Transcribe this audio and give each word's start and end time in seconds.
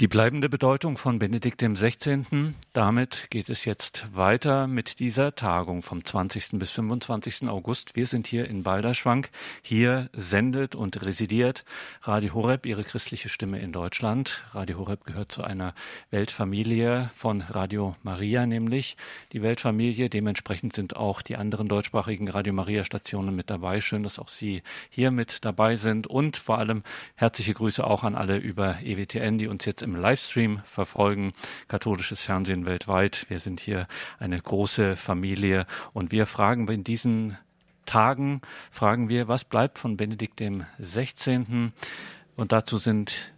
Die 0.00 0.08
bleibende 0.08 0.48
Bedeutung 0.48 0.98
von 0.98 1.20
Benedikt 1.20 1.62
XVI. 1.62 2.24
Damit 2.72 3.28
geht 3.30 3.48
es 3.48 3.64
jetzt 3.64 4.08
weiter 4.12 4.66
mit 4.66 4.98
dieser 4.98 5.36
Tagung 5.36 5.82
vom 5.82 6.04
20. 6.04 6.58
bis 6.58 6.72
25. 6.72 7.48
August. 7.48 7.94
Wir 7.94 8.06
sind 8.06 8.26
hier 8.26 8.48
in 8.48 8.64
Balderschwang. 8.64 9.28
Hier 9.62 10.10
sendet 10.12 10.74
und 10.74 11.00
residiert 11.04 11.64
Radio 12.02 12.34
Horeb, 12.34 12.66
ihre 12.66 12.82
christliche 12.82 13.28
Stimme 13.28 13.60
in 13.60 13.70
Deutschland. 13.70 14.42
Radio 14.50 14.78
Horeb 14.78 15.04
gehört 15.04 15.30
zu 15.30 15.44
einer 15.44 15.74
Weltfamilie 16.10 17.12
von 17.14 17.42
Radio 17.42 17.94
Maria, 18.02 18.46
nämlich 18.46 18.96
die 19.32 19.42
Weltfamilie. 19.42 20.10
Dementsprechend 20.10 20.72
sind 20.72 20.96
auch 20.96 21.22
die 21.22 21.36
anderen 21.36 21.68
deutschsprachigen 21.68 22.28
Radio 22.28 22.52
Maria 22.52 22.82
Stationen 22.82 23.36
mit 23.36 23.48
dabei. 23.48 23.80
Schön, 23.80 24.02
dass 24.02 24.18
auch 24.18 24.28
Sie 24.28 24.64
hier 24.90 25.12
mit 25.12 25.44
dabei 25.44 25.76
sind 25.76 26.08
und 26.08 26.36
vor 26.36 26.58
allem 26.58 26.82
herzliche 27.14 27.54
Grüße 27.54 27.86
auch 27.86 28.02
an 28.02 28.16
alle 28.16 28.38
über 28.38 28.78
EWTN, 28.82 29.38
die 29.38 29.46
uns 29.46 29.64
jetzt 29.64 29.83
im 29.84 29.94
Livestream 29.94 30.60
verfolgen. 30.64 31.32
Katholisches 31.68 32.22
Fernsehen 32.22 32.66
weltweit. 32.66 33.26
Wir 33.28 33.38
sind 33.38 33.60
hier 33.60 33.86
eine 34.18 34.40
große 34.40 34.96
Familie 34.96 35.66
und 35.92 36.10
wir 36.10 36.26
fragen 36.26 36.66
in 36.68 36.82
diesen 36.82 37.38
Tagen, 37.86 38.40
fragen 38.70 39.08
wir, 39.08 39.28
was 39.28 39.44
bleibt 39.44 39.78
von 39.78 39.96
Benedikt 39.96 40.40
dem 40.40 40.64
16. 40.78 41.72
Und 42.36 42.52
dazu 42.52 42.78
sind 42.78 43.33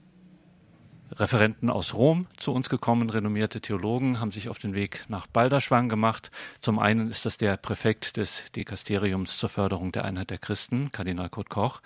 Referenten 1.19 1.71
aus 1.71 1.95
Rom 1.95 2.27
zu 2.37 2.53
uns 2.53 2.69
gekommen, 2.69 3.09
renommierte 3.09 3.63
Theologen, 3.63 4.21
haben 4.21 4.33
sich 4.33 4.51
auf 4.51 4.59
den 4.59 4.75
Weg 4.75 5.05
nach 5.09 5.27
Balderschwang 5.27 5.89
gemacht. 5.89 6.31
Zum 6.61 6.79
einen 6.79 7.11
ist 7.11 7.25
das 7.25 7.39
der 7.39 7.57
Präfekt 7.57 8.19
des 8.19 8.51
Dekasteriums 8.53 9.39
zur 9.39 9.49
Förderung 9.49 9.93
der 9.93 10.05
Einheit 10.05 10.29
der 10.29 10.39
Christen, 10.39 10.91
Kardinal 10.93 11.31
Kurt 11.31 11.49
Koch. 11.49 11.81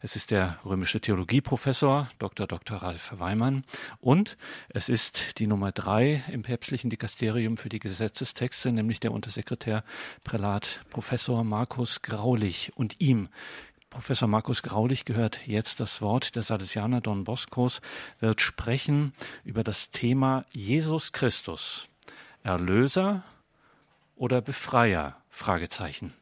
Es 0.00 0.16
ist 0.16 0.30
der 0.30 0.58
römische 0.66 1.00
Theologieprofessor, 1.00 2.10
Dr. 2.18 2.46
Dr. 2.46 2.78
Ralf 2.78 3.14
Weimann. 3.18 3.64
Und 4.00 4.36
es 4.68 4.90
ist 4.90 5.38
die 5.38 5.46
Nummer 5.46 5.72
drei 5.72 6.22
im 6.30 6.42
päpstlichen 6.42 6.90
Dekasterium 6.90 7.56
für 7.56 7.70
die 7.70 7.78
Gesetzestexte, 7.78 8.70
nämlich 8.70 9.00
der 9.00 9.12
Untersekretär 9.12 9.82
Prälat 10.24 10.84
Professor 10.90 11.42
Markus 11.42 12.02
Graulich. 12.02 12.72
Und 12.74 13.00
ihm 13.00 13.28
Professor 13.94 14.26
Markus 14.26 14.64
Graulich 14.64 15.04
gehört 15.04 15.46
jetzt 15.46 15.78
das 15.78 16.02
Wort. 16.02 16.34
Der 16.34 16.42
Salesianer 16.42 17.00
Don 17.00 17.22
Boscos 17.22 17.80
wird 18.18 18.40
sprechen 18.40 19.14
über 19.44 19.62
das 19.62 19.92
Thema 19.92 20.44
Jesus 20.50 21.12
Christus. 21.12 21.88
Erlöser 22.42 23.22
oder 24.16 24.40
Befreier? 24.40 25.22
Fragezeichen. 25.30 26.12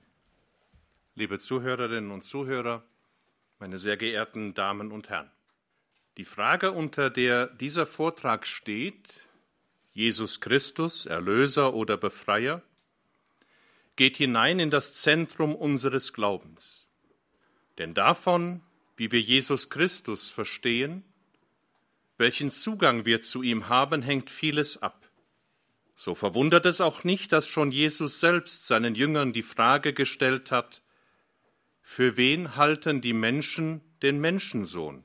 Liebe 1.14 1.38
Zuhörerinnen 1.38 2.10
und 2.10 2.24
Zuhörer, 2.24 2.82
meine 3.58 3.78
sehr 3.78 3.96
geehrten 3.96 4.52
Damen 4.52 4.92
und 4.92 5.08
Herren. 5.08 5.30
Die 6.18 6.26
Frage, 6.26 6.72
unter 6.72 7.08
der 7.08 7.46
dieser 7.46 7.86
Vortrag 7.86 8.46
steht, 8.46 9.26
Jesus 9.92 10.42
Christus, 10.42 11.06
Erlöser 11.06 11.72
oder 11.72 11.96
Befreier, 11.96 12.60
geht 13.96 14.18
hinein 14.18 14.58
in 14.58 14.68
das 14.70 15.00
Zentrum 15.00 15.54
unseres 15.54 16.12
Glaubens. 16.12 16.81
Denn 17.78 17.94
davon, 17.94 18.60
wie 18.96 19.10
wir 19.10 19.20
Jesus 19.20 19.70
Christus 19.70 20.30
verstehen, 20.30 21.04
welchen 22.18 22.50
Zugang 22.50 23.04
wir 23.04 23.20
zu 23.20 23.42
ihm 23.42 23.68
haben, 23.68 24.02
hängt 24.02 24.30
vieles 24.30 24.82
ab. 24.82 25.08
So 25.96 26.14
verwundert 26.14 26.66
es 26.66 26.80
auch 26.80 27.04
nicht, 27.04 27.32
dass 27.32 27.48
schon 27.48 27.70
Jesus 27.70 28.20
selbst 28.20 28.66
seinen 28.66 28.94
Jüngern 28.94 29.32
die 29.32 29.42
Frage 29.42 29.92
gestellt 29.92 30.50
hat, 30.50 30.82
für 31.80 32.16
wen 32.16 32.56
halten 32.56 33.00
die 33.00 33.12
Menschen 33.12 33.80
den 34.02 34.20
Menschensohn? 34.20 35.04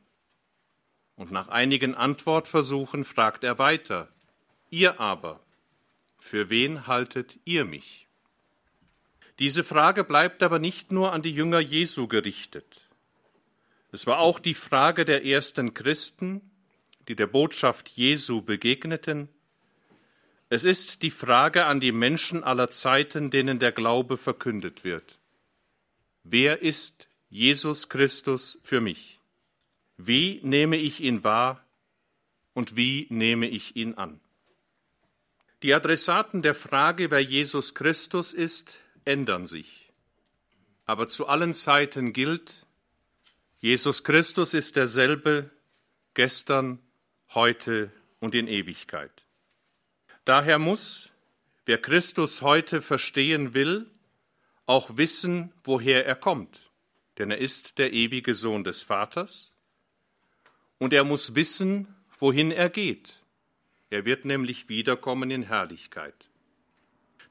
Und 1.16 1.32
nach 1.32 1.48
einigen 1.48 1.96
Antwortversuchen 1.96 3.04
fragt 3.04 3.44
er 3.44 3.58
weiter, 3.58 4.10
ihr 4.70 5.00
aber, 5.00 5.40
für 6.20 6.50
wen 6.50 6.88
haltet 6.88 7.40
ihr 7.46 7.66
mich? 7.66 8.07
Diese 9.40 9.64
Frage 9.64 10.04
bleibt 10.04 10.42
aber 10.42 10.60
nicht 10.60 10.92
nur 10.92 11.14
an 11.14 11.22
die 11.22 11.32
Jünger 11.32 11.60
Jesu 11.60 12.08
gerichtet. 12.08 12.88
Es 13.92 14.08
war 14.08 14.20
auch 14.20 14.40
die 14.40 14.56
Frage 14.56 15.06
der 15.06 15.26
ersten 15.26 15.74
Christen, 15.74 16.42
die 17.08 17.16
der 17.16 17.28
Botschaft 17.28 17.90
Jesu 17.90 18.42
begegneten. 18.42 19.30
Es 20.50 20.64
ist 20.64 21.02
die 21.04 21.12
Frage 21.12 21.66
an 21.66 21.80
die 21.80 21.92
Menschen 21.92 22.44
aller 22.44 22.70
Zeiten, 22.70 23.30
denen 23.30 23.60
der 23.60 23.72
Glaube 23.72 24.18
verkündet 24.18 24.84
wird. 24.84 25.20
Wer 26.24 26.62
ist 26.62 27.08
Jesus 27.30 27.90
Christus 27.90 28.60
für 28.64 28.82
mich? 28.82 29.20
Wie 29.98 30.40
nehme 30.44 30.78
ich 30.78 31.02
ihn 31.02 31.24
wahr 31.24 31.66
und 32.54 32.76
wie 32.76 33.08
nehme 33.10 33.48
ich 33.48 33.76
ihn 33.76 33.96
an? 33.96 34.20
Die 35.64 35.74
Adressaten 35.74 36.42
der 36.42 36.56
Frage, 36.56 37.10
wer 37.10 37.22
Jesus 37.22 37.74
Christus 37.74 38.34
ist, 38.34 38.82
ändern 39.08 39.48
sich. 39.48 39.92
Aber 40.86 41.08
zu 41.08 41.28
allen 41.28 41.54
Zeiten 41.54 42.14
gilt, 42.14 42.66
Jesus 43.60 44.04
Christus 44.04 44.54
ist 44.54 44.76
derselbe 44.76 45.50
gestern, 46.14 46.80
heute 47.34 47.92
und 48.20 48.36
in 48.36 48.48
Ewigkeit. 48.48 49.26
Daher 50.26 50.60
muss, 50.60 51.12
wer 51.66 51.78
Christus 51.78 52.42
heute 52.42 52.82
verstehen 52.82 53.54
will, 53.54 53.90
auch 54.66 54.98
wissen, 54.98 55.54
woher 55.64 56.06
er 56.06 56.16
kommt, 56.16 56.72
denn 57.18 57.32
er 57.32 57.38
ist 57.38 57.78
der 57.78 57.94
ewige 57.94 58.34
Sohn 58.34 58.64
des 58.64 58.82
Vaters, 58.82 59.54
und 60.80 60.94
er 60.94 61.04
muss 61.04 61.34
wissen, 61.36 61.96
wohin 62.20 62.52
er 62.52 62.70
geht. 62.70 63.10
Er 63.90 64.06
wird 64.06 64.26
nämlich 64.26 64.70
wiederkommen 64.70 65.32
in 65.32 65.44
Herrlichkeit. 65.44 66.27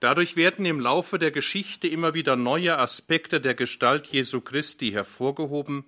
Dadurch 0.07 0.37
werden 0.37 0.65
im 0.67 0.79
Laufe 0.79 1.19
der 1.19 1.33
Geschichte 1.33 1.89
immer 1.89 2.15
wieder 2.15 2.37
neue 2.37 2.79
Aspekte 2.79 3.41
der 3.41 3.55
Gestalt 3.55 4.07
Jesu 4.07 4.41
Christi 4.41 4.93
hervorgehoben, 4.93 5.85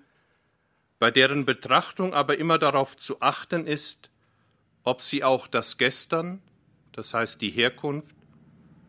bei 0.99 1.13
deren 1.13 1.45
Betrachtung 1.45 2.13
aber 2.15 2.37
immer 2.37 2.59
darauf 2.59 2.97
zu 2.97 3.23
achten 3.23 3.65
ist, 3.65 4.11
ob 4.83 5.03
sie 5.03 5.23
auch 5.23 5.47
das 5.47 5.79
Gestern, 5.79 6.43
das 6.91 7.15
heißt 7.15 7.41
die 7.41 7.51
Herkunft, 7.51 8.17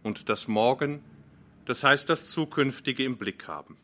und 0.01 0.29
das 0.29 0.47
Morgen, 0.47 1.03
das 1.65 1.83
heißt 1.83 2.09
das 2.09 2.29
Zukünftige 2.29 3.03
im 3.03 3.19
Blick 3.19 3.47
haben. 3.47 3.77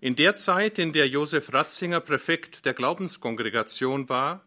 In 0.00 0.16
der 0.16 0.34
Zeit, 0.34 0.80
in 0.80 0.92
der 0.92 1.06
Josef 1.06 1.52
Ratzinger 1.52 2.00
Präfekt 2.00 2.64
der 2.64 2.74
Glaubenskongregation 2.74 4.08
war, 4.08 4.44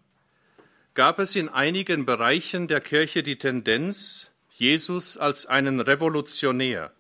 gab 0.94 1.19
es 1.19 1.38
in 1.38 1.47
einigen 1.47 2.06
Bereichen 2.06 2.68
der 2.68 2.81
Kirche 2.81 3.24
die 3.24 3.38
Tendenz, 3.38 4.30
Jesus 4.53 5.18
als 5.18 5.46
einen 5.46 5.80
Revolutionär, 5.81 6.91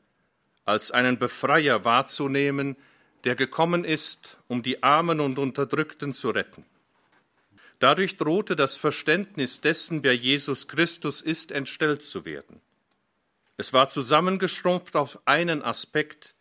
als 0.65 0.91
einen 0.91 1.19
Befreier 1.19 1.85
wahrzunehmen, 1.85 2.75
der 3.23 3.35
gekommen 3.35 3.85
ist, 3.85 4.37
um 4.47 4.63
die 4.63 4.81
Armen 4.81 5.19
und 5.19 5.37
Unterdrückten 5.37 6.13
zu 6.13 6.31
retten. 6.31 6.65
Dadurch 7.79 8.17
drohte 8.17 8.55
das 8.55 8.75
Verständnis 8.75 9.61
dessen, 9.61 10.03
wer 10.03 10.15
Jesus 10.15 10.67
Christus 10.67 11.21
ist, 11.21 11.51
entstellt 11.51 12.01
zu 12.01 12.25
werden. 12.25 12.61
Es 13.57 13.71
war 13.71 13.87
zusammengeschrumpft 13.87 14.95
auf 14.95 15.19
einen 15.25 15.61
Aspekt, 15.61 16.33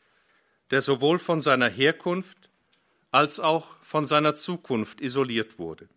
der 0.70 0.80
sowohl 0.80 1.18
von 1.18 1.40
seiner 1.40 1.68
Herkunft 1.68 2.48
als 3.10 3.38
auch 3.38 3.76
von 3.82 4.06
seiner 4.06 4.34
Zukunft 4.34 5.00
isoliert 5.02 5.58
wurde. 5.58 5.88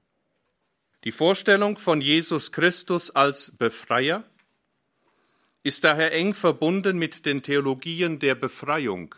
Die 1.06 1.14
Vorstellung 1.14 1.78
von 1.78 2.02
Jesus 2.02 2.52
Christus 2.52 3.12
als 3.12 3.56
Befreier 3.58 4.26
ist 5.66 5.84
daher 5.84 6.14
eng 6.14 6.36
verbunden 6.36 7.00
mit 7.00 7.26
den 7.26 7.42
Theologien 7.42 8.20
der 8.20 8.36
Befreiung, 8.36 9.16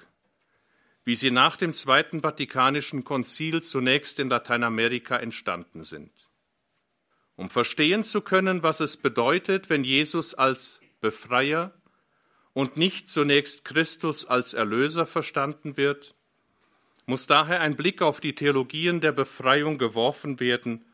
wie 1.04 1.18
sie 1.18 1.30
nach 1.30 1.58
dem 1.58 1.74
Zweiten 1.74 2.22
Vatikanischen 2.22 3.04
Konzil 3.04 3.62
zunächst 3.62 4.18
in 4.18 4.30
Lateinamerika 4.30 5.18
entstanden 5.18 5.84
sind. 5.84 6.10
Um 7.36 7.50
verstehen 7.50 8.02
zu 8.02 8.22
können, 8.22 8.64
was 8.64 8.80
es 8.80 8.96
bedeutet, 8.96 9.70
wenn 9.70 9.84
Jesus 9.84 10.36
als 10.36 10.80
Befreier 11.02 11.74
und 12.54 12.78
nicht 12.78 13.10
zunächst 13.10 13.66
Christus 13.66 14.24
als 14.24 14.54
Erlöser 14.54 15.06
verstanden 15.06 15.76
wird, 15.76 16.16
muss 17.08 17.28
daher 17.28 17.60
ein 17.60 17.76
Blick 17.76 18.02
auf 18.02 18.22
die 18.22 18.36
Theologien 18.36 19.02
der 19.02 19.12
Befreiung 19.12 19.78
geworfen 19.78 20.40
werden, 20.40 20.86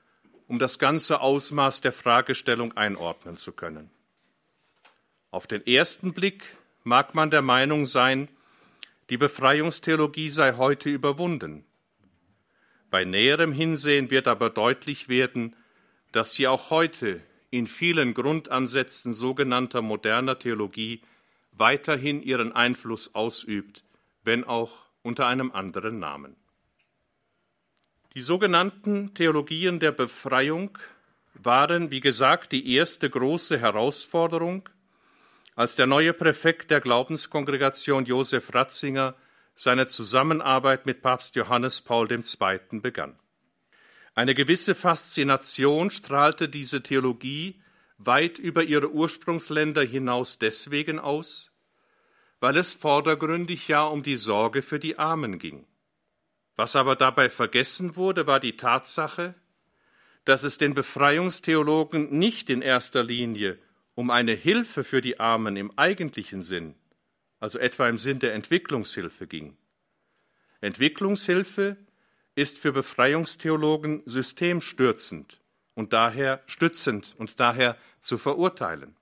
um 0.47 0.57
das 0.57 0.79
ganze 0.79 1.21
Ausmaß 1.21 1.81
der 1.81 1.93
Fragestellung 1.93 2.75
einordnen 2.75 3.37
zu 3.37 3.51
können. 3.51 3.91
Auf 5.33 5.47
den 5.47 5.65
ersten 5.65 6.13
Blick 6.13 6.43
mag 6.83 7.15
man 7.15 7.31
der 7.31 7.41
Meinung 7.41 7.85
sein, 7.85 8.29
die 9.09 9.17
Befreiungstheologie 9.17 10.29
sei 10.29 10.53
heute 10.57 10.89
überwunden. 10.89 11.65
Bei 12.91 13.03
näherem 13.03 13.51
Hinsehen 13.51 14.11
wird 14.11 14.27
aber 14.27 14.51
deutlich 14.51 15.09
werden, 15.09 15.55
dass 16.11 16.35
sie 16.35 16.47
auch 16.47 16.69
heute 16.69 17.19
in 17.49 17.65
vielen 17.65 18.13
Grundansätzen 18.13 19.11
sogenannter 19.11 19.81
moderner 19.81 20.37
Theologie 20.37 21.01
weiterhin 21.51 22.21
ihren 22.21 22.51
Einfluss 22.51 23.15
ausübt, 23.15 23.83
wenn 24.23 24.43
auch 24.43 24.85
unter 25.01 25.25
einem 25.25 25.51
anderen 25.51 25.97
Namen. 25.97 26.35
Die 28.13 28.21
sogenannten 28.21 29.15
Theologien 29.15 29.79
der 29.79 29.93
Befreiung 29.93 30.77
waren, 31.33 31.89
wie 31.89 32.01
gesagt, 32.01 32.51
die 32.51 32.75
erste 32.75 33.09
große 33.09 33.57
Herausforderung, 33.57 34.69
als 35.55 35.75
der 35.75 35.85
neue 35.85 36.13
Präfekt 36.13 36.71
der 36.71 36.81
Glaubenskongregation 36.81 38.05
Josef 38.05 38.53
Ratzinger 38.53 39.15
seine 39.55 39.87
Zusammenarbeit 39.87 40.85
mit 40.85 41.01
Papst 41.01 41.35
Johannes 41.35 41.81
Paul 41.81 42.11
II. 42.11 42.79
begann. 42.79 43.19
Eine 44.15 44.33
gewisse 44.33 44.75
Faszination 44.75 45.91
strahlte 45.91 46.49
diese 46.49 46.81
Theologie 46.81 47.61
weit 47.97 48.37
über 48.37 48.63
ihre 48.63 48.91
Ursprungsländer 48.91 49.83
hinaus 49.83 50.39
deswegen 50.39 50.99
aus, 50.99 51.51
weil 52.39 52.57
es 52.57 52.73
vordergründig 52.73 53.67
ja 53.67 53.83
um 53.83 54.03
die 54.03 54.17
Sorge 54.17 54.61
für 54.61 54.79
die 54.79 54.97
Armen 54.97 55.39
ging. 55.39 55.65
Was 56.55 56.75
aber 56.75 56.95
dabei 56.95 57.29
vergessen 57.29 57.95
wurde, 57.95 58.27
war 58.27 58.39
die 58.39 58.57
Tatsache, 58.57 59.35
dass 60.25 60.43
es 60.43 60.57
den 60.57 60.73
Befreiungstheologen 60.73 62.17
nicht 62.17 62.49
in 62.49 62.61
erster 62.61 63.03
Linie 63.03 63.57
um 63.95 64.09
eine 64.09 64.33
Hilfe 64.33 64.83
für 64.83 65.01
die 65.01 65.19
Armen 65.19 65.55
im 65.55 65.77
eigentlichen 65.77 66.43
Sinn, 66.43 66.75
also 67.39 67.59
etwa 67.59 67.87
im 67.87 67.97
Sinn 67.97 68.19
der 68.19 68.33
Entwicklungshilfe 68.33 69.27
ging. 69.27 69.57
Entwicklungshilfe 70.61 71.77
ist 72.35 72.57
für 72.57 72.71
Befreiungstheologen 72.71 74.01
systemstürzend 74.05 75.41
und 75.75 75.93
daher 75.93 76.41
stützend 76.47 77.15
und 77.17 77.39
daher 77.39 77.77
zu 77.99 78.17
verurteilen. 78.17 78.95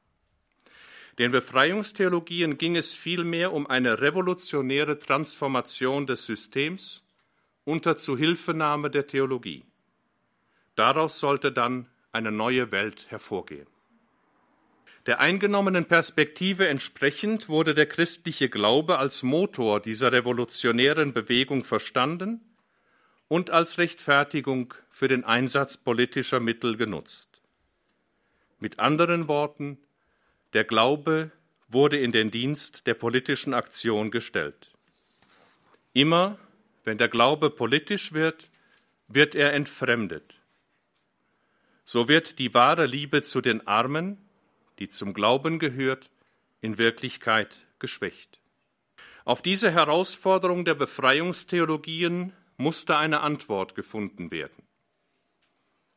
Den 1.19 1.31
Befreiungstheologien 1.31 2.57
ging 2.57 2.75
es 2.75 2.95
vielmehr 2.95 3.53
um 3.53 3.67
eine 3.67 4.01
revolutionäre 4.01 4.97
Transformation 4.97 6.07
des 6.07 6.25
Systems 6.25 7.03
unter 7.63 7.95
Zuhilfenahme 7.95 8.89
der 8.89 9.07
Theologie. 9.07 9.63
Daraus 10.75 11.19
sollte 11.19 11.51
dann 11.51 11.87
eine 12.11 12.31
neue 12.31 12.71
Welt 12.71 13.05
hervorgehen. 13.09 13.67
Der 15.07 15.19
eingenommenen 15.19 15.85
Perspektive 15.85 16.67
entsprechend 16.67 17.49
wurde 17.49 17.73
der 17.73 17.87
christliche 17.87 18.49
Glaube 18.49 18.99
als 18.99 19.23
Motor 19.23 19.79
dieser 19.79 20.11
revolutionären 20.11 21.11
Bewegung 21.11 21.63
verstanden 21.63 22.41
und 23.27 23.49
als 23.49 23.79
Rechtfertigung 23.79 24.75
für 24.91 25.07
den 25.07 25.23
Einsatz 25.23 25.77
politischer 25.77 26.39
Mittel 26.39 26.77
genutzt. 26.77 27.41
Mit 28.59 28.77
anderen 28.77 29.27
Worten, 29.27 29.79
der 30.53 30.65
Glaube 30.65 31.31
wurde 31.67 31.97
in 31.97 32.11
den 32.11 32.29
Dienst 32.29 32.85
der 32.85 32.93
politischen 32.93 33.55
Aktion 33.55 34.11
gestellt. 34.11 34.71
Immer, 35.93 36.37
wenn 36.83 36.99
der 36.99 37.07
Glaube 37.07 37.49
politisch 37.49 38.13
wird, 38.13 38.51
wird 39.07 39.33
er 39.33 39.53
entfremdet. 39.53 40.35
So 41.85 42.07
wird 42.07 42.37
die 42.37 42.53
wahre 42.53 42.85
Liebe 42.85 43.23
zu 43.23 43.41
den 43.41 43.65
Armen, 43.65 44.17
die 44.81 44.89
zum 44.89 45.13
Glauben 45.13 45.59
gehört, 45.59 46.09
in 46.59 46.79
Wirklichkeit 46.79 47.67
geschwächt. 47.77 48.41
Auf 49.25 49.43
diese 49.43 49.69
Herausforderung 49.69 50.65
der 50.65 50.73
Befreiungstheologien 50.73 52.33
musste 52.57 52.97
eine 52.97 53.19
Antwort 53.19 53.75
gefunden 53.75 54.31
werden. 54.31 54.63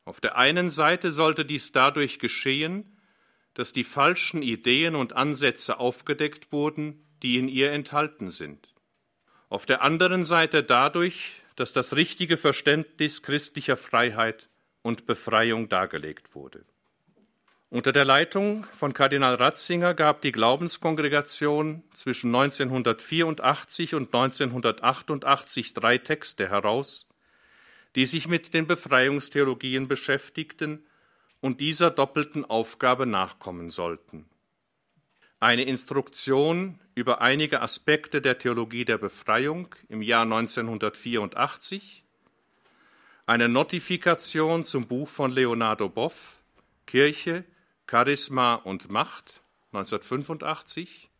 Auf 0.04 0.20
der 0.20 0.36
einen 0.36 0.68
Seite 0.68 1.12
sollte 1.12 1.46
dies 1.46 1.72
dadurch 1.72 2.18
geschehen, 2.18 2.98
dass 3.54 3.72
die 3.72 3.84
falschen 3.84 4.42
Ideen 4.42 4.96
und 4.96 5.14
Ansätze 5.14 5.80
aufgedeckt 5.80 6.52
wurden, 6.52 7.06
die 7.22 7.38
in 7.38 7.48
ihr 7.48 7.72
enthalten 7.72 8.28
sind. 8.28 8.74
Auf 9.48 9.64
der 9.64 9.80
anderen 9.80 10.24
Seite 10.24 10.62
dadurch, 10.62 11.40
dass 11.56 11.72
das 11.72 11.96
richtige 11.96 12.36
Verständnis 12.36 13.22
christlicher 13.22 13.78
Freiheit 13.78 14.50
und 14.82 15.06
Befreiung 15.06 15.70
dargelegt 15.70 16.34
wurde. 16.34 16.66
Unter 17.74 17.90
der 17.90 18.04
Leitung 18.04 18.68
von 18.72 18.94
Kardinal 18.94 19.34
Ratzinger 19.34 19.94
gab 19.94 20.22
die 20.22 20.30
Glaubenskongregation 20.30 21.82
zwischen 21.92 22.32
1984 22.32 23.96
und 23.96 24.14
1988 24.14 25.74
drei 25.74 25.98
Texte 25.98 26.48
heraus, 26.48 27.08
die 27.96 28.06
sich 28.06 28.28
mit 28.28 28.54
den 28.54 28.68
Befreiungstheologien 28.68 29.88
beschäftigten 29.88 30.86
und 31.40 31.58
dieser 31.58 31.90
doppelten 31.90 32.44
Aufgabe 32.44 33.06
nachkommen 33.06 33.70
sollten. 33.70 34.26
Eine 35.40 35.64
Instruktion 35.64 36.78
über 36.94 37.22
einige 37.22 37.60
Aspekte 37.60 38.20
der 38.20 38.38
Theologie 38.38 38.84
der 38.84 38.98
Befreiung 38.98 39.74
im 39.88 40.00
Jahr 40.00 40.22
1984, 40.22 42.04
eine 43.26 43.48
Notifikation 43.48 44.62
zum 44.62 44.86
Buch 44.86 45.08
von 45.08 45.32
Leonardo 45.32 45.88
Boff, 45.88 46.36
Kirche, 46.86 47.44
Charisma 47.86 48.54
und 48.54 48.90
Macht 48.90 49.42
1985. 49.72 51.10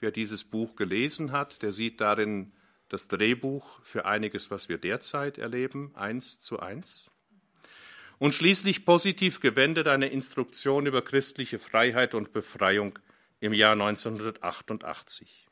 Wer 0.00 0.10
dieses 0.10 0.44
Buch 0.44 0.76
gelesen 0.76 1.32
hat, 1.32 1.62
der 1.62 1.72
sieht 1.72 2.00
darin 2.00 2.52
das 2.88 3.08
Drehbuch 3.08 3.80
für 3.82 4.06
einiges, 4.06 4.50
was 4.50 4.68
wir 4.68 4.78
derzeit 4.78 5.38
erleben, 5.38 5.92
eins 5.94 6.38
zu 6.38 6.60
eins. 6.60 7.10
Und 8.18 8.32
schließlich 8.32 8.86
positiv 8.86 9.40
gewendet 9.40 9.88
eine 9.88 10.08
Instruktion 10.08 10.86
über 10.86 11.02
christliche 11.02 11.58
Freiheit 11.58 12.14
und 12.14 12.32
Befreiung 12.32 12.98
im 13.40 13.52
Jahr 13.52 13.72
1988. 13.72 15.46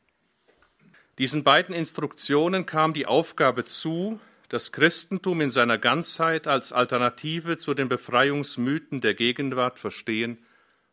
Diesen 1.19 1.45
beiden 1.45 1.75
Instruktionen 1.75 2.65
kam 2.65 2.95
die 2.95 3.07
Aufgabe 3.07 3.65
zu, 3.65 4.19
das 4.49 4.73
Christentum 4.73 5.41
in 5.43 5.51
seiner 5.51 5.79
Ganzheit 5.79 6.47
als 6.47 6.73
Alternative 6.73 7.57
zu 7.59 7.75
den 7.75 7.89
Befreiungsmythen 7.89 9.01
der 9.01 9.15
Gegenwart 9.15 9.79
verstehen 9.79 10.39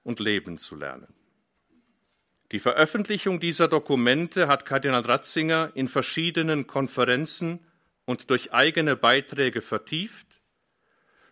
und 0.03 0.19
leben 0.19 0.57
zu 0.57 0.75
lernen. 0.75 1.13
Die 2.51 2.59
Veröffentlichung 2.59 3.39
dieser 3.39 3.67
Dokumente 3.67 4.47
hat 4.47 4.65
Kardinal 4.65 5.01
Ratzinger 5.01 5.71
in 5.73 5.87
verschiedenen 5.87 6.67
Konferenzen 6.67 7.59
und 8.05 8.29
durch 8.29 8.51
eigene 8.51 8.97
Beiträge 8.97 9.61
vertieft, 9.61 10.27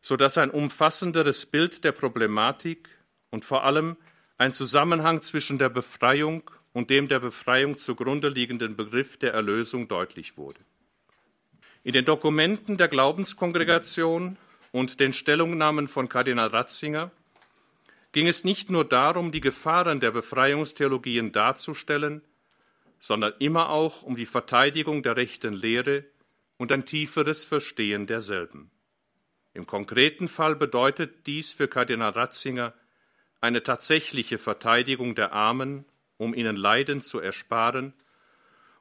sodass 0.01 0.37
ein 0.37 0.49
umfassenderes 0.49 1.45
Bild 1.45 1.83
der 1.83 1.91
Problematik 1.91 2.87
und 3.31 3.43
vor 3.43 3.65
allem 3.65 3.97
ein 4.37 4.53
Zusammenhang 4.53 5.21
zwischen 5.21 5.57
der 5.57 5.67
Befreiung 5.67 6.49
und 6.71 6.89
dem 6.89 7.09
der 7.09 7.19
Befreiung 7.19 7.75
zugrunde 7.75 8.29
liegenden 8.29 8.77
Begriff 8.77 9.17
der 9.17 9.33
Erlösung 9.33 9.89
deutlich 9.89 10.37
wurde. 10.37 10.61
In 11.83 11.93
den 11.93 12.05
Dokumenten 12.05 12.77
der 12.77 12.87
Glaubenskongregation 12.87 14.37
und 14.71 14.99
den 15.01 15.11
Stellungnahmen 15.11 15.89
von 15.89 16.07
Kardinal 16.07 16.47
Ratzinger 16.47 17.11
ging 18.11 18.27
es 18.27 18.43
nicht 18.43 18.69
nur 18.69 18.85
darum, 18.85 19.31
die 19.31 19.41
Gefahren 19.41 19.99
der 19.99 20.11
Befreiungstheologien 20.11 21.31
darzustellen, 21.31 22.21
sondern 22.99 23.33
immer 23.39 23.69
auch 23.69 24.03
um 24.03 24.15
die 24.15 24.25
Verteidigung 24.25 25.03
der 25.03 25.15
rechten 25.15 25.53
Lehre 25.53 26.05
und 26.57 26.71
ein 26.71 26.85
tieferes 26.85 27.45
Verstehen 27.45 28.07
derselben. 28.07 28.71
Im 29.53 29.65
konkreten 29.65 30.27
Fall 30.27 30.55
bedeutet 30.55 31.25
dies 31.25 31.53
für 31.53 31.67
Kardinal 31.67 32.11
Ratzinger 32.11 32.73
eine 33.41 33.63
tatsächliche 33.63 34.37
Verteidigung 34.37 35.15
der 35.15 35.31
Armen, 35.33 35.85
um 36.17 36.33
ihnen 36.33 36.55
Leiden 36.55 37.01
zu 37.01 37.19
ersparen 37.19 37.93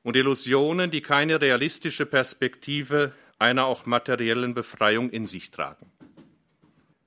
und 0.02 0.16
Illusionen, 0.16 0.90
die 0.90 1.02
keine 1.02 1.40
realistische 1.40 2.06
Perspektive 2.06 3.12
einer 3.38 3.66
auch 3.66 3.86
materiellen 3.86 4.54
Befreiung 4.54 5.10
in 5.10 5.26
sich 5.26 5.50
tragen. 5.50 5.90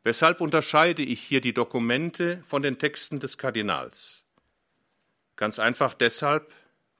Weshalb 0.04 0.42
unterscheide 0.42 1.04
ich 1.04 1.22
hier 1.22 1.42
die 1.42 1.54
Dokumente 1.54 2.42
von 2.48 2.64
den 2.64 2.80
Texten 2.80 3.20
des 3.20 3.38
Kardinals? 3.38 4.24
Ganz 5.36 5.60
einfach 5.60 5.94
deshalb, 5.94 6.52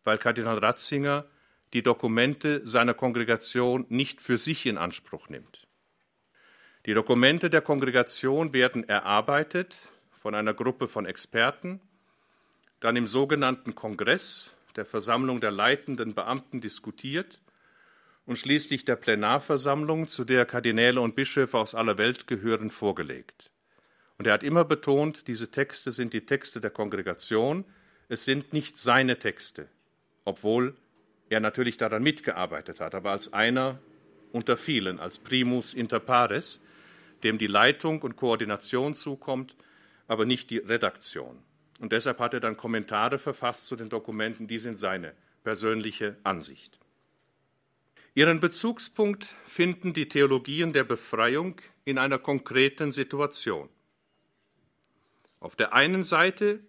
weil 0.04 0.20
Kardinal 0.20 0.60
Ratzinger 0.60 1.26
die 1.74 1.82
Dokumente 1.82 2.62
seiner 2.68 2.94
Kongregation 2.94 3.86
nicht 3.90 4.22
für 4.22 4.38
sich 4.38 4.66
in 4.68 4.78
Anspruch 4.78 5.30
nimmt. 5.30 5.68
Die 6.86 6.94
Dokumente 6.94 7.50
der 7.50 7.62
Kongregation 7.62 8.54
werden 8.54 8.88
erarbeitet 8.88 9.90
von 10.12 10.36
einer 10.36 10.54
Gruppe 10.54 10.88
von 10.88 11.06
Experten, 11.06 11.82
dann 12.82 12.96
im 12.96 13.08
sogenannten 13.08 13.74
Kongress 13.74 14.56
der 14.76 14.86
Versammlung 14.86 15.42
der 15.42 15.52
leitenden 15.52 16.14
Beamten 16.14 16.62
diskutiert 16.62 17.42
und 18.26 18.38
schließlich 18.38 18.86
der 18.86 18.96
Plenarversammlung, 18.96 20.08
zu 20.08 20.24
der 20.24 20.46
Kardinäle 20.46 21.02
und 21.02 21.16
Bischöfe 21.16 21.58
aus 21.58 21.76
aller 21.76 21.98
Welt 21.98 22.28
gehören, 22.28 22.70
vorgelegt. 22.70 23.52
Und 24.18 24.28
er 24.28 24.34
hat 24.34 24.44
immer 24.44 24.66
betont, 24.66 25.28
diese 25.28 25.50
Texte 25.50 25.92
sind 25.92 26.14
die 26.14 26.26
Texte 26.26 26.62
der 26.62 26.70
Kongregation, 26.70 27.66
es 28.08 28.26
sind 28.26 28.54
nicht 28.54 28.76
seine 28.76 29.18
Texte, 29.18 29.70
obwohl 30.26 30.76
er 31.30 31.40
natürlich 31.40 31.78
daran 31.78 32.04
mitgearbeitet 32.04 32.80
hat, 32.80 32.94
aber 32.94 33.12
als 33.12 33.32
einer 33.34 33.80
unter 34.32 34.58
vielen, 34.58 35.00
als 35.00 35.18
primus 35.18 35.74
inter 35.74 36.00
pares, 36.00 36.60
dem 37.24 37.38
die 37.38 37.48
Leitung 37.48 38.02
und 38.02 38.16
Koordination 38.18 38.94
zukommt, 38.94 39.56
aber 40.08 40.26
nicht 40.26 40.50
die 40.50 40.58
Redaktion. 40.58 41.42
Und 41.80 41.94
deshalb 41.94 42.20
hat 42.20 42.34
er 42.34 42.42
dann 42.42 42.58
Kommentare 42.58 43.18
verfasst 43.18 43.68
zu 43.68 43.76
den 43.76 43.90
Dokumenten, 43.90 44.46
die 44.46 44.60
sind 44.60 44.78
seine 44.78 45.14
persönliche 45.44 46.18
Ansicht. 46.24 46.81
Ihren 48.14 48.42
Bezugspunkt 48.42 49.36
finden 49.46 49.94
die 49.94 50.10
Theologien 50.10 50.74
der 50.74 50.84
Befreiung 50.84 51.56
in 51.86 51.98
einer 51.98 52.20
konkreten 52.20 52.92
Situation. 52.92 53.70
Auf 55.40 55.56
der 55.56 55.74
einen 55.74 56.04
Seite 56.04 56.60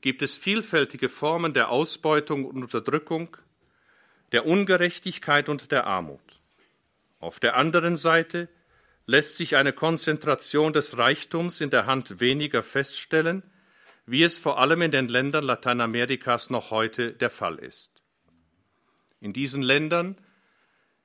gibt 0.00 0.22
es 0.22 0.38
vielfältige 0.38 1.08
Formen 1.08 1.52
der 1.52 1.70
Ausbeutung 1.70 2.44
und 2.44 2.62
Unterdrückung, 2.62 3.36
der 4.30 4.46
Ungerechtigkeit 4.46 5.48
und 5.48 5.72
der 5.72 5.86
Armut. 5.86 6.22
Auf 7.18 7.40
der 7.40 7.56
anderen 7.56 7.96
Seite 7.96 8.48
lässt 9.06 9.36
sich 9.36 9.56
eine 9.56 9.72
Konzentration 9.72 10.72
des 10.72 10.96
Reichtums 10.96 11.60
in 11.60 11.70
der 11.70 11.86
Hand 11.86 12.20
weniger 12.20 12.62
feststellen, 12.62 13.42
wie 14.06 14.22
es 14.22 14.38
vor 14.38 14.58
allem 14.58 14.82
in 14.82 14.92
den 14.92 15.08
Ländern 15.08 15.44
Lateinamerikas 15.44 16.50
noch 16.50 16.70
heute 16.70 17.12
der 17.12 17.30
Fall 17.30 17.58
ist. 17.58 17.90
In 19.20 19.32
diesen 19.32 19.62
Ländern, 19.62 20.16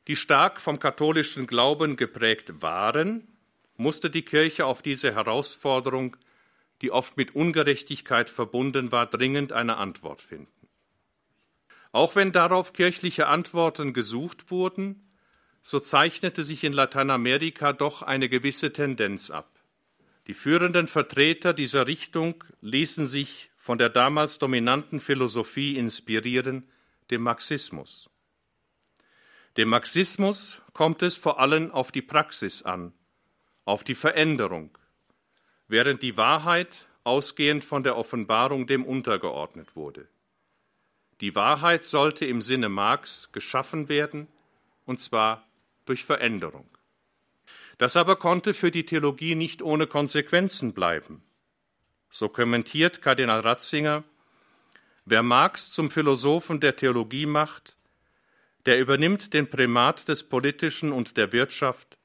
die 0.08 0.16
stark 0.16 0.60
vom 0.60 0.80
katholischen 0.80 1.48
Glauben 1.48 1.96
geprägt 1.96 2.62
waren, 2.62 3.28
musste 3.78 4.10
die 4.10 4.24
Kirche 4.24 4.66
auf 4.66 4.82
diese 4.82 5.14
Herausforderung, 5.16 6.18
die 6.82 6.92
oft 6.92 7.18
mit 7.18 7.36
Ungerechtigkeit 7.36 8.30
verbunden 8.30 8.92
war, 8.92 9.08
dringend 9.08 9.54
eine 9.54 9.78
Antwort 9.78 10.22
finden. 10.22 10.68
Auch 11.92 12.16
wenn 12.16 12.32
darauf 12.32 12.74
kirchliche 12.74 13.28
Antworten 13.28 13.94
gesucht 13.94 14.52
wurden, 14.52 15.08
so 15.62 15.80
zeichnete 15.80 16.44
sich 16.44 16.64
in 16.64 16.74
Lateinamerika 16.74 17.72
doch 17.72 18.02
eine 18.02 18.28
gewisse 18.28 18.74
Tendenz 18.74 19.30
ab. 19.30 19.50
Die 20.28 20.34
führenden 20.34 20.88
Vertreter 20.88 21.54
dieser 21.54 21.88
Richtung 21.88 22.44
ließen 22.62 23.08
sich 23.08 23.52
von 23.56 23.78
der 23.78 23.90
damals 23.90 24.40
dominanten 24.40 25.00
Philosophie 25.00 25.78
inspirieren, 25.78 26.68
dem 27.12 27.22
Marxismus. 27.22 28.10
Dem 29.58 29.70
Marxismus 29.70 30.62
kommt 30.74 31.04
es 31.04 31.16
vor 31.16 31.40
allem 31.40 31.70
auf 31.72 31.92
die 31.92 32.02
Praxis 32.02 32.64
an, 32.64 32.92
auf 33.66 33.84
die 33.84 33.94
Veränderung, 33.94 34.76
während 35.68 36.02
die 36.02 36.18
Wahrheit 36.18 36.88
ausgehend 37.04 37.64
von 37.64 37.84
der 37.84 37.96
Offenbarung 37.96 38.66
dem 38.66 38.84
untergeordnet 38.84 39.76
wurde. 39.76 40.08
Die 41.22 41.36
Wahrheit 41.36 41.84
sollte 41.84 42.26
im 42.26 42.42
Sinne 42.42 42.68
Marx 42.68 43.30
geschaffen 43.32 43.90
werden, 43.90 44.28
und 44.86 45.00
zwar 45.00 45.48
durch 45.86 46.04
Veränderung. 46.04 46.68
Das 47.78 47.96
aber 47.96 48.16
konnte 48.16 48.54
für 48.54 48.72
die 48.72 48.86
Theologie 48.86 49.36
nicht 49.36 49.62
ohne 49.62 49.86
Konsequenzen 49.86 50.74
bleiben. 50.74 51.24
So 52.10 52.28
kommentiert 52.28 53.02
Kardinal 53.02 53.42
Ratzinger, 53.42 54.04
wer 55.06 55.24
Marx 55.24 55.72
zum 55.72 55.92
Philosophen 55.92 56.60
der 56.60 56.76
Theologie 56.76 57.26
macht, 57.26 57.76
der 58.66 58.80
übernimmt 58.80 59.34
den 59.34 59.50
Primat 59.50 60.08
des 60.08 60.24
Politischen 60.24 60.92
und 60.92 61.18
der 61.18 61.32
Wirtschaft, 61.32 61.98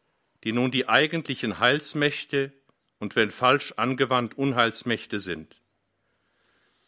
die 0.44 0.52
nun 0.52 0.70
die 0.70 0.88
eigentlichen 0.88 1.58
Heilsmächte 1.58 2.52
und 2.98 3.16
wenn 3.16 3.30
falsch 3.30 3.72
angewandt 3.76 4.36
Unheilsmächte 4.36 5.18
sind. 5.18 5.60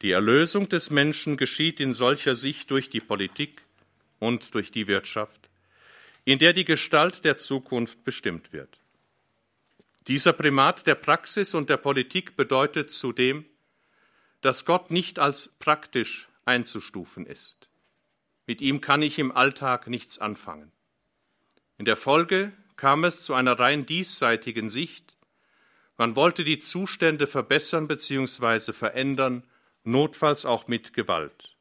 Die 0.03 0.11
Erlösung 0.13 0.69
des 0.69 0.91
Menschen 0.91 1.37
geschieht 1.37 1.79
in 1.79 1.93
solcher 1.93 2.35
Sicht 2.35 2.71
durch 2.71 2.91
die 2.91 3.01
Politik 3.01 3.63
und 4.19 4.55
durch 4.55 4.71
die 4.71 4.87
Wirtschaft, 4.87 5.51
in 6.25 6.39
der 6.39 6.53
die 6.53 6.65
Gestalt 6.65 7.25
der 7.25 7.37
Zukunft 7.37 8.03
bestimmt 8.05 8.53
wird. 8.53 8.79
Dieser 10.07 10.33
Primat 10.33 10.87
der 10.87 10.95
Praxis 10.95 11.55
und 11.55 11.71
der 11.71 11.77
Politik 11.77 12.37
bedeutet 12.37 12.91
zudem, 12.91 13.45
dass 14.41 14.65
Gott 14.65 14.91
nicht 14.91 15.19
als 15.19 15.49
praktisch 15.59 16.29
einzustufen 16.45 17.27
ist. 17.27 17.70
Mit 18.51 18.61
ihm 18.63 18.81
kann 18.81 19.01
ich 19.01 19.21
im 19.21 19.31
Alltag 19.31 19.87
nichts 19.87 20.19
anfangen. 20.19 20.73
In 21.79 21.85
der 21.85 21.97
Folge 21.97 22.51
kam 22.75 23.05
es 23.05 23.25
zu 23.25 23.33
einer 23.33 23.57
rein 23.57 23.87
diesseitigen 23.87 24.69
Sicht. 24.69 25.17
Man 25.97 26.17
wollte 26.17 26.43
die 26.43 26.59
Zustände 26.59 27.29
verbessern 27.29 27.87
bzw. 27.87 28.73
verändern 28.73 29.45
notfalls 29.85 30.45
auch 30.47 30.67
mit 30.67 30.95
Gewalt. 30.95 31.57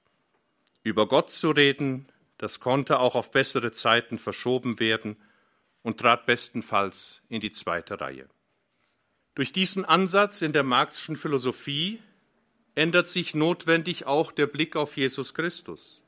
Über 0.81 1.08
Gott 1.08 1.29
zu 1.29 1.51
reden, 1.51 2.08
das 2.39 2.60
konnte 2.60 2.98
auch 3.00 3.13
auf 3.13 3.29
bessere 3.29 3.72
Zeiten 3.72 4.17
verschoben 4.17 4.79
werden 4.79 5.15
und 5.84 6.00
trat 6.00 6.25
bestenfalls 6.25 7.22
in 7.29 7.39
die 7.39 7.51
zweite 7.51 8.01
Reihe. 8.01 8.27
Durch 9.36 9.51
diesen 9.51 9.86
Ansatz 9.86 10.41
in 10.41 10.53
der 10.53 10.63
marxischen 10.63 11.17
Philosophie 11.17 12.01
ändert 12.74 13.10
sich 13.10 13.36
notwendig 13.36 14.08
auch 14.08 14.31
der 14.31 14.48
Blick 14.48 14.75
auf 14.75 14.98
Jesus 14.98 15.36
Christus. 15.36 16.01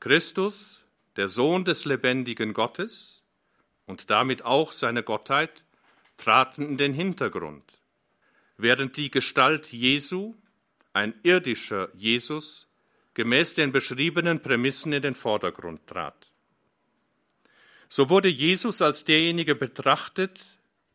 Christus, 0.00 0.82
der 1.16 1.28
Sohn 1.28 1.64
des 1.64 1.84
lebendigen 1.84 2.54
Gottes 2.54 3.22
und 3.86 4.10
damit 4.10 4.42
auch 4.44 4.72
seine 4.72 5.02
Gottheit, 5.02 5.64
traten 6.16 6.62
in 6.62 6.78
den 6.78 6.94
Hintergrund, 6.94 7.64
während 8.56 8.96
die 8.96 9.10
Gestalt 9.10 9.72
Jesu 9.72 10.34
ein 10.94 11.14
irdischer 11.22 11.90
Jesus 11.94 12.66
gemäß 13.14 13.54
den 13.54 13.72
beschriebenen 13.72 14.40
Prämissen 14.40 14.92
in 14.92 15.02
den 15.02 15.14
Vordergrund 15.14 15.86
trat. 15.86 16.30
So 17.88 18.08
wurde 18.08 18.28
Jesus 18.28 18.80
als 18.80 19.04
derjenige 19.04 19.54
betrachtet, 19.54 20.40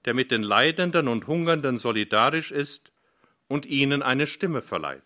der 0.05 0.13
mit 0.13 0.31
den 0.31 0.41
Leidenden 0.41 1.07
und 1.07 1.27
Hungernden 1.27 1.77
solidarisch 1.77 2.51
ist 2.51 2.91
und 3.47 3.65
ihnen 3.65 4.01
eine 4.01 4.25
Stimme 4.25 4.61
verleiht. 4.61 5.03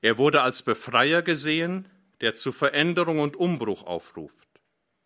Er 0.00 0.16
wurde 0.16 0.42
als 0.42 0.62
Befreier 0.62 1.22
gesehen, 1.22 1.88
der 2.20 2.34
zu 2.34 2.52
Veränderung 2.52 3.18
und 3.18 3.36
Umbruch 3.36 3.84
aufruft. 3.84 4.48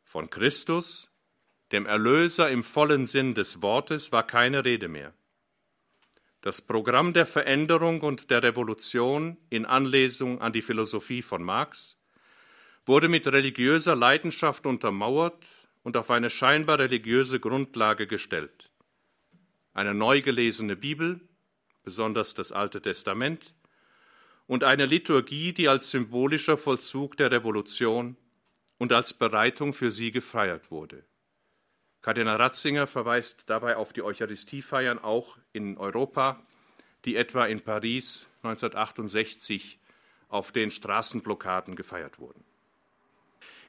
Von 0.04 0.30
Christus, 0.30 1.10
dem 1.72 1.86
Erlöser 1.86 2.50
im 2.50 2.62
vollen 2.62 3.06
Sinn 3.06 3.34
des 3.34 3.62
Wortes, 3.62 4.12
war 4.12 4.26
keine 4.26 4.64
Rede 4.64 4.88
mehr. 4.88 5.14
Das 6.40 6.62
Programm 6.62 7.12
der 7.12 7.26
Veränderung 7.26 8.00
und 8.00 8.30
der 8.30 8.42
Revolution 8.42 9.36
in 9.50 9.66
Anlesung 9.66 10.40
an 10.40 10.52
die 10.52 10.62
Philosophie 10.62 11.22
von 11.22 11.42
Marx 11.42 11.98
wurde 12.86 13.08
mit 13.08 13.26
religiöser 13.26 13.94
Leidenschaft 13.94 14.66
untermauert 14.66 15.46
und 15.82 15.96
auf 15.96 16.10
eine 16.10 16.30
scheinbar 16.30 16.78
religiöse 16.78 17.40
Grundlage 17.40 18.06
gestellt. 18.06 18.70
Eine 19.74 19.94
neu 19.94 20.22
gelesene 20.22 20.76
Bibel, 20.76 21.20
besonders 21.82 22.34
das 22.34 22.52
Alte 22.52 22.80
Testament, 22.80 23.54
und 24.50 24.64
eine 24.64 24.84
Liturgie, 24.84 25.52
die 25.52 25.68
als 25.68 25.92
symbolischer 25.92 26.56
Vollzug 26.56 27.16
der 27.16 27.30
Revolution 27.30 28.16
und 28.78 28.92
als 28.92 29.14
Bereitung 29.14 29.72
für 29.72 29.92
sie 29.92 30.10
gefeiert 30.10 30.72
wurde. 30.72 31.04
Kardinal 32.02 32.34
Ratzinger 32.34 32.88
verweist 32.88 33.44
dabei 33.46 33.76
auf 33.76 33.92
die 33.92 34.02
Eucharistiefeiern 34.02 34.98
auch 34.98 35.38
in 35.52 35.78
Europa, 35.78 36.44
die 37.04 37.14
etwa 37.14 37.46
in 37.46 37.60
Paris 37.60 38.26
1968 38.42 39.78
auf 40.28 40.50
den 40.50 40.72
Straßenblockaden 40.72 41.76
gefeiert 41.76 42.18
wurden. 42.18 42.42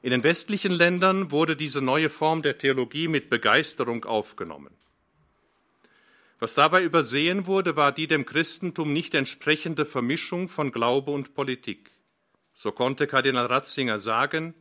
In 0.02 0.10
den 0.10 0.24
westlichen 0.24 0.72
Ländern 0.72 1.30
wurde 1.30 1.54
diese 1.54 1.80
neue 1.80 2.10
Form 2.10 2.42
der 2.42 2.58
Theologie 2.58 3.06
mit 3.06 3.30
Begeisterung 3.30 4.04
aufgenommen. 4.04 4.76
Was 6.42 6.56
dabei 6.56 6.82
übersehen 6.82 7.46
wurde, 7.46 7.76
war 7.76 7.92
die 7.92 8.08
dem 8.08 8.26
Christentum 8.26 8.92
nicht 8.92 9.14
entsprechende 9.14 9.86
Vermischung 9.86 10.48
von 10.48 10.72
Glaube 10.72 11.12
und 11.12 11.34
Politik. 11.34 11.92
So 12.52 12.72
konnte 12.72 13.06
Kardinal 13.06 13.46
Ratzinger 13.46 14.00
sagen, 14.00 14.52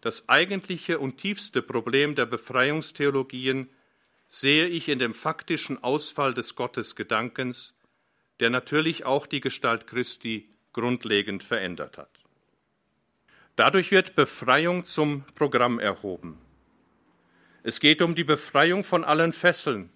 das 0.00 0.28
eigentliche 0.28 0.98
und 0.98 1.18
tiefste 1.18 1.62
Problem 1.62 2.16
der 2.16 2.26
Befreiungstheologien 2.26 3.70
sehe 4.26 4.66
ich 4.66 4.88
in 4.88 4.98
dem 4.98 5.14
faktischen 5.14 5.80
Ausfall 5.84 6.34
des 6.34 6.56
Gottesgedankens, 6.56 7.76
der 8.40 8.50
natürlich 8.50 9.04
auch 9.04 9.28
die 9.28 9.40
Gestalt 9.40 9.86
Christi 9.86 10.48
grundlegend 10.72 11.44
verändert 11.44 11.98
hat. 11.98 12.18
Dadurch 13.54 13.92
wird 13.92 14.16
Befreiung 14.16 14.82
zum 14.82 15.22
Programm 15.36 15.78
erhoben. 15.78 16.36
Es 17.62 17.78
geht 17.78 18.02
um 18.02 18.16
die 18.16 18.24
Befreiung 18.24 18.82
von 18.82 19.04
allen 19.04 19.32
Fesseln, 19.32 19.91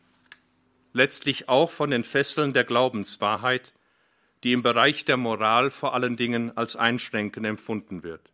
letztlich 0.97 1.49
auch 1.49 1.71
von 1.71 1.91
den 1.91 2.05
Fesseln 2.05 2.53
der 2.53 2.65
Glaubenswahrheit, 2.65 3.73
die 4.43 4.53
im 4.53 4.63
Bereich 4.63 5.05
der 5.05 5.17
Moral 5.17 5.71
vor 5.71 5.95
allen 5.95 6.17
Dingen 6.17 6.57
als 6.57 6.75
einschränkend 6.75 7.47
empfunden 7.47 8.03
wird. 8.03 8.33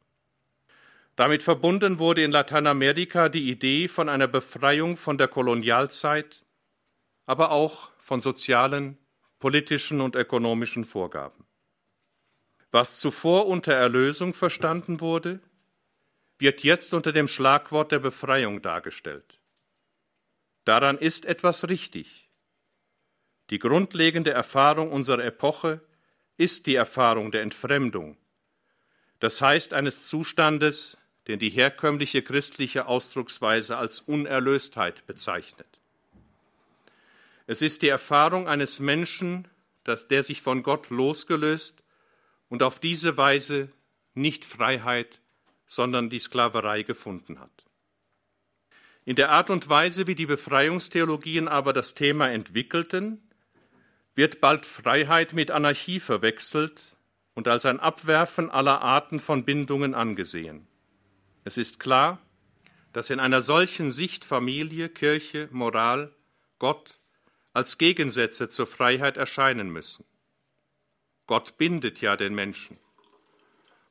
Damit 1.17 1.43
verbunden 1.43 1.99
wurde 1.99 2.23
in 2.25 2.31
Lateinamerika 2.31 3.29
die 3.29 3.51
Idee 3.51 3.89
von 3.89 4.09
einer 4.09 4.29
Befreiung 4.29 4.97
von 4.97 5.19
der 5.19 5.29
Kolonialzeit, 5.29 6.45
aber 7.27 7.51
auch 7.51 7.91
von 7.99 8.21
sozialen, 8.21 8.97
politischen 9.39 10.01
und 10.01 10.15
ökonomischen 10.15 10.85
Vorgaben. 10.85 11.45
Was 12.71 13.01
zuvor 13.01 13.47
unter 13.47 13.75
Erlösung 13.75 14.33
verstanden 14.33 15.01
wurde, 15.01 15.41
wird 16.39 16.63
jetzt 16.63 16.95
unter 16.95 17.13
dem 17.13 17.29
Schlagwort 17.29 17.93
der 17.93 17.99
Befreiung 17.99 18.63
dargestellt. 18.63 19.39
Daran 20.65 20.97
ist 20.97 21.25
etwas 21.25 21.69
richtig. 21.69 22.22
Die 23.53 23.59
grundlegende 23.59 24.31
Erfahrung 24.31 24.91
unserer 24.93 25.23
Epoche 25.23 25.83
ist 26.39 26.67
die 26.67 26.75
Erfahrung 26.75 27.33
der 27.33 27.43
Entfremdung, 27.43 28.17
das 29.21 29.43
heißt 29.43 29.75
eines 29.75 30.07
Zustandes, 30.07 30.97
den 31.29 31.39
die 31.39 31.51
herkömmliche 31.51 32.23
christliche 32.23 32.87
Ausdrucksweise 32.87 33.77
als 33.77 34.01
Unerlöstheit 34.01 35.07
bezeichnet. 35.07 35.67
Es 37.47 37.61
ist 37.61 37.83
die 37.83 37.89
Erfahrung 37.89 38.49
eines 38.49 38.81
Menschen, 38.81 39.47
dass 39.85 40.09
der 40.09 40.23
sich 40.23 40.41
von 40.41 40.63
Gott 40.63 40.89
losgelöst 40.89 41.83
und 42.49 42.63
auf 42.63 42.81
diese 42.81 43.19
Weise 43.19 43.69
nicht 44.15 44.47
Freiheit, 44.47 45.21
sondern 45.67 46.09
die 46.09 46.21
Sklaverei 46.21 46.85
gefunden 46.85 47.39
hat. 47.39 47.67
In 49.05 49.15
der 49.15 49.29
Art 49.29 49.51
und 49.51 49.69
Weise, 49.69 50.07
wie 50.07 50.15
die 50.15 50.25
Befreiungstheologien 50.25 51.49
aber 51.49 51.75
das 51.75 51.93
Thema 51.93 52.31
entwickelten, 52.31 53.21
wird 54.15 54.41
bald 54.41 54.67
Freiheit 54.67 55.33
mit 55.33 55.51
Anarchie 55.51 56.01
verwechselt 56.01 56.97
und 57.35 57.49
als 57.49 57.67
ein 57.67 57.81
Abwerfen 57.81 58.51
aller 58.51 58.83
Arten 58.83 59.21
von 59.21 59.45
Bindungen 59.45 59.95
angesehen. 59.95 60.67
Es 61.45 61.57
ist 61.57 61.81
klar, 61.81 62.19
dass 62.93 63.11
in 63.11 63.21
einer 63.21 63.41
solchen 63.41 63.91
Sicht 63.91 64.25
Familie, 64.25 64.89
Kirche, 64.89 65.49
Moral, 65.51 66.15
Gott 66.59 67.01
als 67.55 67.79
Gegensätze 67.79 68.49
zur 68.49 68.67
Freiheit 68.67 69.17
erscheinen 69.17 69.71
müssen. 69.71 70.05
Gott 71.27 71.57
bindet 71.57 72.01
ja 72.01 72.17
den 72.17 72.35
Menschen. 72.35 72.79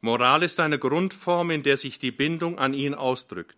Moral 0.02 0.44
ist 0.44 0.60
eine 0.60 0.80
Grundform, 0.80 1.52
in 1.52 1.64
der 1.64 1.78
sich 1.78 2.00
die 2.00 2.12
Bindung 2.12 2.58
an 2.60 2.74
ihn 2.74 2.94
ausdrückt. 2.94 3.58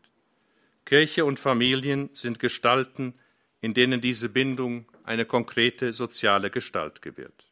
Kirche 0.85 1.23
und 1.23 1.39
Familien 1.39 2.09
sind 2.13 2.39
Gestalten, 2.39 3.13
in 3.61 3.73
denen 3.73 4.01
diese 4.01 4.27
Bindung 4.27 4.85
eine 5.03 5.25
konkrete 5.25 5.93
soziale 5.93 6.49
Gestalt 6.49 7.01
gewährt. 7.01 7.51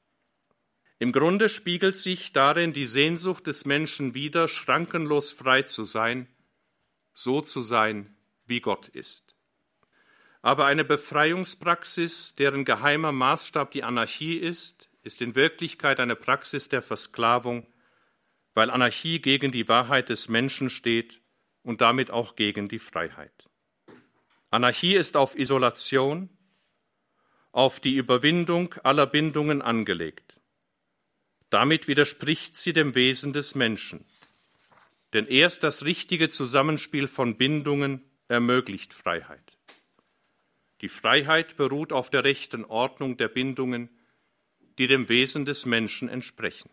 Im 0.99 1.11
Grunde 1.11 1.49
spiegelt 1.49 1.95
sich 1.95 2.31
darin 2.31 2.73
die 2.73 2.85
Sehnsucht 2.85 3.47
des 3.47 3.65
Menschen 3.65 4.13
wider, 4.13 4.47
schrankenlos 4.47 5.31
frei 5.31 5.63
zu 5.63 5.83
sein, 5.83 6.27
so 7.13 7.41
zu 7.41 7.61
sein, 7.61 8.15
wie 8.45 8.61
Gott 8.61 8.87
ist. 8.87 9.35
Aber 10.43 10.65
eine 10.65 10.85
Befreiungspraxis, 10.85 12.35
deren 12.35 12.65
geheimer 12.65 13.11
Maßstab 13.11 13.71
die 13.71 13.83
Anarchie 13.83 14.37
ist, 14.37 14.89
ist 15.03 15.21
in 15.21 15.35
Wirklichkeit 15.35 15.99
eine 15.99 16.15
Praxis 16.15 16.69
der 16.69 16.81
Versklavung, 16.81 17.67
weil 18.53 18.69
Anarchie 18.69 19.19
gegen 19.19 19.51
die 19.51 19.67
Wahrheit 19.67 20.09
des 20.09 20.29
Menschen 20.29 20.69
steht 20.69 21.21
und 21.63 21.81
damit 21.81 22.11
auch 22.11 22.35
gegen 22.35 22.69
die 22.69 22.79
Freiheit. 22.79 23.49
Anarchie 24.49 24.95
ist 24.95 25.15
auf 25.15 25.37
Isolation, 25.37 26.29
auf 27.51 27.79
die 27.79 27.95
Überwindung 27.95 28.75
aller 28.83 29.07
Bindungen 29.07 29.61
angelegt. 29.61 30.39
Damit 31.49 31.87
widerspricht 31.87 32.55
sie 32.55 32.73
dem 32.73 32.95
Wesen 32.95 33.33
des 33.33 33.55
Menschen. 33.55 34.05
Denn 35.13 35.25
erst 35.25 35.63
das 35.63 35.83
richtige 35.83 36.29
Zusammenspiel 36.29 37.07
von 37.07 37.37
Bindungen 37.37 38.03
ermöglicht 38.29 38.93
Freiheit. 38.93 39.57
Die 40.79 40.87
Freiheit 40.87 41.57
beruht 41.57 41.91
auf 41.91 42.09
der 42.09 42.23
rechten 42.23 42.63
Ordnung 42.63 43.17
der 43.17 43.27
Bindungen, 43.27 43.89
die 44.77 44.87
dem 44.87 45.09
Wesen 45.09 45.45
des 45.45 45.65
Menschen 45.65 46.07
entsprechen. 46.07 46.69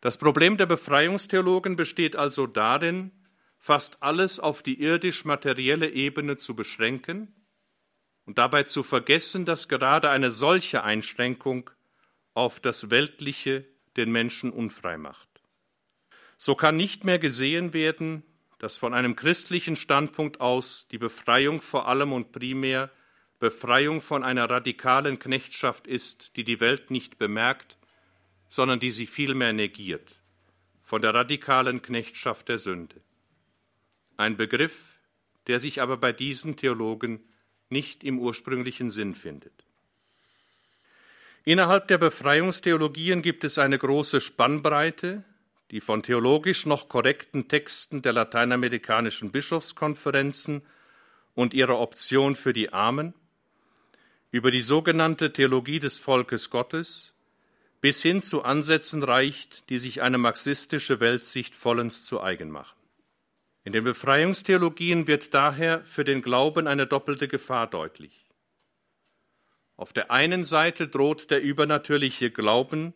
Das 0.00 0.18
Problem 0.18 0.56
der 0.56 0.66
Befreiungstheologen 0.66 1.76
besteht 1.76 2.16
also 2.16 2.46
darin, 2.46 3.12
fast 3.58 4.02
alles 4.02 4.40
auf 4.40 4.62
die 4.62 4.80
irdisch-materielle 4.80 5.90
Ebene 5.90 6.36
zu 6.36 6.56
beschränken 6.56 7.32
und 8.26 8.38
dabei 8.38 8.62
zu 8.62 8.82
vergessen, 8.82 9.44
dass 9.44 9.68
gerade 9.68 10.10
eine 10.10 10.30
solche 10.30 10.82
Einschränkung 10.82 11.70
auf 12.34 12.60
das 12.60 12.90
Weltliche 12.90 13.64
den 13.96 14.10
Menschen 14.10 14.50
unfrei 14.50 14.96
macht. 14.98 15.28
So 16.36 16.54
kann 16.54 16.76
nicht 16.76 17.04
mehr 17.04 17.18
gesehen 17.18 17.72
werden, 17.72 18.24
dass 18.58 18.76
von 18.76 18.94
einem 18.94 19.14
christlichen 19.14 19.76
Standpunkt 19.76 20.40
aus 20.40 20.88
die 20.88 20.98
Befreiung 20.98 21.60
vor 21.60 21.86
allem 21.86 22.12
und 22.12 22.32
primär 22.32 22.90
Befreiung 23.38 24.00
von 24.00 24.24
einer 24.24 24.48
radikalen 24.48 25.18
Knechtschaft 25.18 25.86
ist, 25.86 26.36
die 26.36 26.44
die 26.44 26.60
Welt 26.60 26.90
nicht 26.90 27.18
bemerkt, 27.18 27.76
sondern 28.48 28.80
die 28.80 28.90
sie 28.90 29.06
vielmehr 29.06 29.52
negiert, 29.52 30.20
von 30.82 31.02
der 31.02 31.14
radikalen 31.14 31.82
Knechtschaft 31.82 32.48
der 32.48 32.58
Sünde. 32.58 33.00
Ein 34.16 34.36
Begriff, 34.36 34.98
der 35.46 35.60
sich 35.60 35.82
aber 35.82 35.96
bei 35.96 36.12
diesen 36.12 36.56
Theologen 36.56 37.20
nicht 37.74 38.04
im 38.04 38.18
ursprünglichen 38.18 38.88
Sinn 38.88 39.14
findet. 39.14 39.52
Innerhalb 41.44 41.88
der 41.88 41.98
Befreiungstheologien 41.98 43.20
gibt 43.20 43.44
es 43.44 43.58
eine 43.58 43.78
große 43.78 44.22
Spannbreite, 44.22 45.24
die 45.70 45.82
von 45.82 46.02
theologisch 46.02 46.64
noch 46.64 46.88
korrekten 46.88 47.48
Texten 47.48 48.00
der 48.00 48.14
lateinamerikanischen 48.14 49.30
Bischofskonferenzen 49.30 50.62
und 51.34 51.52
ihrer 51.52 51.78
Option 51.80 52.36
für 52.36 52.52
die 52.52 52.72
Armen 52.72 53.12
über 54.30 54.50
die 54.50 54.62
sogenannte 54.62 55.32
Theologie 55.32 55.80
des 55.80 55.98
Volkes 55.98 56.48
Gottes 56.48 57.12
bis 57.80 58.00
hin 58.00 58.22
zu 58.22 58.44
Ansätzen 58.44 59.02
reicht, 59.02 59.68
die 59.68 59.78
sich 59.78 60.00
eine 60.00 60.16
marxistische 60.16 61.00
Weltsicht 61.00 61.54
vollends 61.54 62.04
zu 62.04 62.22
eigen 62.22 62.50
machen. 62.50 62.83
In 63.64 63.72
den 63.72 63.84
Befreiungstheologien 63.84 65.06
wird 65.06 65.32
daher 65.32 65.82
für 65.84 66.04
den 66.04 66.20
Glauben 66.20 66.66
eine 66.66 66.86
doppelte 66.86 67.28
Gefahr 67.28 67.66
deutlich. 67.66 68.26
Auf 69.76 69.94
der 69.94 70.10
einen 70.10 70.44
Seite 70.44 70.86
droht 70.86 71.30
der 71.30 71.42
übernatürliche 71.42 72.30
Glauben, 72.30 72.92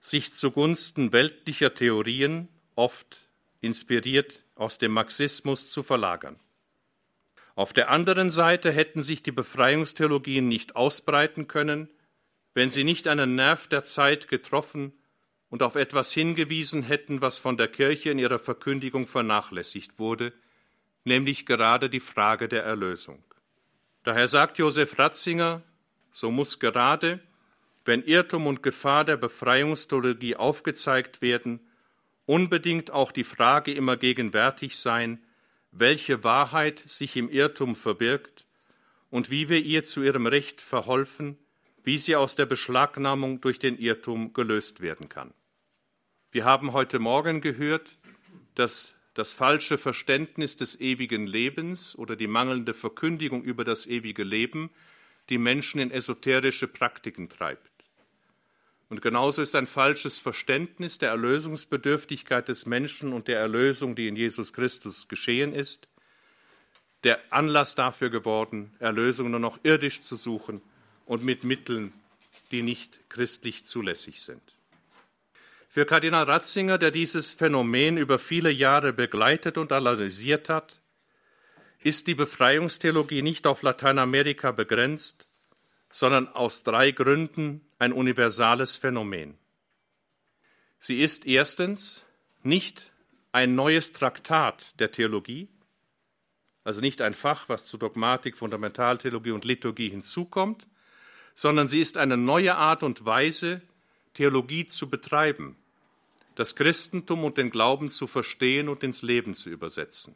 sich 0.00 0.32
zugunsten 0.32 1.12
weltlicher 1.12 1.74
Theorien, 1.74 2.48
oft 2.74 3.28
inspiriert 3.60 4.42
aus 4.54 4.78
dem 4.78 4.92
Marxismus, 4.92 5.70
zu 5.70 5.82
verlagern. 5.82 6.40
Auf 7.54 7.72
der 7.72 7.90
anderen 7.90 8.30
Seite 8.30 8.72
hätten 8.72 9.02
sich 9.02 9.22
die 9.22 9.32
Befreiungstheologien 9.32 10.48
nicht 10.48 10.76
ausbreiten 10.76 11.46
können, 11.46 11.90
wenn 12.54 12.70
sie 12.70 12.84
nicht 12.84 13.06
einen 13.06 13.34
Nerv 13.34 13.68
der 13.68 13.84
Zeit 13.84 14.28
getroffen 14.28 14.92
und 15.56 15.62
auf 15.62 15.74
etwas 15.74 16.12
hingewiesen 16.12 16.82
hätten, 16.82 17.22
was 17.22 17.38
von 17.38 17.56
der 17.56 17.68
Kirche 17.68 18.10
in 18.10 18.18
ihrer 18.18 18.38
Verkündigung 18.38 19.08
vernachlässigt 19.08 19.98
wurde, 19.98 20.34
nämlich 21.04 21.46
gerade 21.46 21.88
die 21.88 22.00
Frage 22.00 22.46
der 22.46 22.62
Erlösung. 22.62 23.24
Daher 24.02 24.28
sagt 24.28 24.58
Josef 24.58 24.98
Ratzinger, 24.98 25.62
so 26.12 26.30
muss 26.30 26.58
gerade, 26.58 27.20
wenn 27.86 28.02
Irrtum 28.02 28.46
und 28.46 28.62
Gefahr 28.62 29.06
der 29.06 29.16
Befreiungstheologie 29.16 30.36
aufgezeigt 30.36 31.22
werden, 31.22 31.60
unbedingt 32.26 32.90
auch 32.90 33.10
die 33.10 33.24
Frage 33.24 33.72
immer 33.72 33.96
gegenwärtig 33.96 34.76
sein, 34.76 35.24
welche 35.72 36.22
Wahrheit 36.22 36.82
sich 36.84 37.16
im 37.16 37.30
Irrtum 37.30 37.74
verbirgt 37.74 38.44
und 39.08 39.30
wie 39.30 39.48
wir 39.48 39.64
ihr 39.64 39.84
zu 39.84 40.02
ihrem 40.02 40.26
Recht 40.26 40.60
verholfen, 40.60 41.38
wie 41.82 41.96
sie 41.96 42.14
aus 42.14 42.34
der 42.34 42.44
Beschlagnahmung 42.44 43.40
durch 43.40 43.58
den 43.58 43.78
Irrtum 43.78 44.34
gelöst 44.34 44.82
werden 44.82 45.08
kann. 45.08 45.32
Wir 46.36 46.44
haben 46.44 46.74
heute 46.74 46.98
Morgen 46.98 47.40
gehört, 47.40 47.96
dass 48.56 48.94
das 49.14 49.32
falsche 49.32 49.78
Verständnis 49.78 50.54
des 50.54 50.78
ewigen 50.78 51.26
Lebens 51.26 51.96
oder 51.96 52.14
die 52.14 52.26
mangelnde 52.26 52.74
Verkündigung 52.74 53.42
über 53.42 53.64
das 53.64 53.86
ewige 53.86 54.22
Leben 54.22 54.68
die 55.30 55.38
Menschen 55.38 55.80
in 55.80 55.90
esoterische 55.90 56.68
Praktiken 56.68 57.30
treibt. 57.30 57.70
Und 58.90 59.00
genauso 59.00 59.40
ist 59.40 59.56
ein 59.56 59.66
falsches 59.66 60.18
Verständnis 60.18 60.98
der 60.98 61.08
Erlösungsbedürftigkeit 61.08 62.48
des 62.48 62.66
Menschen 62.66 63.14
und 63.14 63.28
der 63.28 63.40
Erlösung, 63.40 63.94
die 63.94 64.06
in 64.06 64.16
Jesus 64.16 64.52
Christus 64.52 65.08
geschehen 65.08 65.54
ist, 65.54 65.88
der 67.02 67.18
Anlass 67.30 67.76
dafür 67.76 68.10
geworden, 68.10 68.74
Erlösung 68.78 69.30
nur 69.30 69.40
noch 69.40 69.58
irdisch 69.62 70.02
zu 70.02 70.16
suchen 70.16 70.60
und 71.06 71.24
mit 71.24 71.44
Mitteln, 71.44 71.94
die 72.50 72.60
nicht 72.60 73.08
christlich 73.08 73.64
zulässig 73.64 74.22
sind. 74.22 74.56
Für 75.68 75.84
Kardinal 75.84 76.24
Ratzinger, 76.24 76.78
der 76.78 76.90
dieses 76.90 77.34
Phänomen 77.34 77.96
über 77.96 78.18
viele 78.18 78.50
Jahre 78.50 78.92
begleitet 78.92 79.58
und 79.58 79.72
analysiert 79.72 80.48
hat, 80.48 80.80
ist 81.80 82.06
die 82.06 82.14
Befreiungstheologie 82.14 83.22
nicht 83.22 83.46
auf 83.46 83.62
Lateinamerika 83.62 84.52
begrenzt, 84.52 85.28
sondern 85.90 86.28
aus 86.28 86.62
drei 86.62 86.90
Gründen 86.90 87.60
ein 87.78 87.92
universales 87.92 88.76
Phänomen. 88.76 89.38
Sie 90.78 90.98
ist 90.98 91.26
erstens 91.26 92.02
nicht 92.42 92.90
ein 93.32 93.54
neues 93.54 93.92
Traktat 93.92 94.78
der 94.80 94.92
Theologie, 94.92 95.48
also 96.64 96.80
nicht 96.80 97.00
ein 97.02 97.14
Fach, 97.14 97.48
was 97.48 97.66
zu 97.66 97.76
Dogmatik, 97.78 98.36
Fundamentaltheologie 98.36 99.30
und 99.30 99.44
Liturgie 99.44 99.90
hinzukommt, 99.90 100.66
sondern 101.34 101.68
sie 101.68 101.80
ist 101.80 101.96
eine 101.96 102.16
neue 102.16 102.56
Art 102.56 102.82
und 102.82 103.04
Weise, 103.04 103.62
Theologie 104.16 104.66
zu 104.66 104.90
betreiben, 104.90 105.56
das 106.34 106.56
Christentum 106.56 107.24
und 107.24 107.38
den 107.38 107.50
Glauben 107.50 107.88
zu 107.88 108.06
verstehen 108.06 108.68
und 108.68 108.82
ins 108.82 109.02
Leben 109.02 109.34
zu 109.34 109.50
übersetzen. 109.50 110.14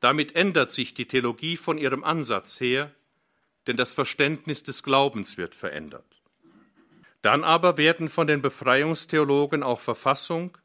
Damit 0.00 0.34
ändert 0.34 0.70
sich 0.70 0.94
die 0.94 1.06
Theologie 1.06 1.56
von 1.56 1.78
ihrem 1.78 2.04
Ansatz 2.04 2.60
her, 2.60 2.94
denn 3.66 3.76
das 3.76 3.94
Verständnis 3.94 4.62
des 4.62 4.82
Glaubens 4.82 5.36
wird 5.36 5.54
verändert. 5.54 6.22
Dann 7.20 7.44
aber 7.44 7.76
werden 7.76 8.08
von 8.08 8.26
den 8.26 8.42
Befreiungstheologen 8.42 9.62
auch 9.62 9.80
Verfassung, 9.80 10.58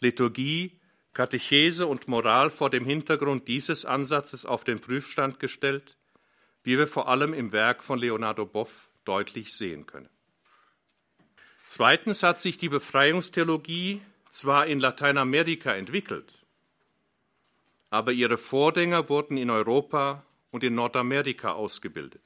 Liturgie, 0.00 0.78
Katechese 1.12 1.86
und 1.86 2.08
Moral 2.08 2.50
vor 2.50 2.70
dem 2.70 2.84
Hintergrund 2.84 3.48
dieses 3.48 3.84
Ansatzes 3.84 4.44
auf 4.44 4.64
den 4.64 4.80
Prüfstand 4.80 5.38
gestellt 5.38 5.96
wie 6.64 6.78
wir 6.78 6.86
vor 6.86 7.08
allem 7.08 7.34
im 7.34 7.52
Werk 7.52 7.84
von 7.84 7.98
Leonardo 7.98 8.46
Boff 8.46 8.88
deutlich 9.04 9.52
sehen 9.52 9.86
können. 9.86 10.08
Zweitens 11.66 12.22
hat 12.22 12.40
sich 12.40 12.58
die 12.58 12.68
Befreiungstheologie 12.68 14.02
zwar 14.28 14.66
in 14.66 14.80
Lateinamerika 14.80 15.74
entwickelt, 15.74 16.44
aber 17.90 18.12
ihre 18.12 18.36
Vorgänger 18.36 19.08
wurden 19.08 19.36
in 19.36 19.50
Europa 19.50 20.24
und 20.50 20.62
in 20.62 20.74
Nordamerika 20.74 21.52
ausgebildet. 21.52 22.22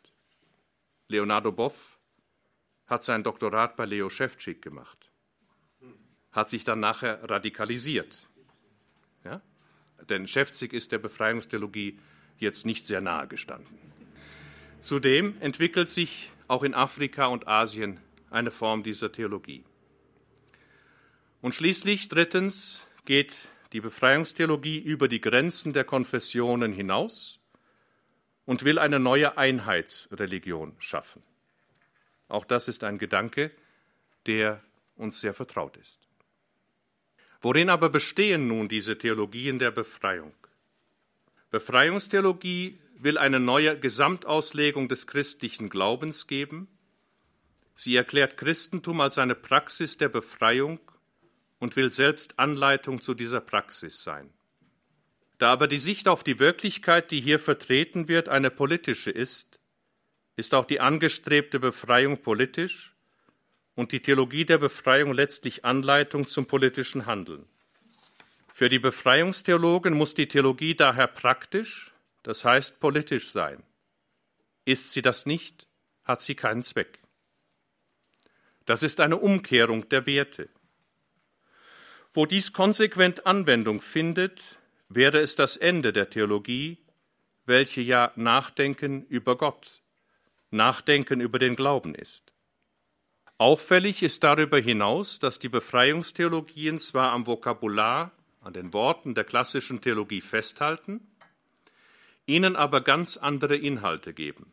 Leonardo 1.09 1.53
Boff 1.53 1.99
hat 2.87 3.03
sein 3.03 3.23
Doktorat 3.23 3.77
bei 3.77 3.85
Leo 3.85 4.11
Schewtschik 4.11 4.61
gemacht, 4.61 5.11
hat 6.33 6.49
sich 6.49 6.65
dann 6.65 6.81
nachher 6.81 7.29
radikalisiert. 7.29 8.27
Ja? 9.25 9.41
Denn 10.09 10.27
Schewtschik 10.27 10.73
ist 10.73 10.91
der 10.93 10.99
Befreiungstheologie 10.99 11.99
jetzt 12.39 12.67
nicht 12.67 12.87
sehr 12.87 13.01
nahe 13.01 13.29
gestanden. 13.29 13.79
Zudem 14.81 15.37
entwickelt 15.41 15.89
sich 15.89 16.31
auch 16.47 16.63
in 16.63 16.75
Afrika 16.75 17.27
und 17.27 17.47
Asien 17.49 18.01
eine 18.31 18.51
Form 18.51 18.83
dieser 18.83 19.13
Theologie. 19.13 19.65
Und 21.41 21.55
schließlich 21.55 22.09
drittens 22.09 22.85
geht 23.05 23.49
die 23.73 23.81
Befreiungstheologie 23.81 24.79
über 24.79 25.09
die 25.09 25.21
Grenzen 25.21 25.73
der 25.73 25.85
Konfessionen 25.85 26.73
hinaus 26.73 27.39
und 28.45 28.65
will 28.65 28.79
eine 28.79 28.99
neue 28.99 29.37
Einheitsreligion 29.37 30.75
schaffen. 30.79 31.23
Auch 32.29 32.45
das 32.45 32.69
ist 32.69 32.85
ein 32.85 32.99
Gedanke, 32.99 33.51
der 34.27 34.63
uns 34.97 35.21
sehr 35.21 35.35
vertraut 35.35 35.77
ist. 35.77 36.09
Worin 37.41 37.71
aber 37.71 37.89
bestehen 37.89 38.49
nun 38.49 38.69
diese 38.69 38.99
Theologien 38.99 39.59
der 39.59 39.71
Befreiung? 39.71 40.33
Befreiungstheologie 41.51 42.79
will 42.99 43.17
eine 43.17 43.41
neue 43.41 43.79
Gesamtauslegung 43.79 44.89
des 44.89 45.07
christlichen 45.07 45.69
Glaubens 45.69 46.27
geben. 46.27 46.69
Sie 47.81 47.95
erklärt 47.95 48.37
Christentum 48.37 49.01
als 49.01 49.19
eine 49.19 49.37
Praxis 49.37 49.97
der 49.99 50.09
Befreiung 50.09 50.81
und 51.61 51.77
will 51.77 51.93
selbst 51.93 52.37
Anleitung 52.37 53.01
zu 53.01 53.15
dieser 53.15 53.41
Praxis 53.41 54.03
sein. 54.03 54.35
Da 55.39 55.53
aber 55.53 55.69
die 55.69 55.79
Sicht 55.79 56.09
auf 56.09 56.25
die 56.25 56.41
Wirklichkeit, 56.41 57.13
die 57.13 57.21
hier 57.21 57.39
vertreten 57.39 58.09
wird, 58.09 58.29
eine 58.29 58.51
politische 58.51 59.13
ist, 59.13 59.61
ist 60.35 60.57
auch 60.57 60.65
die 60.65 60.81
angestrebte 60.81 61.61
Befreiung 61.61 62.21
politisch 62.21 62.97
und 63.77 63.93
die 63.93 64.03
Theologie 64.03 64.45
der 64.45 64.59
Befreiung 64.59 65.13
letztlich 65.13 65.65
Anleitung 65.65 66.27
zum 66.27 66.47
politischen 66.47 67.07
Handeln. 67.07 67.47
Für 68.53 68.69
die 68.69 68.81
Befreiungstheologen 68.81 69.95
muss 69.95 70.15
die 70.15 70.27
Theologie 70.27 70.75
daher 70.75 71.07
praktisch, 71.07 71.93
das 72.25 72.45
heißt 72.45 72.81
politisch 72.81 73.31
sein. 73.31 73.63
Ist 74.65 74.95
sie 74.95 75.03
das 75.03 75.27
nicht, 75.27 75.69
hat 76.03 76.21
sie 76.21 76.35
keinen 76.35 76.65
Zweck. 76.65 76.99
Das 78.69 78.83
ist 78.83 79.01
eine 79.01 79.17
Umkehrung 79.17 79.89
der 79.89 80.05
Werte. 80.05 80.51
Wo 82.13 82.27
dies 82.27 82.53
konsequent 82.53 83.25
Anwendung 83.25 83.81
findet, 83.81 84.59
wäre 84.91 85.21
es 85.21 85.37
das 85.37 85.57
Ende 85.57 85.91
der 85.95 86.11
Theologie, 86.11 86.77
welche 87.47 87.81
ja 87.81 88.13
Nachdenken 88.17 89.07
über 89.07 89.39
Gott, 89.39 89.81
Nachdenken 90.51 91.23
über 91.23 91.39
den 91.39 91.57
Glauben 91.57 91.95
ist. 91.95 92.35
Auffällig 93.39 94.03
ist 94.03 94.23
darüber 94.23 94.59
hinaus, 94.59 95.19
dass 95.19 95.39
die 95.39 95.49
Befreiungstheologien 95.49 96.79
zwar 96.79 97.13
am 97.13 97.27
Vokabular, 97.27 98.13
an 98.43 98.53
den 98.53 98.75
Worten 98.75 99.15
der 99.15 99.25
klassischen 99.25 99.81
Theologie 99.81 100.21
festhalten, 100.21 101.11
ihnen 102.27 102.55
aber 102.55 102.83
ganz 102.83 103.17
andere 103.17 103.57
Inhalte 103.57 104.13
geben. 104.13 104.53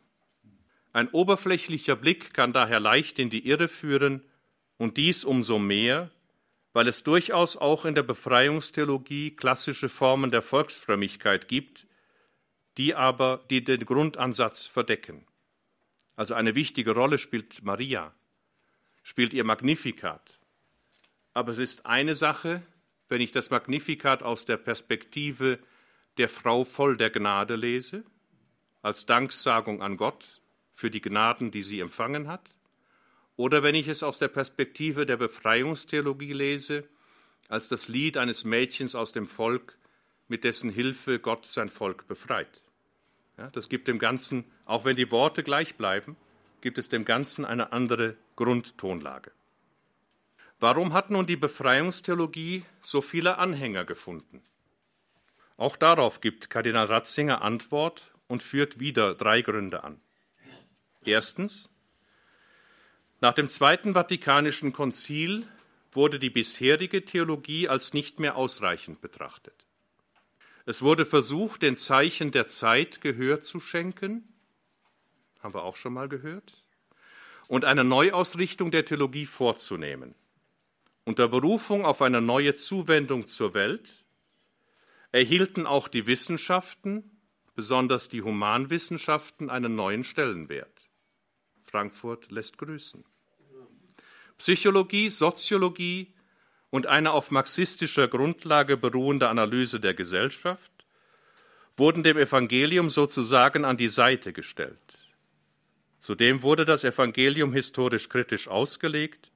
Ein 0.96 1.10
oberflächlicher 1.10 1.94
Blick 1.94 2.32
kann 2.32 2.54
daher 2.54 2.80
leicht 2.80 3.18
in 3.18 3.28
die 3.28 3.46
Irre 3.46 3.68
führen, 3.68 4.22
und 4.78 4.96
dies 4.96 5.26
umso 5.26 5.58
mehr, 5.58 6.10
weil 6.72 6.88
es 6.88 7.02
durchaus 7.02 7.58
auch 7.58 7.84
in 7.84 7.94
der 7.94 8.02
Befreiungstheologie 8.02 9.36
klassische 9.36 9.90
Formen 9.90 10.30
der 10.30 10.40
Volksfrömmigkeit 10.40 11.48
gibt, 11.48 11.86
die 12.78 12.94
aber 12.94 13.44
die 13.50 13.62
den 13.62 13.84
Grundansatz 13.84 14.64
verdecken. 14.64 15.26
Also 16.14 16.32
eine 16.32 16.54
wichtige 16.54 16.92
Rolle 16.92 17.18
spielt 17.18 17.62
Maria, 17.62 18.14
spielt 19.02 19.34
ihr 19.34 19.44
Magnificat. 19.44 20.40
Aber 21.34 21.52
es 21.52 21.58
ist 21.58 21.84
eine 21.84 22.14
Sache, 22.14 22.62
wenn 23.10 23.20
ich 23.20 23.32
das 23.32 23.50
Magnificat 23.50 24.22
aus 24.22 24.46
der 24.46 24.56
Perspektive 24.56 25.58
der 26.16 26.30
Frau 26.30 26.64
voll 26.64 26.96
der 26.96 27.10
Gnade 27.10 27.54
lese, 27.54 28.02
als 28.80 29.04
Danksagung 29.04 29.82
an 29.82 29.98
Gott 29.98 30.40
für 30.76 30.90
die 30.90 31.00
Gnaden, 31.00 31.50
die 31.50 31.62
sie 31.62 31.80
empfangen 31.80 32.28
hat, 32.28 32.54
oder 33.36 33.62
wenn 33.62 33.74
ich 33.74 33.88
es 33.88 34.02
aus 34.02 34.18
der 34.18 34.28
Perspektive 34.28 35.06
der 35.06 35.16
Befreiungstheologie 35.16 36.34
lese, 36.34 36.84
als 37.48 37.68
das 37.68 37.88
Lied 37.88 38.18
eines 38.18 38.44
Mädchens 38.44 38.94
aus 38.94 39.12
dem 39.12 39.26
Volk, 39.26 39.78
mit 40.28 40.44
dessen 40.44 40.68
Hilfe 40.68 41.18
Gott 41.18 41.46
sein 41.46 41.70
Volk 41.70 42.06
befreit. 42.06 42.62
Ja, 43.38 43.48
das 43.50 43.70
gibt 43.70 43.88
dem 43.88 43.98
Ganzen, 43.98 44.44
auch 44.66 44.84
wenn 44.84 44.96
die 44.96 45.10
Worte 45.10 45.42
gleich 45.42 45.76
bleiben, 45.76 46.14
gibt 46.60 46.76
es 46.76 46.90
dem 46.90 47.06
Ganzen 47.06 47.46
eine 47.46 47.72
andere 47.72 48.16
Grundtonlage. 48.34 49.32
Warum 50.60 50.92
hat 50.92 51.10
nun 51.10 51.26
die 51.26 51.36
Befreiungstheologie 51.36 52.64
so 52.82 53.00
viele 53.00 53.38
Anhänger 53.38 53.86
gefunden? 53.86 54.42
Auch 55.56 55.76
darauf 55.76 56.20
gibt 56.20 56.50
Kardinal 56.50 56.86
Ratzinger 56.86 57.40
Antwort 57.40 58.12
und 58.28 58.42
führt 58.42 58.78
wieder 58.78 59.14
drei 59.14 59.40
Gründe 59.40 59.84
an. 59.84 60.00
Erstens, 61.06 61.68
nach 63.20 63.32
dem 63.32 63.48
Zweiten 63.48 63.94
Vatikanischen 63.94 64.72
Konzil 64.72 65.46
wurde 65.92 66.18
die 66.18 66.30
bisherige 66.30 67.04
Theologie 67.04 67.68
als 67.68 67.94
nicht 67.94 68.18
mehr 68.18 68.36
ausreichend 68.36 69.00
betrachtet. 69.00 69.54
Es 70.66 70.82
wurde 70.82 71.06
versucht, 71.06 71.62
den 71.62 71.76
Zeichen 71.76 72.32
der 72.32 72.48
Zeit 72.48 73.00
Gehör 73.00 73.40
zu 73.40 73.60
schenken, 73.60 74.24
haben 75.40 75.54
wir 75.54 75.62
auch 75.62 75.76
schon 75.76 75.92
mal 75.92 76.08
gehört, 76.08 76.64
und 77.46 77.64
eine 77.64 77.84
Neuausrichtung 77.84 78.72
der 78.72 78.84
Theologie 78.84 79.26
vorzunehmen. 79.26 80.16
Unter 81.04 81.28
Berufung 81.28 81.86
auf 81.86 82.02
eine 82.02 82.20
neue 82.20 82.56
Zuwendung 82.56 83.28
zur 83.28 83.54
Welt 83.54 84.04
erhielten 85.12 85.66
auch 85.66 85.86
die 85.86 86.08
Wissenschaften, 86.08 87.16
besonders 87.54 88.08
die 88.08 88.22
Humanwissenschaften, 88.22 89.50
einen 89.50 89.76
neuen 89.76 90.02
Stellenwert. 90.02 90.75
Frankfurt 91.70 92.30
lässt 92.30 92.58
grüßen. 92.58 93.04
Psychologie, 94.38 95.08
Soziologie 95.10 96.12
und 96.70 96.86
eine 96.86 97.12
auf 97.12 97.30
marxistischer 97.30 98.08
Grundlage 98.08 98.76
beruhende 98.76 99.28
Analyse 99.28 99.80
der 99.80 99.94
Gesellschaft 99.94 100.70
wurden 101.76 102.02
dem 102.02 102.16
Evangelium 102.16 102.88
sozusagen 102.88 103.64
an 103.64 103.76
die 103.76 103.88
Seite 103.88 104.32
gestellt. 104.32 104.78
Zudem 105.98 106.42
wurde 106.42 106.64
das 106.64 106.84
Evangelium 106.84 107.52
historisch 107.52 108.08
kritisch 108.08 108.48
ausgelegt 108.48 109.30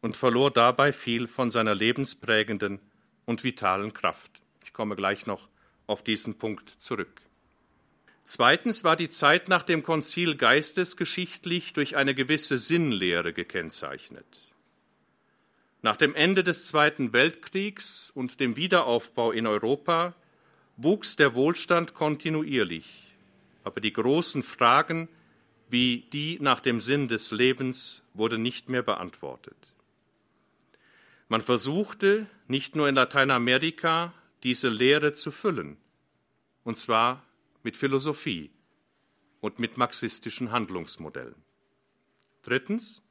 und 0.00 0.16
verlor 0.16 0.50
dabei 0.50 0.92
viel 0.92 1.26
von 1.26 1.50
seiner 1.50 1.74
lebensprägenden 1.74 2.80
und 3.26 3.44
vitalen 3.44 3.92
Kraft. 3.92 4.42
Ich 4.64 4.72
komme 4.72 4.96
gleich 4.96 5.26
noch 5.26 5.48
auf 5.86 6.02
diesen 6.02 6.38
Punkt 6.38 6.68
zurück. 6.70 7.20
Zweitens 8.30 8.84
war 8.84 8.94
die 8.94 9.08
Zeit 9.08 9.48
nach 9.48 9.62
dem 9.62 9.82
Konzil 9.82 10.36
geistesgeschichtlich 10.36 11.72
durch 11.72 11.96
eine 11.96 12.14
gewisse 12.14 12.58
Sinnlehre 12.58 13.32
gekennzeichnet. 13.32 14.26
Nach 15.80 15.96
dem 15.96 16.14
Ende 16.14 16.44
des 16.44 16.66
Zweiten 16.66 17.14
Weltkriegs 17.14 18.10
und 18.14 18.38
dem 18.38 18.56
Wiederaufbau 18.56 19.32
in 19.32 19.46
Europa 19.46 20.14
wuchs 20.76 21.16
der 21.16 21.34
Wohlstand 21.34 21.94
kontinuierlich, 21.94 23.14
aber 23.64 23.80
die 23.80 23.94
großen 23.94 24.42
Fragen 24.42 25.08
wie 25.70 26.04
die 26.12 26.36
nach 26.38 26.60
dem 26.60 26.80
Sinn 26.80 27.08
des 27.08 27.30
Lebens 27.30 28.02
wurden 28.12 28.42
nicht 28.42 28.68
mehr 28.68 28.82
beantwortet. 28.82 29.56
Man 31.28 31.40
versuchte, 31.40 32.26
nicht 32.46 32.76
nur 32.76 32.90
in 32.90 32.94
Lateinamerika, 32.94 34.12
diese 34.42 34.68
Lehre 34.68 35.14
zu 35.14 35.30
füllen, 35.30 35.78
und 36.62 36.76
zwar 36.76 37.24
mit 37.62 37.76
Philosophie 37.76 38.50
und 39.40 39.58
mit 39.58 39.76
marxistischen 39.76 40.50
Handlungsmodellen. 40.50 41.42
Drittens. 42.42 43.02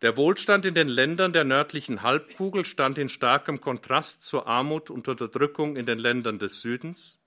Der 0.00 0.16
Wohlstand 0.16 0.64
in 0.64 0.74
den 0.74 0.88
Ländern 0.88 1.32
der 1.32 1.44
nördlichen 1.44 2.02
Halbkugel 2.02 2.64
stand 2.64 2.98
in 2.98 3.08
starkem 3.08 3.60
Kontrast 3.60 4.22
zur 4.22 4.46
Armut 4.46 4.90
und 4.90 5.08
Unterdrückung 5.08 5.76
in 5.76 5.86
den 5.86 5.98
Ländern 5.98 6.38
des 6.38 6.60
Südens, 6.60 7.18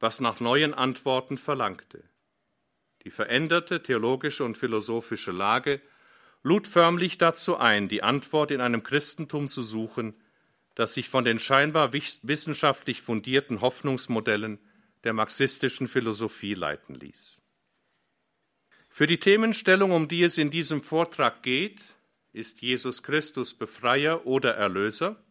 was 0.00 0.20
nach 0.20 0.40
neuen 0.40 0.74
Antworten 0.74 1.38
verlangte. 1.38 2.04
Die 3.04 3.10
veränderte 3.10 3.82
theologische 3.82 4.44
und 4.44 4.58
philosophische 4.58 5.32
Lage 5.32 5.80
lud 6.42 6.66
förmlich 6.66 7.16
dazu 7.16 7.56
ein, 7.56 7.88
die 7.88 8.02
Antwort 8.02 8.50
in 8.50 8.60
einem 8.60 8.82
Christentum 8.82 9.48
zu 9.48 9.62
suchen, 9.62 10.14
das 10.74 10.94
sich 10.94 11.08
von 11.08 11.24
den 11.24 11.38
scheinbar 11.38 11.92
wissenschaftlich 11.92 13.00
fundierten 13.00 13.60
Hoffnungsmodellen 13.60 14.58
der 15.04 15.12
marxistischen 15.12 15.86
Philosophie 15.86 16.54
leiten 16.54 16.94
ließ. 16.94 17.38
Für 18.88 19.06
die 19.06 19.18
Themenstellung, 19.18 19.92
um 19.92 20.08
die 20.08 20.22
es 20.22 20.38
in 20.38 20.50
diesem 20.50 20.82
Vortrag 20.82 21.42
geht, 21.42 21.80
ist 22.32 22.62
Jesus 22.62 23.02
Christus 23.02 23.54
Befreier 23.54 24.26
oder 24.26 24.54
Erlöser, 24.54 25.22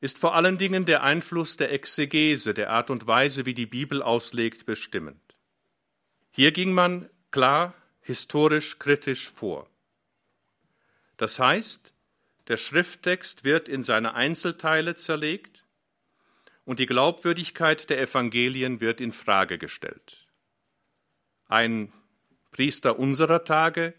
ist 0.00 0.18
vor 0.18 0.34
allen 0.34 0.58
Dingen 0.58 0.84
der 0.84 1.02
Einfluss 1.02 1.56
der 1.56 1.72
Exegese, 1.72 2.54
der 2.54 2.70
Art 2.70 2.90
und 2.90 3.06
Weise, 3.06 3.46
wie 3.46 3.54
die 3.54 3.66
Bibel 3.66 4.02
auslegt, 4.02 4.66
bestimmend. 4.66 5.20
Hier 6.30 6.52
ging 6.52 6.72
man 6.72 7.08
klar 7.30 7.74
historisch 8.00 8.78
kritisch 8.78 9.30
vor. 9.30 9.68
Das 11.16 11.38
heißt, 11.38 11.92
der 12.48 12.56
Schrifttext 12.56 13.42
wird 13.42 13.68
in 13.68 13.82
seine 13.82 14.14
Einzelteile 14.14 14.94
zerlegt 14.94 15.55
und 16.66 16.80
die 16.80 16.86
Glaubwürdigkeit 16.86 17.88
der 17.88 18.00
Evangelien 18.00 18.80
wird 18.80 19.00
in 19.00 19.12
Frage 19.12 19.56
gestellt. 19.56 20.26
Ein 21.48 21.92
Priester 22.50 22.98
unserer 22.98 23.44
Tage 23.44 23.94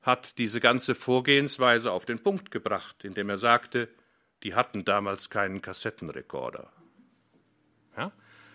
hat 0.00 0.38
diese 0.38 0.58
ganze 0.58 0.94
Vorgehensweise 0.94 1.92
auf 1.92 2.06
den 2.06 2.18
Punkt 2.18 2.50
gebracht, 2.50 3.04
indem 3.04 3.28
er 3.28 3.36
sagte, 3.36 3.88
die 4.42 4.54
hatten 4.54 4.84
damals 4.84 5.28
keinen 5.28 5.60
Kassettenrekorder. 5.60 6.72
Ja? 7.96 8.10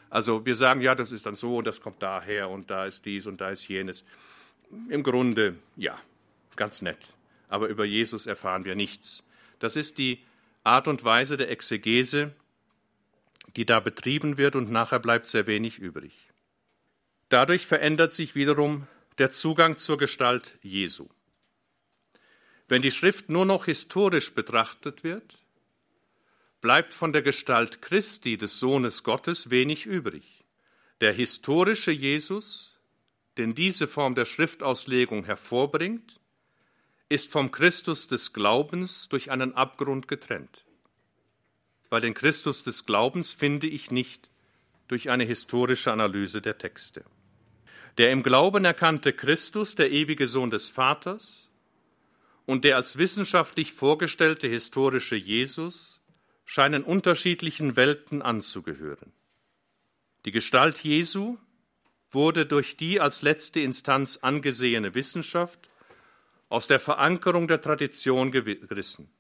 Also 0.10 0.46
wir 0.46 0.56
sagen, 0.56 0.82
ja, 0.82 0.96
das 0.96 1.12
ist 1.12 1.26
dann 1.26 1.36
so 1.36 1.58
und 1.58 1.68
das 1.68 1.80
kommt 1.80 2.02
daher 2.02 2.50
und 2.50 2.72
da 2.72 2.86
ist 2.86 3.06
dies 3.06 3.28
und 3.28 3.40
da 3.40 3.50
ist 3.52 3.68
jenes. 3.68 4.04
Im 4.90 5.04
Grunde, 5.04 5.58
ja, 5.76 5.96
ganz 6.56 6.82
nett. 6.82 7.00
Aber 7.50 7.68
über 7.68 7.86
Jesus 7.86 8.26
erfahren 8.26 8.66
wir 8.66 8.74
nichts. 8.74 9.24
Das 9.60 9.76
ist 9.76 10.00
die 10.00 10.24
Art 10.64 10.88
und 10.88 11.04
Weise 11.04 11.38
der 11.38 11.52
Exegese, 11.52 12.34
die 13.56 13.66
da 13.66 13.80
betrieben 13.80 14.38
wird 14.38 14.56
und 14.56 14.72
nachher 14.72 15.00
bleibt 15.00 15.28
sehr 15.28 15.48
wenig 15.48 15.80
übrig. 15.80 16.14
Dadurch 17.30 17.66
verändert 17.66 18.14
sich 18.14 18.36
wiederum 18.36 18.88
der 19.18 19.30
Zugang 19.30 19.78
zur 19.78 19.98
Gestalt 19.98 20.58
Jesu. 20.62 21.08
Wenn 22.68 22.82
die 22.82 22.92
Schrift 22.92 23.30
nur 23.30 23.46
noch 23.46 23.66
historisch 23.66 24.34
betrachtet 24.34 25.04
wird, 25.04 25.44
bleibt 26.62 26.94
von 26.94 27.12
der 27.12 27.22
Gestalt 27.22 27.82
Christi, 27.82 28.38
des 28.38 28.60
Sohnes 28.60 29.04
Gottes, 29.04 29.50
wenig 29.50 29.86
übrig. 29.86 30.46
Der 31.02 31.12
historische 31.12 31.92
Jesus, 31.92 32.80
den 33.38 33.54
diese 33.54 33.88
Form 33.88 34.16
der 34.16 34.26
Schriftauslegung 34.26 35.26
hervorbringt, 35.26 36.20
ist 37.10 37.30
vom 37.32 37.52
Christus 37.52 38.08
des 38.08 38.32
Glaubens 38.34 39.10
durch 39.10 39.30
einen 39.30 39.54
Abgrund 39.54 40.08
getrennt. 40.08 40.63
Weil 41.94 42.02
den 42.02 42.16
Christus 42.16 42.64
des 42.64 42.88
Glaubens 42.88 43.34
finde 43.34 43.68
ich 43.68 43.92
nicht 43.92 44.32
durch 44.88 45.12
eine 45.12 45.26
historische 45.26 45.92
Analyse 45.92 46.42
der 46.42 46.58
Texte. 46.58 47.06
Der 48.00 48.10
im 48.10 48.24
Glauben 48.24 48.66
erkannte 48.66 49.14
Christus, 49.14 49.76
der 49.76 49.92
ewige 49.92 50.26
Sohn 50.26 50.50
des 50.50 50.70
Vaters, 50.70 51.52
und 52.48 52.64
der 52.64 52.78
als 52.78 52.98
wissenschaftlich 52.98 53.74
vorgestellte 53.74 54.48
historische 54.48 55.16
Jesus 55.16 56.02
scheinen 56.46 56.84
unterschiedlichen 56.84 57.76
Welten 57.76 58.24
anzugehören. 58.24 59.14
Die 60.26 60.32
Gestalt 60.32 60.80
Jesu 60.80 61.38
wurde 62.10 62.48
durch 62.48 62.76
die 62.76 63.02
als 63.02 63.22
letzte 63.22 63.60
Instanz 63.60 64.18
angesehene 64.20 64.96
Wissenschaft 64.96 65.70
aus 66.50 66.68
der 66.68 66.80
Verankerung 66.80 67.48
der 67.48 67.62
Tradition 67.62 68.32
gerissen. 68.32 69.12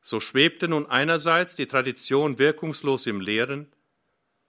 So 0.00 0.20
schwebte 0.20 0.68
nun 0.68 0.86
einerseits 0.86 1.54
die 1.54 1.66
Tradition 1.66 2.38
wirkungslos 2.38 3.06
im 3.06 3.20
Leeren 3.20 3.72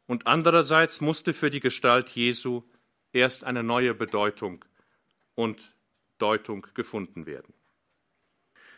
und 0.06 0.28
andererseits 0.28 1.02
musste 1.02 1.34
für 1.34 1.50
die 1.50 1.60
Gestalt 1.60 2.10
Jesu 2.10 2.64
erst 3.14 3.44
eine 3.44 3.64
neue 3.64 3.94
Bedeutung 3.94 4.66
und 5.36 5.76
Deutung 6.18 6.68
gefunden 6.74 7.26
werden. 7.26 7.54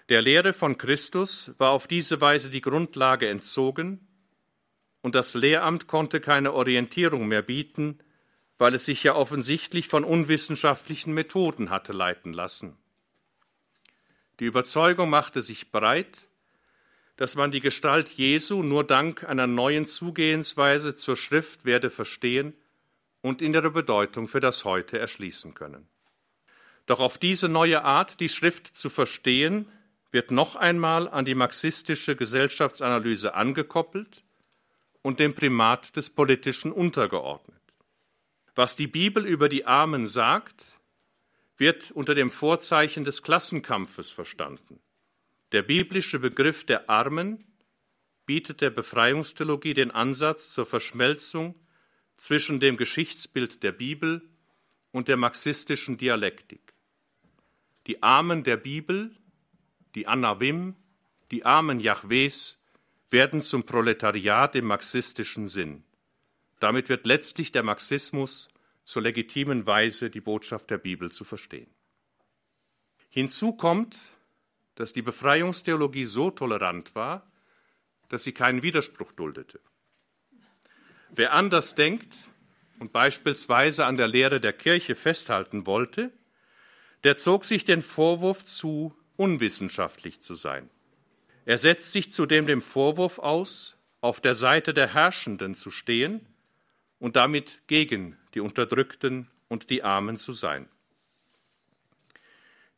Der 0.10 0.22
Lehre 0.22 0.54
von 0.54 0.78
Christus 0.78 1.52
war 1.58 1.72
auf 1.72 1.88
diese 1.88 2.20
Weise 2.22 2.50
die 2.50 2.62
Grundlage 2.62 3.30
entzogen 3.30 4.08
und 5.02 5.16
das 5.16 5.34
Lehramt 5.34 5.88
konnte 5.88 6.20
keine 6.20 6.54
Orientierung 6.54 7.28
mehr 7.28 7.42
bieten, 7.42 8.00
weil 8.58 8.76
es 8.76 8.86
sich 8.86 9.04
ja 9.04 9.16
offensichtlich 9.16 9.88
von 9.88 10.04
unwissenschaftlichen 10.04 11.14
Methoden 11.14 11.70
hatte 11.70 11.94
leiten 11.94 12.34
lassen. 12.34 12.78
Die 14.40 14.46
Überzeugung 14.46 15.10
machte 15.10 15.42
sich 15.42 15.72
breit, 15.72 16.28
dass 17.22 17.36
man 17.36 17.52
die 17.52 17.60
Gestalt 17.60 18.10
Jesu 18.10 18.64
nur 18.64 18.84
dank 18.84 19.24
einer 19.26 19.46
neuen 19.46 19.86
Zugehensweise 19.86 20.96
zur 20.96 21.16
Schrift 21.16 21.66
werde 21.66 21.92
verstehen 21.92 22.56
und 23.22 23.44
in 23.44 23.54
ihrer 23.54 23.70
Bedeutung 23.70 24.28
für 24.28 24.40
das 24.40 24.66
Heute 24.66 24.98
erschließen 24.98 25.54
können. 25.54 25.88
Doch 26.88 27.00
auf 27.00 27.20
diese 27.20 27.48
neue 27.48 27.84
Art, 27.84 28.22
die 28.22 28.28
Schrift 28.28 28.76
zu 28.76 28.90
verstehen, 28.90 29.68
wird 30.10 30.32
noch 30.32 30.56
einmal 30.56 31.08
an 31.08 31.24
die 31.24 31.36
marxistische 31.36 32.16
Gesellschaftsanalyse 32.16 33.36
angekoppelt 33.36 34.24
und 35.04 35.20
dem 35.20 35.36
Primat 35.36 35.96
des 35.96 36.10
Politischen 36.10 36.72
untergeordnet. 36.72 37.62
Was 38.56 38.76
die 38.76 38.88
Bibel 38.88 39.28
über 39.28 39.48
die 39.48 39.68
Armen 39.68 40.08
sagt, 40.08 40.76
wird 41.56 41.92
unter 41.92 42.16
dem 42.16 42.32
Vorzeichen 42.32 43.04
des 43.04 43.22
Klassenkampfes 43.22 44.12
verstanden. 44.12 44.80
Der 45.52 45.64
biblische 45.64 46.20
Begriff 46.20 46.66
der 46.66 46.90
Armen 46.90 47.46
bietet 48.26 48.62
der 48.62 48.70
Befreiungstheologie 48.70 49.74
den 49.74 49.92
Ansatz 49.92 50.52
zur 50.52 50.66
Verschmelzung 50.66 51.56
zwischen 52.18 52.60
dem 52.60 52.78
Geschichtsbild 52.78 53.64
der 53.64 53.72
Bibel 53.72 54.30
und 54.92 55.08
der 55.08 55.18
marxistischen 55.18 55.98
Dialektik. 55.98 56.74
Die 57.88 58.04
Armen 58.04 58.44
der 58.44 58.58
Bibel 58.58 59.16
die 59.96 60.08
Anawim, 60.08 60.76
die 61.32 61.46
Armen 61.46 61.80
Jahwes, 61.80 62.60
werden 63.10 63.42
zum 63.42 63.66
Proletariat 63.66 64.56
im 64.56 64.66
marxistischen 64.66 65.48
Sinn. 65.48 65.84
Damit 66.60 66.90
wird 66.90 67.06
letztlich 67.06 67.52
der 67.52 67.64
Marxismus 67.64 68.48
zur 68.84 69.02
legitimen 69.02 69.66
Weise 69.66 70.10
die 70.10 70.22
Botschaft 70.22 70.70
der 70.70 70.78
Bibel 70.78 71.12
zu 71.12 71.24
verstehen. 71.24 71.70
Hinzu 73.10 73.54
kommt, 73.54 73.98
dass 74.76 74.94
die 74.94 75.02
Befreiungstheologie 75.02 76.06
so 76.06 76.32
tolerant 76.32 76.96
war, 76.96 77.32
dass 78.10 78.24
sie 78.24 78.34
keinen 78.34 78.64
Widerspruch 78.64 79.12
duldete. 79.12 79.60
Wer 81.10 81.34
anders 81.34 81.76
denkt 81.76 82.14
und 82.80 82.92
beispielsweise 82.92 83.86
an 83.86 83.98
der 83.98 84.08
Lehre 84.08 84.40
der 84.40 84.54
Kirche 84.54 84.96
festhalten 84.96 85.66
wollte, 85.66 86.12
der 87.04 87.18
zog 87.18 87.46
sich 87.46 87.66
den 87.66 87.82
Vorwurf 87.82 88.44
zu, 88.44 88.96
unwissenschaftlich 89.18 90.22
zu 90.22 90.36
sein. 90.36 90.70
Er 91.46 91.58
setzt 91.58 91.92
sich 91.92 92.12
zudem 92.12 92.48
dem 92.48 92.62
Vorwurf 92.62 93.20
aus, 93.20 93.78
auf 94.00 94.20
der 94.20 94.34
Seite 94.34 94.74
der 94.74 94.94
Herrschenden 94.94 95.56
zu 95.56 95.72
stehen 95.72 96.26
und 97.00 97.16
damit 97.16 97.62
gegen 97.68 98.18
die 98.34 98.40
Unterdrückten 98.40 99.30
und 99.48 99.70
die 99.70 99.84
Armen 99.84 100.18
zu 100.18 100.34
sein. 100.34 100.70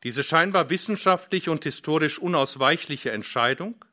Diese 0.03 0.23
scheinbar 0.23 0.69
wissenschaftlich 0.69 1.47
und 1.47 1.63
historisch 1.63 2.19
unausweichliche 2.19 3.11
Entscheidung 3.11 3.83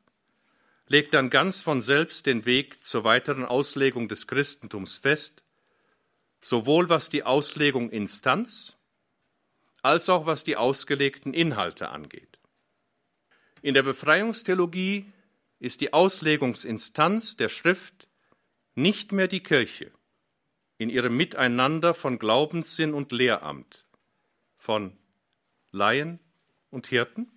legt 0.87 1.13
dann 1.13 1.29
ganz 1.29 1.61
von 1.61 1.81
selbst 1.81 2.25
den 2.25 2.45
Weg 2.45 2.83
zur 2.83 3.05
weiteren 3.05 3.45
Auslegung 3.45 4.09
des 4.09 4.27
Christentums 4.27 4.97
fest, 4.97 5.41
sowohl 6.41 6.89
was 6.89 7.09
die 7.09 7.23
Auslegung 7.23 7.89
Instanz 7.89 8.75
als 9.81 10.09
auch 10.09 10.25
was 10.25 10.43
die 10.43 10.57
ausgelegten 10.57 11.33
Inhalte 11.33 11.89
angeht. 11.89 12.39
In 13.61 13.73
der 13.73 13.83
Befreiungstheologie 13.83 15.05
ist 15.59 15.81
die 15.81 15.93
Auslegungsinstanz 15.93 17.37
der 17.37 17.49
Schrift 17.49 18.07
nicht 18.75 19.11
mehr 19.11 19.27
die 19.27 19.41
Kirche 19.41 19.91
in 20.77 20.89
ihrem 20.89 21.15
Miteinander 21.15 21.93
von 21.93 22.19
Glaubenssinn 22.19 22.93
und 22.93 23.11
Lehramt, 23.11 23.85
von 24.57 24.97
Laien 25.71 26.19
und 26.69 26.87
Hirten, 26.87 27.31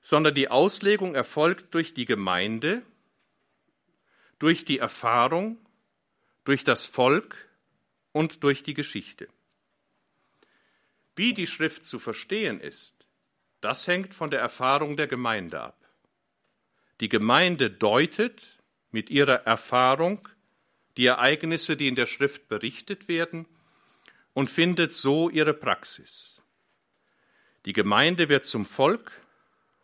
sondern 0.00 0.34
die 0.34 0.48
Auslegung 0.48 1.14
erfolgt 1.14 1.74
durch 1.74 1.94
die 1.94 2.04
Gemeinde, 2.04 2.82
durch 4.38 4.64
die 4.64 4.78
Erfahrung, 4.78 5.58
durch 6.44 6.62
das 6.62 6.86
Volk 6.86 7.48
und 8.12 8.44
durch 8.44 8.62
die 8.62 8.74
Geschichte. 8.74 9.28
Wie 11.16 11.34
die 11.34 11.46
Schrift 11.46 11.84
zu 11.84 11.98
verstehen 11.98 12.60
ist, 12.60 13.06
das 13.60 13.88
hängt 13.88 14.14
von 14.14 14.30
der 14.30 14.40
Erfahrung 14.40 14.96
der 14.96 15.06
Gemeinde 15.06 15.60
ab. 15.60 15.82
Die 17.00 17.08
Gemeinde 17.08 17.70
deutet 17.70 18.62
mit 18.90 19.10
ihrer 19.10 19.46
Erfahrung 19.46 20.28
die 20.96 21.06
Ereignisse, 21.06 21.76
die 21.76 21.88
in 21.88 21.94
der 21.94 22.06
Schrift 22.06 22.48
berichtet 22.48 23.08
werden, 23.08 23.46
und 24.32 24.50
findet 24.50 24.92
so 24.92 25.30
ihre 25.30 25.54
Praxis. 25.54 26.35
Die 27.66 27.72
Gemeinde 27.72 28.28
wird 28.28 28.44
zum 28.44 28.64
Volk, 28.64 29.10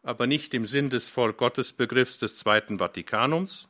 aber 0.04 0.28
nicht 0.28 0.54
im 0.54 0.64
Sinn 0.64 0.88
des 0.88 1.08
Volk-Gottes-Begriffs 1.08 2.18
des 2.18 2.36
Zweiten 2.36 2.78
Vatikanums, 2.78 3.68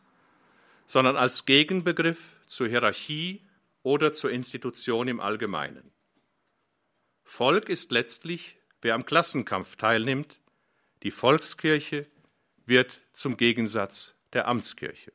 sondern 0.86 1.16
als 1.16 1.46
Gegenbegriff 1.46 2.36
zur 2.46 2.68
Hierarchie 2.68 3.40
oder 3.82 4.12
zur 4.12 4.30
Institution 4.30 5.08
im 5.08 5.18
Allgemeinen. 5.18 5.90
Volk 7.24 7.70
ist 7.70 7.90
letztlich 7.90 8.58
wer 8.82 8.94
am 8.94 9.06
Klassenkampf 9.06 9.76
teilnimmt. 9.76 10.38
Die 11.04 11.10
Volkskirche 11.10 12.06
wird 12.66 13.00
zum 13.12 13.38
Gegensatz 13.38 14.14
der 14.34 14.46
Amtskirche. 14.46 15.12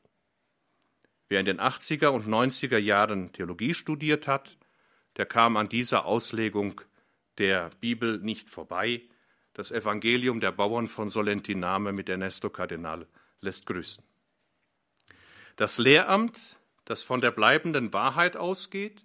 Wer 1.28 1.40
in 1.40 1.46
den 1.46 1.60
80er 1.60 2.08
und 2.08 2.26
90er 2.26 2.78
Jahren 2.78 3.32
Theologie 3.32 3.74
studiert 3.74 4.26
hat, 4.26 4.56
der 5.18 5.26
kam 5.26 5.56
an 5.56 5.68
dieser 5.68 6.04
Auslegung 6.06 6.80
der 7.38 7.70
Bibel 7.80 8.18
nicht 8.18 8.50
vorbei. 8.50 9.02
Das 9.54 9.70
Evangelium 9.70 10.40
der 10.40 10.52
Bauern 10.52 10.88
von 10.88 11.08
Solentiname 11.08 11.92
mit 11.92 12.08
Ernesto 12.08 12.50
Kardinal 12.50 13.06
lässt 13.40 13.66
grüßen. 13.66 14.04
Das 15.56 15.78
Lehramt, 15.78 16.38
das 16.84 17.02
von 17.02 17.20
der 17.20 17.32
bleibenden 17.32 17.92
Wahrheit 17.92 18.36
ausgeht, 18.36 19.04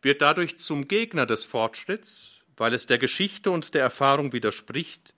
wird 0.00 0.22
dadurch 0.22 0.58
zum 0.58 0.88
Gegner 0.88 1.26
des 1.26 1.44
Fortschritts, 1.44 2.44
weil 2.56 2.72
es 2.72 2.86
der 2.86 2.98
Geschichte 2.98 3.50
und 3.50 3.74
der 3.74 3.82
Erfahrung 3.82 4.32
widerspricht, 4.32 5.14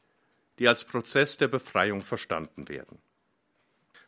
die 0.58 0.68
als 0.68 0.84
Prozess 0.84 1.36
der 1.36 1.48
Befreiung 1.48 2.02
verstanden 2.02 2.68
werden. 2.68 2.98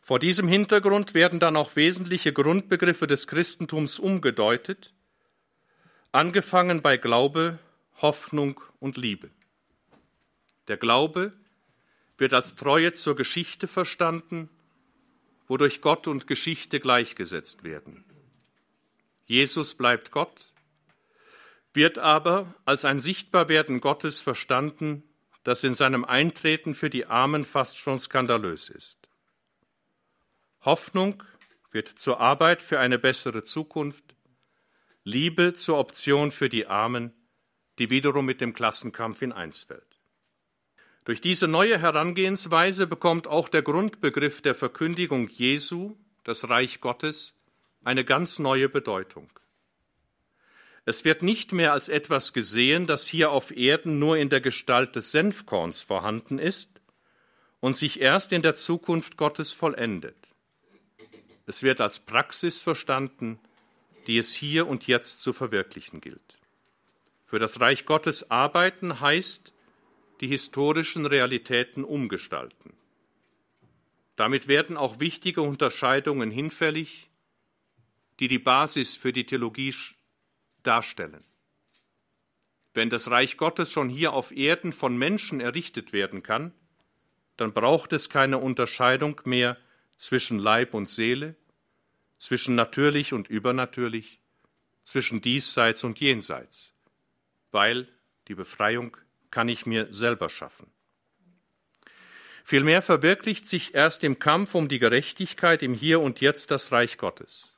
Vor 0.01 0.19
diesem 0.19 0.47
Hintergrund 0.47 1.13
werden 1.13 1.39
dann 1.39 1.55
auch 1.55 1.75
wesentliche 1.77 2.33
Grundbegriffe 2.33 3.07
des 3.07 3.27
Christentums 3.27 3.99
umgedeutet, 3.99 4.93
angefangen 6.11 6.81
bei 6.81 6.97
Glaube, 6.97 7.57
Hoffnung 8.01 8.59
und 8.79 8.97
Liebe. 8.97 9.29
Der 10.67 10.77
Glaube 10.77 11.33
wird 12.17 12.33
als 12.33 12.55
Treue 12.55 12.91
zur 12.91 13.15
Geschichte 13.15 13.67
verstanden, 13.67 14.49
wodurch 15.47 15.81
Gott 15.81 16.07
und 16.07 16.27
Geschichte 16.27 16.79
gleichgesetzt 16.79 17.63
werden. 17.63 18.05
Jesus 19.25 19.75
bleibt 19.75 20.11
Gott, 20.11 20.53
wird 21.73 21.97
aber 21.97 22.53
als 22.65 22.85
ein 22.85 22.99
Sichtbarwerden 22.99 23.81
Gottes 23.81 24.21
verstanden, 24.21 25.03
das 25.43 25.63
in 25.63 25.73
seinem 25.75 26.05
Eintreten 26.05 26.75
für 26.75 26.89
die 26.89 27.05
Armen 27.05 27.45
fast 27.45 27.77
schon 27.77 27.99
skandalös 27.99 28.69
ist. 28.69 29.09
Hoffnung 30.61 31.23
wird 31.71 31.87
zur 31.89 32.19
Arbeit 32.21 32.61
für 32.61 32.79
eine 32.79 32.99
bessere 32.99 33.43
Zukunft, 33.43 34.03
Liebe 35.03 35.53
zur 35.53 35.79
Option 35.79 36.31
für 36.31 36.47
die 36.47 36.67
Armen, 36.67 37.11
die 37.79 37.89
wiederum 37.89 38.25
mit 38.25 38.41
dem 38.41 38.53
Klassenkampf 38.53 39.21
in 39.21 39.31
eins 39.31 39.63
fällt. 39.63 39.99
Durch 41.05 41.19
diese 41.19 41.47
neue 41.47 41.79
Herangehensweise 41.79 42.87
bekommt 42.87 43.27
auch 43.27 43.49
der 43.49 43.61
Grundbegriff 43.61 44.41
der 44.41 44.55
Verkündigung 44.55 45.27
Jesu, 45.27 45.95
das 46.23 46.47
Reich 46.47 46.79
Gottes, 46.79 47.35
eine 47.83 48.05
ganz 48.05 48.39
neue 48.39 48.69
Bedeutung. 48.69 49.29
Es 50.85 51.05
wird 51.05 51.21
nicht 51.21 51.51
mehr 51.51 51.73
als 51.73 51.89
etwas 51.89 52.33
gesehen, 52.33 52.87
das 52.87 53.07
hier 53.07 53.31
auf 53.31 53.55
Erden 53.55 53.99
nur 53.99 54.17
in 54.17 54.29
der 54.29 54.41
Gestalt 54.41 54.95
des 54.95 55.11
Senfkorns 55.11 55.81
vorhanden 55.81 56.39
ist 56.39 56.69
und 57.59 57.75
sich 57.75 58.01
erst 58.01 58.33
in 58.33 58.41
der 58.41 58.55
Zukunft 58.55 59.17
Gottes 59.17 59.53
vollendet. 59.53 60.17
Es 61.45 61.63
wird 61.63 61.81
als 61.81 61.99
Praxis 61.99 62.61
verstanden, 62.61 63.39
die 64.07 64.17
es 64.17 64.33
hier 64.33 64.67
und 64.67 64.87
jetzt 64.87 65.21
zu 65.21 65.33
verwirklichen 65.33 66.01
gilt. 66.01 66.37
Für 67.33 67.39
das 67.39 67.59
Reich 67.59 67.87
Gottes 67.87 68.29
arbeiten 68.29 68.99
heißt, 68.99 69.53
die 70.21 70.27
historischen 70.27 71.07
Realitäten 71.07 71.83
umgestalten. 71.83 72.75
Damit 74.15 74.47
werden 74.47 74.77
auch 74.77 74.99
wichtige 74.99 75.41
Unterscheidungen 75.41 76.29
hinfällig, 76.29 77.09
die 78.19 78.27
die 78.27 78.37
Basis 78.37 78.97
für 78.97 79.11
die 79.11 79.25
Theologie 79.25 79.73
darstellen. 80.61 81.25
Wenn 82.75 82.91
das 82.91 83.09
Reich 83.09 83.35
Gottes 83.35 83.71
schon 83.71 83.89
hier 83.89 84.13
auf 84.13 84.31
Erden 84.31 84.71
von 84.71 84.95
Menschen 84.95 85.41
errichtet 85.41 85.91
werden 85.91 86.21
kann, 86.21 86.53
dann 87.35 87.51
braucht 87.51 87.93
es 87.93 88.11
keine 88.11 88.37
Unterscheidung 88.37 89.19
mehr 89.25 89.57
zwischen 89.95 90.37
Leib 90.37 90.75
und 90.75 90.87
Seele, 90.87 91.35
zwischen 92.15 92.53
natürlich 92.53 93.11
und 93.11 93.27
übernatürlich, 93.27 94.21
zwischen 94.83 95.19
diesseits 95.19 95.83
und 95.83 95.99
jenseits, 95.99 96.72
weil 97.53 97.87
die 98.27 98.35
Befreiung 98.35 98.97
kann 99.31 99.47
ich 99.47 99.65
mir 99.65 99.87
selber 99.93 100.29
schaffen. 100.29 100.71
Vielmehr 102.43 102.81
verwirklicht 102.81 103.47
sich 103.47 103.73
erst 103.73 104.03
im 104.03 104.19
Kampf 104.19 104.53
um 104.53 104.67
die 104.67 104.79
Gerechtigkeit 104.79 105.63
im 105.63 105.73
Hier 105.73 106.01
und 106.01 106.19
Jetzt 106.19 106.51
das 106.51 106.71
Reich 106.71 106.97
Gottes. 106.97 107.49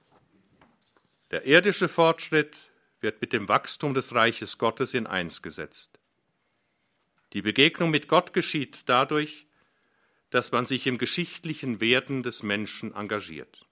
Der 1.31 1.45
irdische 1.47 1.89
Fortschritt 1.89 2.55
wird 3.01 3.19
mit 3.19 3.33
dem 3.33 3.49
Wachstum 3.49 3.93
des 3.93 4.13
Reiches 4.13 4.57
Gottes 4.57 4.93
in 4.93 5.07
eins 5.07 5.41
gesetzt. 5.41 5.99
Die 7.33 7.41
Begegnung 7.41 7.89
mit 7.89 8.07
Gott 8.07 8.31
geschieht 8.31 8.83
dadurch, 8.85 9.47
dass 10.29 10.51
man 10.51 10.65
sich 10.65 10.85
im 10.87 10.97
geschichtlichen 10.97 11.81
Werden 11.81 12.23
des 12.23 12.43
Menschen 12.43 12.93
engagiert. 12.93 13.65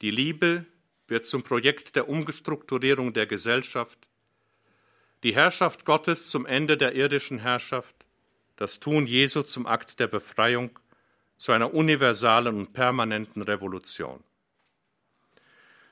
Die 0.00 0.10
Liebe 0.10 0.64
wird 1.06 1.26
zum 1.26 1.42
Projekt 1.42 1.96
der 1.96 2.08
Umstrukturierung 2.08 3.12
der 3.12 3.26
Gesellschaft, 3.26 4.08
die 5.26 5.34
Herrschaft 5.34 5.84
Gottes 5.84 6.30
zum 6.30 6.46
Ende 6.46 6.76
der 6.76 6.94
irdischen 6.94 7.40
Herrschaft, 7.40 7.96
das 8.54 8.78
Tun 8.78 9.08
Jesu 9.08 9.42
zum 9.42 9.66
Akt 9.66 9.98
der 9.98 10.06
Befreiung, 10.06 10.78
zu 11.36 11.50
einer 11.50 11.74
universalen 11.74 12.56
und 12.56 12.72
permanenten 12.72 13.42
Revolution. 13.42 14.22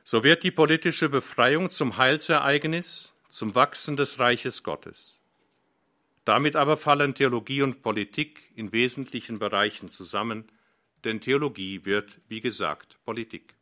So 0.05 0.23
wird 0.23 0.44
die 0.44 0.53
politische 0.53 1.09
Befreiung 1.09 1.68
zum 1.68 1.97
Heilsereignis, 1.97 3.12
zum 3.29 3.57
Wachsen 3.57 3.97
des 3.97 4.20
Reiches 4.20 4.62
Gottes. 4.62 5.18
Damit 6.25 6.55
aber 6.55 6.77
fallen 6.77 7.16
Theologie 7.16 7.62
und 7.62 7.83
Politik 7.83 8.53
in 8.55 8.70
wesentlichen 8.70 9.40
Bereichen 9.40 9.88
zusammen, 9.88 10.44
denn 11.03 11.20
Theologie 11.20 11.85
wird, 11.85 12.20
wie 12.29 12.40
gesagt, 12.40 12.99
Politik. 13.05 13.57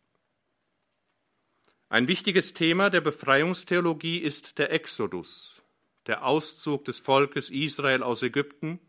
Ein 1.88 2.08
wichtiges 2.08 2.52
Thema 2.52 2.90
der 2.90 3.00
Befreiungstheologie 3.00 4.18
ist 4.18 4.58
der 4.58 4.70
Exodus, 4.70 5.61
der 6.06 6.24
Auszug 6.24 6.84
des 6.84 6.98
Volkes 6.98 7.50
Israel 7.50 8.02
aus 8.02 8.22
Ägypten, 8.22 8.80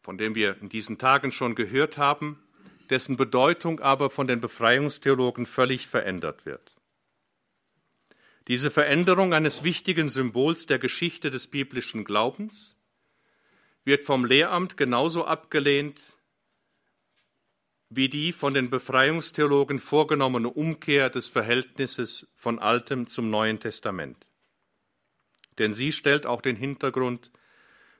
von 0.00 0.18
dem 0.18 0.34
wir 0.34 0.60
in 0.60 0.68
diesen 0.68 0.98
Tagen 0.98 1.32
schon 1.32 1.54
gehört 1.54 1.98
haben, 1.98 2.38
dessen 2.90 3.16
Bedeutung 3.16 3.80
aber 3.80 4.10
von 4.10 4.26
den 4.26 4.40
Befreiungstheologen 4.40 5.46
völlig 5.46 5.86
verändert 5.86 6.44
wird. 6.44 6.76
Diese 8.46 8.70
Veränderung 8.70 9.32
eines 9.32 9.64
wichtigen 9.64 10.10
Symbols 10.10 10.66
der 10.66 10.78
Geschichte 10.78 11.30
des 11.30 11.46
biblischen 11.46 12.04
Glaubens 12.04 12.76
wird 13.84 14.04
vom 14.04 14.24
Lehramt 14.24 14.76
genauso 14.76 15.24
abgelehnt 15.24 16.02
wie 17.96 18.08
die 18.08 18.32
von 18.32 18.54
den 18.54 18.70
Befreiungstheologen 18.70 19.78
vorgenommene 19.78 20.48
Umkehr 20.48 21.10
des 21.10 21.28
Verhältnisses 21.28 22.26
von 22.34 22.58
Altem 22.58 23.06
zum 23.06 23.30
Neuen 23.30 23.60
Testament. 23.60 24.26
Denn 25.58 25.72
sie 25.72 25.92
stellt 25.92 26.26
auch 26.26 26.40
den 26.40 26.56
Hintergrund 26.56 27.30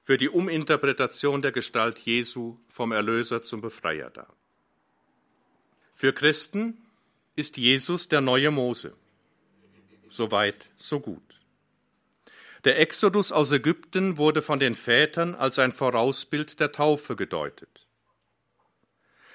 für 0.02 0.18
die 0.18 0.28
Uminterpretation 0.28 1.40
der 1.42 1.52
Gestalt 1.52 1.98
Jesu 2.00 2.58
vom 2.68 2.92
Erlöser 2.92 3.42
zum 3.42 3.60
Befreier 3.60 4.10
dar. 4.10 4.34
Für 5.94 6.12
Christen 6.12 6.78
ist 7.36 7.56
Jesus 7.56 8.08
der 8.08 8.20
neue 8.20 8.50
Mose. 8.50 8.94
Soweit, 10.08 10.68
so 10.76 11.00
gut. 11.00 11.22
Der 12.64 12.78
Exodus 12.78 13.30
aus 13.32 13.50
Ägypten 13.52 14.16
wurde 14.16 14.42
von 14.42 14.58
den 14.58 14.74
Vätern 14.74 15.34
als 15.34 15.58
ein 15.58 15.72
Vorausbild 15.72 16.60
der 16.60 16.72
Taufe 16.72 17.14
gedeutet. 17.14 17.86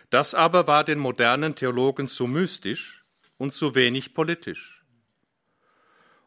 Das 0.10 0.34
aber 0.34 0.67
war 0.67 0.84
den 0.84 0.97
modernen 0.97 1.55
Theologen 1.55 2.07
zu 2.07 2.26
mystisch 2.26 3.05
und 3.38 3.53
zu 3.53 3.76
wenig 3.76 4.13
politisch. 4.13 4.78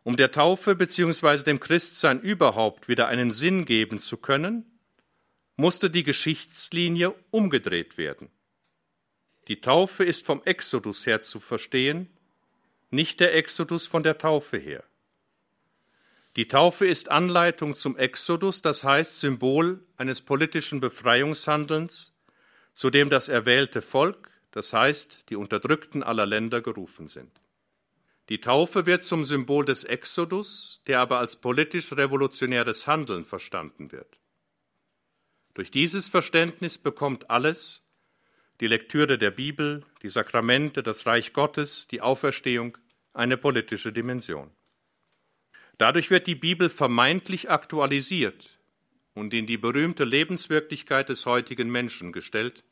Um 0.05 0.17
der 0.17 0.33
Taufe 0.33 0.75
bzw. 0.75 1.45
dem 1.45 1.61
Christsein 1.61 2.21
überhaupt 2.21 2.89
wieder 2.89 3.09
einen 3.09 3.31
Sinn 3.31 3.65
geben 3.65 3.99
zu 3.99 4.17
können, 4.17 4.65
musste 5.57 5.91
die 5.91 6.03
Geschichtslinie 6.03 7.15
umgedreht 7.31 7.99
werden. 7.99 8.31
Die 9.49 9.61
Taufe 9.61 10.05
ist 10.05 10.25
vom 10.25 10.43
Exodus 10.45 11.07
her 11.07 11.21
zu 11.21 11.41
verstehen, 11.41 12.09
nicht 12.91 13.21
der 13.21 13.35
Exodus 13.35 13.87
von 13.87 14.03
der 14.03 14.19
Taufe 14.19 14.57
her. 14.59 14.85
Die 16.37 16.49
Taufe 16.49 16.87
ist 16.87 17.11
Anleitung 17.11 17.75
zum 17.75 17.97
Exodus, 17.97 18.63
das 18.63 18.85
heißt 18.85 19.21
Symbol 19.21 19.85
eines 19.97 20.23
politischen 20.23 20.81
Befreiungshandelns, 20.81 22.13
zu 22.73 22.89
dem 22.89 23.11
das 23.11 23.29
erwählte 23.29 23.83
Volk, 23.83 24.31
das 24.51 24.73
heißt 24.73 25.27
die 25.29 25.37
Unterdrückten 25.37 26.03
aller 26.03 26.25
Länder, 26.25 26.63
gerufen 26.63 27.07
sind. 27.07 27.42
Die 28.33 28.41
Taufe 28.41 28.87
wird 28.87 29.03
zum 29.03 29.25
Symbol 29.25 29.67
des 29.67 29.85
Exodus, 29.85 30.81
der 30.87 31.01
aber 31.01 31.19
als 31.19 31.37
politisch-revolutionäres 31.37 32.87
Handeln 32.87 33.27
verstanden 33.27 33.93
wird. 33.93 34.19
Durch 35.53 35.71
dieses 35.71 36.09
Verständnis 36.09 36.79
bekommt 36.79 37.29
alles, 37.29 37.83
die 38.63 38.69
Lektüre 38.69 39.19
der 39.19 39.33
Bibel, 39.33 39.85
die 40.01 40.09
Sakramente, 40.09 40.83
das 40.83 41.05
Reich 41.05 41.35
Gottes, 41.35 41.89
die 41.89 42.01
Auferstehung, 42.01 42.79
eine 43.13 43.37
politische 43.37 43.93
Dimension. 43.93 44.51
Dadurch 45.77 46.09
wird 46.09 46.27
die 46.27 46.35
Bibel 46.35 46.71
vermeintlich 46.71 47.51
aktualisiert 47.51 48.59
und 49.13 49.35
in 49.35 49.45
die 49.45 49.59
berühmte 49.59 50.05
Lebenswirklichkeit 50.05 51.11
des 51.11 51.27
heutigen 51.27 51.71
Menschen 51.71 52.13
gestellt. 52.13 52.65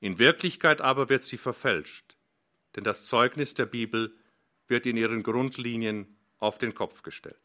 In 0.00 0.18
Wirklichkeit 0.18 0.80
aber 0.80 1.10
wird 1.10 1.22
sie 1.22 1.36
verfälscht, 1.36 2.16
denn 2.76 2.84
das 2.84 3.04
Zeugnis 3.04 3.52
der 3.52 3.66
Bibel 3.66 4.16
wird 4.68 4.86
in 4.86 4.96
ihren 4.96 5.22
Grundlinien 5.22 6.16
auf 6.38 6.58
den 6.58 6.74
Kopf 6.74 7.02
gestellt. 7.02 7.36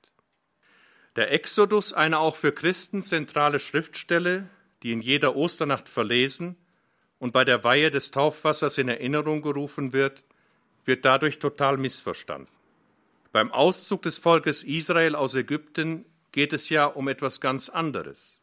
Der 1.16 1.32
Exodus, 1.32 1.94
eine 1.94 2.20
auch 2.20 2.36
für 2.36 2.52
Christen 2.52 3.02
zentrale 3.02 3.60
Schriftstelle, 3.60 4.50
die 4.84 4.92
in 4.92 5.02
jeder 5.02 5.36
Osternacht 5.36 5.90
verlesen 5.90 6.56
und 7.18 7.34
bei 7.34 7.44
der 7.44 7.64
Weihe 7.64 7.92
des 7.92 8.12
Taufwassers 8.12 8.78
in 8.78 8.88
Erinnerung 8.88 9.42
gerufen 9.42 9.92
wird, 9.92 10.24
wird 10.86 11.06
dadurch 11.06 11.40
total 11.40 11.78
missverstanden. 11.78 12.48
Beim 13.32 13.52
Auszug 13.52 14.02
des 14.02 14.18
Volkes 14.18 14.64
Israel 14.64 15.16
aus 15.16 15.36
Ägypten 15.36 16.06
geht 16.32 16.54
es 16.54 16.70
ja 16.70 16.86
um 16.86 17.08
etwas 17.08 17.42
ganz 17.42 17.70
anderes. 17.70 18.40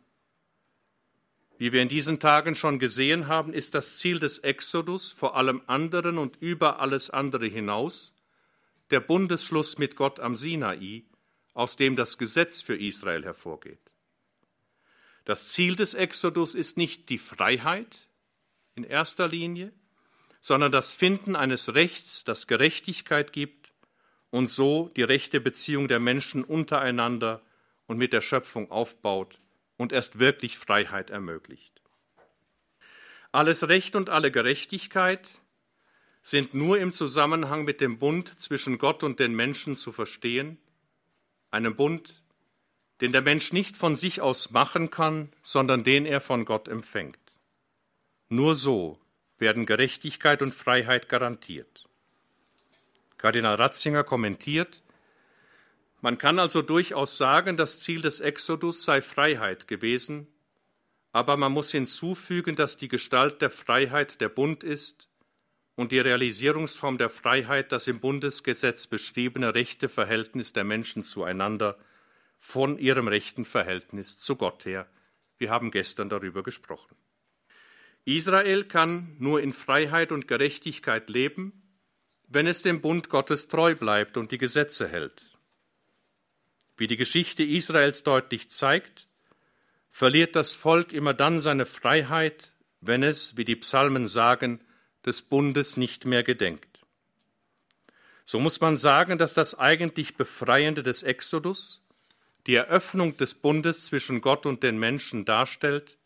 Wie 1.59 1.73
wir 1.73 1.81
in 1.81 1.89
diesen 1.89 2.21
Tagen 2.21 2.55
schon 2.55 2.79
gesehen 2.79 3.29
haben, 3.29 3.53
ist 3.55 3.75
das 3.75 3.99
Ziel 3.99 4.19
des 4.19 4.41
Exodus 4.41 5.13
vor 5.13 5.37
allem 5.37 5.63
anderen 5.67 6.19
und 6.19 6.37
über 6.37 6.81
alles 6.81 7.09
andere 7.09 7.47
hinaus 7.47 8.13
der 8.91 9.01
Bundesschluss 9.01 9.79
mit 9.79 9.97
Gott 9.97 10.21
am 10.21 10.37
Sinai, 10.37 11.05
aus 11.55 11.77
dem 11.77 11.97
das 11.97 12.19
Gesetz 12.19 12.63
für 12.63 12.77
Israel 12.77 13.25
hervorgeht. 13.25 13.81
Das 15.25 15.49
Ziel 15.49 15.75
des 15.75 15.95
Exodus 15.95 16.55
ist 16.55 16.77
nicht 16.77 17.09
die 17.09 17.19
Freiheit 17.19 18.09
in 18.75 18.85
erster 18.85 19.27
Linie, 19.27 19.73
sondern 20.41 20.71
das 20.71 20.93
Finden 20.93 21.35
eines 21.35 21.75
Rechts, 21.75 22.23
das 22.23 22.47
Gerechtigkeit 22.47 23.33
gibt 23.33 23.73
und 24.31 24.49
so 24.49 24.91
die 24.97 25.03
rechte 25.03 25.41
Beziehung 25.41 25.89
der 25.89 25.99
Menschen 25.99 26.45
untereinander 26.45 27.43
und 27.87 27.99
mit 27.99 28.13
der 28.13 28.21
Schöpfung 28.21 28.71
aufbaut 28.71 29.41
und 29.77 29.93
erst 29.93 30.19
wirklich 30.19 30.59
Freiheit 30.59 31.11
ermöglicht. 31.11 31.83
Alles 33.33 33.69
Recht 33.69 33.97
und 33.97 34.09
alle 34.09 34.31
Gerechtigkeit 34.31 35.29
sind 36.27 36.55
nur 36.55 36.81
im 36.81 36.91
Zusammenhang 36.91 37.65
mit 37.65 37.81
dem 37.81 38.01
Bund 38.01 38.41
zwischen 38.41 38.79
Gott 38.79 39.05
und 39.05 39.21
den 39.21 39.33
Menschen 39.37 39.77
zu 39.77 39.93
verstehen, 39.93 40.59
einem 41.53 41.77
Bund, 41.77 42.21
den 43.01 43.13
der 43.13 43.23
Mensch 43.23 43.53
nicht 43.53 43.77
von 43.77 43.95
sich 43.95 44.21
aus 44.21 44.51
machen 44.51 44.91
kann, 44.91 45.33
sondern 45.43 45.85
den 45.85 46.05
er 46.05 46.21
von 46.21 46.45
Gott 46.45 46.67
empfängt. 46.67 47.21
Nur 48.29 48.57
so 48.57 48.99
werden 49.39 49.67
Gerechtigkeit 49.67 50.43
und 50.43 50.53
Freiheit 50.53 51.09
garantiert. 51.09 51.85
Kardinal 53.19 53.55
Ratzinger 53.55 54.03
kommentiert, 54.03 54.83
man 56.01 56.19
kann 56.19 56.41
also 56.41 56.61
durchaus 56.61 57.17
sagen, 57.17 57.57
das 57.57 57.79
Ziel 57.79 58.03
des 58.03 58.19
Exodus 58.19 58.85
sei 58.85 59.01
Freiheit 59.01 59.69
gewesen, 59.69 60.27
aber 61.13 61.37
man 61.37 61.53
muss 61.53 61.71
hinzufügen, 61.71 62.57
dass 62.57 62.77
die 62.77 62.89
Gestalt 62.89 63.41
der 63.43 63.51
Freiheit 63.51 64.21
der 64.21 64.29
Bund 64.29 64.65
ist 64.65 65.09
und 65.77 65.93
die 65.93 66.01
Realisierungsform 66.01 66.99
der 66.99 67.11
Freiheit 67.11 67.71
das 67.71 67.87
im 67.87 68.01
Bundesgesetz 68.01 68.87
beschriebene 68.87 69.55
rechte 69.55 69.89
Verhältnis 69.89 70.53
der 70.53 70.65
Menschen 70.65 71.03
zueinander 71.03 71.79
von 72.39 72.79
ihrem 72.79 73.09
rechten 73.09 73.45
Verhältnis 73.45 74.19
zu 74.19 74.37
Gott 74.37 74.65
her. 74.65 74.89
Wir 75.39 75.51
haben 75.51 75.71
gestern 75.71 76.09
darüber 76.09 76.43
gesprochen. 76.43 76.97
Israel 78.07 78.65
kann 78.65 79.17
nur 79.19 79.43
in 79.43 79.53
Freiheit 79.53 80.13
und 80.13 80.29
Gerechtigkeit 80.29 81.11
leben, 81.11 81.63
wenn 82.27 82.47
es 82.47 82.63
dem 82.63 82.81
Bund 82.81 83.11
Gottes 83.11 83.49
treu 83.49 83.75
bleibt 83.75 84.17
und 84.17 84.33
die 84.33 84.39
Gesetze 84.39 84.89
hält. 84.89 85.37
Wie 86.77 86.87
die 86.87 86.97
Geschichte 86.97 87.43
Israels 87.43 88.03
deutlich 88.03 88.51
zeigt, 88.51 89.09
verliert 89.91 90.37
das 90.37 90.55
Volk 90.55 90.93
immer 90.93 91.15
dann 91.15 91.41
seine 91.41 91.67
Freiheit, 91.67 92.53
wenn 92.81 93.03
es, 93.03 93.37
wie 93.37 93.45
die 93.45 93.57
Psalmen 93.57 94.07
sagen, 94.07 94.61
des 95.07 95.23
Bundes 95.23 95.77
nicht 95.77 96.05
mehr 96.05 96.23
gedenkt. 96.23 96.85
So 98.25 98.41
muss 98.41 98.61
man 98.61 98.77
sagen, 98.77 99.19
dass 99.19 99.35
das 99.35 99.57
eigentlich 99.57 100.17
Befreiende 100.17 100.83
des 100.83 101.05
Exodus 101.05 101.81
die 102.47 102.57
Eröffnung 102.57 103.17
des 103.17 103.35
Bundes 103.35 103.85
zwischen 103.85 104.21
Gott 104.21 104.47
und 104.47 104.63
den 104.63 104.79
Menschen 104.79 105.25
darstellt, 105.25 105.97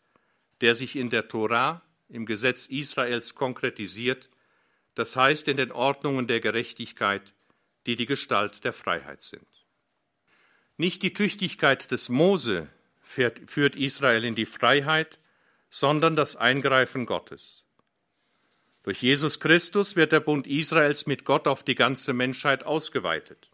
der 0.61 0.75
sich 0.75 0.95
in 0.95 1.09
der 1.09 1.27
Tora, 1.27 1.81
im 2.09 2.25
Gesetz 2.25 2.67
Israels 2.67 3.35
konkretisiert, 3.35 4.29
das 4.95 5.15
heißt 5.15 5.47
in 5.47 5.57
den 5.57 5.71
Ordnungen 5.71 6.27
der 6.27 6.39
Gerechtigkeit, 6.39 7.33
die 7.85 7.95
die 7.95 8.05
Gestalt 8.05 8.63
der 8.63 8.73
Freiheit 8.73 9.21
sind. 9.21 9.47
Nicht 10.77 11.03
die 11.03 11.13
Tüchtigkeit 11.13 11.89
des 11.91 12.09
Mose 12.09 12.69
führt 13.01 13.75
Israel 13.75 14.23
in 14.23 14.35
die 14.35 14.45
Freiheit, 14.45 15.19
sondern 15.69 16.15
das 16.15 16.35
Eingreifen 16.35 17.05
Gottes. 17.05 17.63
Durch 18.83 19.01
Jesus 19.01 19.39
Christus 19.39 19.95
wird 19.95 20.11
der 20.11 20.21
Bund 20.21 20.47
Israels 20.47 21.05
mit 21.05 21.23
Gott 21.23 21.47
auf 21.47 21.63
die 21.63 21.75
ganze 21.75 22.13
Menschheit 22.13 22.65
ausgeweitet. 22.65 23.49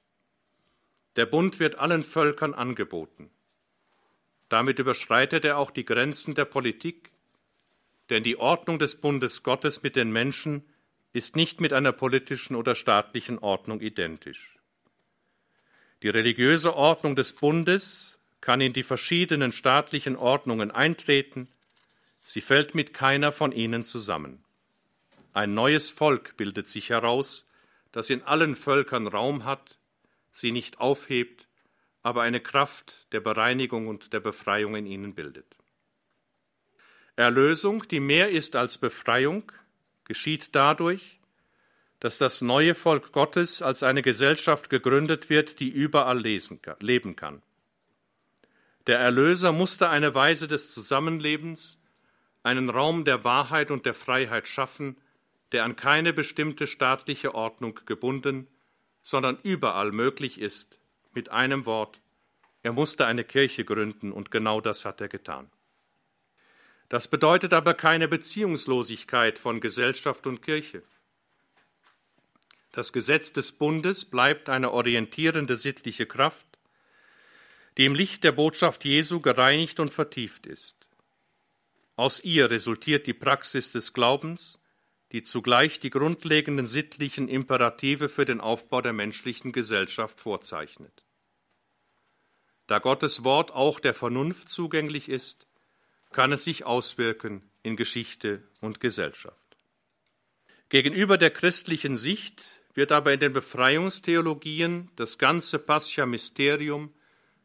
Der 1.18 1.26
Bund 1.26 1.60
wird 1.60 1.76
allen 1.76 2.04
Völkern 2.04 2.54
angeboten. 2.54 3.30
Damit 4.50 4.80
überschreitet 4.80 5.44
er 5.44 5.58
auch 5.58 5.72
die 5.72 5.84
Grenzen 5.84 6.36
der 6.36 6.46
Politik, 6.46 7.12
denn 8.10 8.24
die 8.24 8.38
Ordnung 8.38 8.80
des 8.80 9.02
Bundes 9.02 9.44
Gottes 9.44 9.84
mit 9.84 9.98
den 9.98 10.12
Menschen 10.12 10.64
ist 11.12 11.36
nicht 11.36 11.60
mit 11.60 11.74
einer 11.74 11.92
politischen 11.92 12.56
oder 12.56 12.76
staatlichen 12.76 13.40
Ordnung 13.40 13.82
identisch. 13.82 14.58
Die 16.04 16.10
religiöse 16.10 16.76
Ordnung 16.76 17.16
des 17.16 17.34
Bundes 17.34 18.18
kann 18.40 18.62
in 18.62 18.72
die 18.72 18.84
verschiedenen 18.84 19.52
staatlichen 19.52 20.16
Ordnungen 20.16 20.72
eintreten, 20.72 21.50
sie 22.24 22.42
fällt 22.42 22.76
mit 22.76 22.94
keiner 22.94 23.32
von 23.32 23.52
ihnen 23.52 23.84
zusammen. 23.84 24.44
Ein 25.38 25.54
neues 25.54 25.92
Volk 25.92 26.36
bildet 26.36 26.68
sich 26.68 26.90
heraus, 26.90 27.48
das 27.92 28.10
in 28.10 28.24
allen 28.24 28.56
Völkern 28.56 29.06
Raum 29.06 29.46
hat, 29.46 29.78
sie 30.34 30.52
nicht 30.52 30.80
aufhebt, 30.80 31.48
aber 32.02 32.24
eine 32.24 32.40
Kraft 32.40 33.06
der 33.12 33.20
Bereinigung 33.20 33.88
und 33.88 34.14
der 34.14 34.20
Befreiung 34.20 34.76
in 34.76 34.88
ihnen 34.88 35.14
bildet. 35.14 35.46
Erlösung, 37.18 37.88
die 37.88 38.00
mehr 38.00 38.32
ist 38.32 38.56
als 38.56 38.80
Befreiung, 38.80 39.52
geschieht 40.06 40.56
dadurch, 40.56 41.20
dass 42.00 42.18
das 42.18 42.42
neue 42.42 42.74
Volk 42.74 43.12
Gottes 43.12 43.62
als 43.62 43.84
eine 43.84 44.02
Gesellschaft 44.02 44.72
gegründet 44.72 45.30
wird, 45.30 45.60
die 45.60 45.70
überall 45.70 46.20
leben 46.20 47.16
kann. 47.16 47.44
Der 48.88 48.98
Erlöser 48.98 49.52
musste 49.52 49.90
eine 49.90 50.16
Weise 50.16 50.48
des 50.48 50.74
Zusammenlebens, 50.74 51.78
einen 52.42 52.72
Raum 52.72 53.06
der 53.06 53.24
Wahrheit 53.24 53.70
und 53.70 53.86
der 53.86 53.94
Freiheit 53.94 54.48
schaffen, 54.48 54.98
der 55.52 55.64
an 55.64 55.76
keine 55.76 56.14
bestimmte 56.14 56.68
staatliche 56.68 57.34
Ordnung 57.36 57.80
gebunden, 57.86 58.48
sondern 59.02 59.40
überall 59.44 59.92
möglich 59.92 60.40
ist, 60.40 60.80
mit 61.14 61.30
einem 61.32 61.66
Wort, 61.66 62.02
er 62.64 62.74
musste 62.74 63.06
eine 63.06 63.24
Kirche 63.24 63.64
gründen 63.64 64.12
und 64.12 64.30
genau 64.32 64.62
das 64.62 64.84
hat 64.84 65.00
er 65.00 65.08
getan. 65.08 65.50
Das 66.90 67.08
bedeutet 67.08 67.54
aber 67.54 67.74
keine 67.74 68.08
Beziehungslosigkeit 68.08 69.40
von 69.40 69.60
Gesellschaft 69.60 70.28
und 70.28 70.42
Kirche. 70.42 70.84
Das 72.72 72.94
Gesetz 72.94 73.34
des 73.34 73.54
Bundes 73.54 74.06
bleibt 74.06 74.50
eine 74.50 74.72
orientierende 74.72 75.58
sittliche 75.58 76.06
Kraft, 76.06 76.46
die 77.78 77.86
im 77.86 77.96
Licht 77.96 78.24
der 78.24 78.32
Botschaft 78.32 78.86
Jesu 78.86 79.20
gereinigt 79.20 79.80
und 79.80 79.94
vertieft 79.94 80.46
ist. 80.46 80.88
Aus 81.96 82.24
ihr 82.24 82.50
resultiert 82.50 83.08
die 83.08 83.14
Praxis 83.14 83.72
des 83.72 83.94
Glaubens, 83.94 84.60
die 85.12 85.24
zugleich 85.24 85.80
die 85.80 85.90
grundlegenden 85.90 86.68
sittlichen 86.68 87.30
Imperative 87.30 88.10
für 88.10 88.26
den 88.26 88.42
Aufbau 88.42 88.82
der 88.82 88.94
menschlichen 88.94 89.52
Gesellschaft 89.52 90.20
vorzeichnet. 90.20 91.04
Da 92.68 92.80
Gottes 92.80 93.24
Wort 93.24 93.52
auch 93.52 93.80
der 93.80 93.94
Vernunft 93.94 94.50
zugänglich 94.50 95.08
ist, 95.08 95.48
kann 96.12 96.34
es 96.34 96.44
sich 96.44 96.66
auswirken 96.66 97.50
in 97.64 97.78
Geschichte 97.78 98.44
und 98.60 98.82
Gesellschaft. 98.82 99.38
Gegenüber 100.70 101.18
der 101.18 101.30
christlichen 101.30 101.96
Sicht 101.96 102.60
wird 102.74 102.92
aber 102.92 103.14
in 103.14 103.22
den 103.22 103.32
Befreiungstheologien 103.32 104.92
das 104.98 105.18
ganze 105.18 105.60
Pascha-Mysterium, 105.60 106.94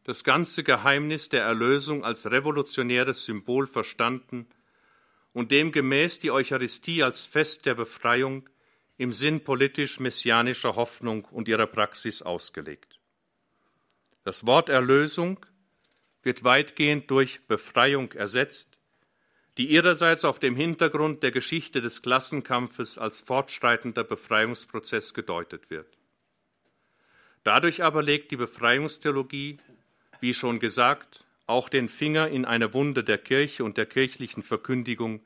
das 0.03 0.25
ganze 0.25 0.65
Geheimnis 0.65 1.29
der 1.29 1.45
Erlösung 1.45 2.05
als 2.05 2.29
revolutionäres 2.29 3.25
Symbol 3.25 3.69
verstanden 3.69 4.49
und 5.33 5.51
demgemäß 5.51 6.19
die 6.19 6.31
Eucharistie 6.31 7.03
als 7.03 7.27
Fest 7.27 7.67
der 7.67 7.75
Befreiung 7.75 8.49
im 8.99 9.13
Sinn 9.13 9.43
politisch-messianischer 9.43 10.77
Hoffnung 10.77 11.25
und 11.27 11.49
ihrer 11.49 11.67
Praxis 11.67 12.23
ausgelegt. 12.23 12.99
Das 14.25 14.47
Wort 14.47 14.69
Erlösung 14.69 15.45
wird 16.23 16.45
weitgehend 16.45 17.11
durch 17.11 17.47
Befreiung 17.47 18.13
ersetzt, 18.13 18.81
die 19.59 19.67
ihrerseits 19.67 20.25
auf 20.25 20.39
dem 20.39 20.57
Hintergrund 20.57 21.23
der 21.23 21.31
Geschichte 21.31 21.81
des 21.81 22.03
Klassenkampfes 22.03 22.97
als 22.97 23.21
fortschreitender 23.21 24.05
Befreiungsprozess 24.05 25.13
gedeutet 25.13 25.69
wird. 25.69 25.99
Dadurch 27.43 27.83
aber 27.83 28.03
legt 28.03 28.31
die 28.31 28.37
Befreiungstheologie, 28.37 29.59
wie 30.21 30.33
schon 30.33 30.61
gesagt, 30.61 31.25
auch 31.47 31.69
den 31.69 31.89
Finger 31.89 32.29
in 32.29 32.45
eine 32.45 32.73
Wunde 32.73 33.05
der 33.05 33.19
Kirche 33.19 33.65
und 33.65 33.77
der 33.77 33.87
kirchlichen 33.87 34.43
Verkündigung, 34.43 35.21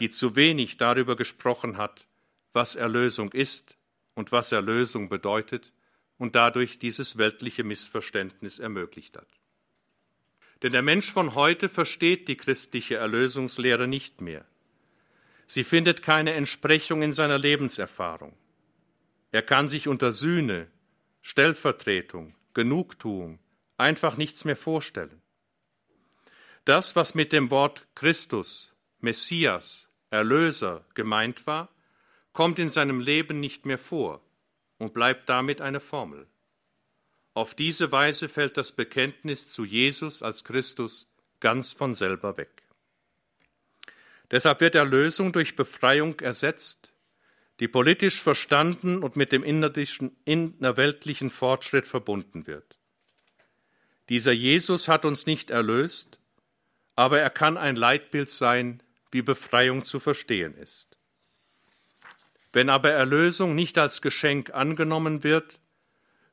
die 0.00 0.10
zu 0.10 0.36
wenig 0.36 0.76
darüber 0.76 1.16
gesprochen 1.16 1.76
hat, 1.76 2.06
was 2.52 2.74
Erlösung 2.74 3.32
ist 3.32 3.76
und 4.14 4.32
was 4.32 4.52
Erlösung 4.52 5.08
bedeutet 5.08 5.72
und 6.18 6.34
dadurch 6.34 6.78
dieses 6.78 7.18
weltliche 7.18 7.64
Missverständnis 7.64 8.58
ermöglicht 8.58 9.16
hat. 9.16 9.28
Denn 10.62 10.72
der 10.72 10.82
Mensch 10.82 11.10
von 11.10 11.34
heute 11.34 11.68
versteht 11.68 12.28
die 12.28 12.36
christliche 12.36 12.96
Erlösungslehre 12.96 13.88
nicht 13.88 14.20
mehr. 14.20 14.44
Sie 15.46 15.64
findet 15.64 16.02
keine 16.02 16.34
Entsprechung 16.34 17.02
in 17.02 17.12
seiner 17.12 17.38
Lebenserfahrung. 17.38 18.34
Er 19.32 19.42
kann 19.42 19.66
sich 19.66 19.88
unter 19.88 20.12
Sühne, 20.12 20.68
Stellvertretung, 21.22 22.34
Genugtuung 22.54 23.38
einfach 23.76 24.16
nichts 24.16 24.44
mehr 24.44 24.56
vorstellen. 24.56 25.21
Das, 26.64 26.94
was 26.94 27.14
mit 27.14 27.32
dem 27.32 27.50
Wort 27.50 27.86
Christus, 27.94 28.72
Messias, 29.00 29.88
Erlöser 30.10 30.84
gemeint 30.94 31.46
war, 31.46 31.68
kommt 32.32 32.58
in 32.58 32.70
seinem 32.70 33.00
Leben 33.00 33.40
nicht 33.40 33.66
mehr 33.66 33.78
vor 33.78 34.22
und 34.78 34.94
bleibt 34.94 35.28
damit 35.28 35.60
eine 35.60 35.80
Formel. 35.80 36.26
Auf 37.34 37.54
diese 37.54 37.90
Weise 37.90 38.28
fällt 38.28 38.56
das 38.56 38.72
Bekenntnis 38.72 39.50
zu 39.50 39.64
Jesus 39.64 40.22
als 40.22 40.44
Christus 40.44 41.08
ganz 41.40 41.72
von 41.72 41.94
selber 41.94 42.36
weg. 42.36 42.62
Deshalb 44.30 44.60
wird 44.60 44.74
Erlösung 44.74 45.32
durch 45.32 45.56
Befreiung 45.56 46.20
ersetzt, 46.20 46.92
die 47.60 47.68
politisch 47.68 48.20
verstanden 48.20 49.02
und 49.02 49.16
mit 49.16 49.32
dem 49.32 49.44
innerweltlichen 49.44 51.30
Fortschritt 51.30 51.86
verbunden 51.86 52.46
wird. 52.46 52.78
Dieser 54.08 54.32
Jesus 54.32 54.88
hat 54.88 55.04
uns 55.04 55.26
nicht 55.26 55.50
erlöst, 55.50 56.18
aber 56.96 57.20
er 57.20 57.30
kann 57.30 57.56
ein 57.56 57.76
Leitbild 57.76 58.30
sein, 58.30 58.82
wie 59.10 59.22
Befreiung 59.22 59.82
zu 59.82 60.00
verstehen 60.00 60.54
ist. 60.54 60.96
Wenn 62.52 62.68
aber 62.68 62.90
Erlösung 62.90 63.54
nicht 63.54 63.78
als 63.78 64.02
Geschenk 64.02 64.52
angenommen 64.52 65.24
wird, 65.24 65.58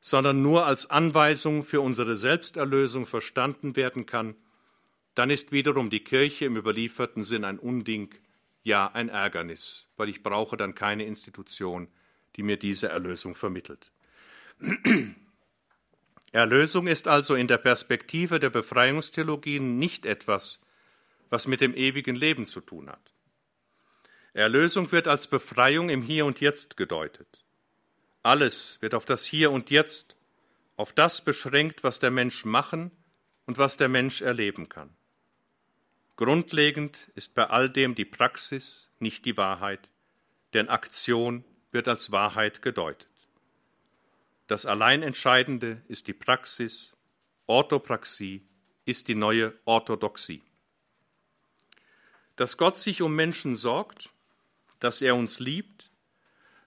sondern 0.01 0.41
nur 0.41 0.65
als 0.65 0.89
Anweisung 0.89 1.63
für 1.63 1.81
unsere 1.81 2.17
Selbsterlösung 2.17 3.05
verstanden 3.05 3.75
werden 3.75 4.05
kann, 4.05 4.35
dann 5.15 5.29
ist 5.29 5.51
wiederum 5.51 5.89
die 5.89 6.03
Kirche 6.03 6.45
im 6.45 6.55
überlieferten 6.55 7.23
Sinn 7.23 7.43
ein 7.43 7.59
Unding, 7.59 8.13
ja 8.63 8.91
ein 8.93 9.09
Ärgernis, 9.09 9.89
weil 9.97 10.09
ich 10.09 10.23
brauche 10.23 10.55
dann 10.57 10.75
keine 10.75 11.05
Institution, 11.05 11.87
die 12.35 12.43
mir 12.43 12.57
diese 12.57 12.89
Erlösung 12.89 13.35
vermittelt. 13.35 13.91
Erlösung 16.31 16.87
ist 16.87 17.07
also 17.07 17.35
in 17.35 17.47
der 17.47 17.57
Perspektive 17.57 18.39
der 18.39 18.49
Befreiungstheologien 18.49 19.79
nicht 19.79 20.05
etwas, 20.05 20.59
was 21.29 21.47
mit 21.47 21.61
dem 21.61 21.75
ewigen 21.75 22.15
Leben 22.15 22.45
zu 22.45 22.61
tun 22.61 22.89
hat. 22.89 23.13
Erlösung 24.33 24.91
wird 24.91 25.07
als 25.07 25.27
Befreiung 25.27 25.89
im 25.89 26.01
Hier 26.01 26.25
und 26.25 26.39
Jetzt 26.39 26.77
gedeutet. 26.77 27.27
Alles 28.21 28.77
wird 28.81 28.93
auf 28.93 29.05
das 29.05 29.25
Hier 29.25 29.51
und 29.51 29.69
Jetzt, 29.69 30.15
auf 30.75 30.93
das 30.93 31.23
beschränkt, 31.23 31.83
was 31.83 31.99
der 31.99 32.11
Mensch 32.11 32.45
machen 32.45 32.91
und 33.45 33.57
was 33.57 33.77
der 33.77 33.89
Mensch 33.89 34.21
erleben 34.21 34.69
kann. 34.69 34.91
Grundlegend 36.15 36.97
ist 37.15 37.33
bei 37.33 37.45
all 37.45 37.69
dem 37.69 37.95
die 37.95 38.05
Praxis, 38.05 38.89
nicht 38.99 39.25
die 39.25 39.37
Wahrheit, 39.37 39.89
denn 40.53 40.69
Aktion 40.69 41.43
wird 41.71 41.87
als 41.87 42.11
Wahrheit 42.11 42.61
gedeutet. 42.61 43.07
Das 44.49 44.65
allein 44.65 45.03
Entscheidende 45.03 45.83
ist 45.89 46.07
die 46.07 46.13
Praxis, 46.13 46.95
Orthopraxie 47.45 48.41
ist 48.83 49.07
die 49.07 49.13
neue 49.13 49.53
Orthodoxie. 49.65 50.41
Dass 52.35 52.57
Gott 52.57 52.75
sich 52.75 53.03
um 53.03 53.15
Menschen 53.15 53.55
sorgt, 53.55 54.09
dass 54.79 55.03
er 55.03 55.15
uns 55.15 55.39
liebt, 55.39 55.91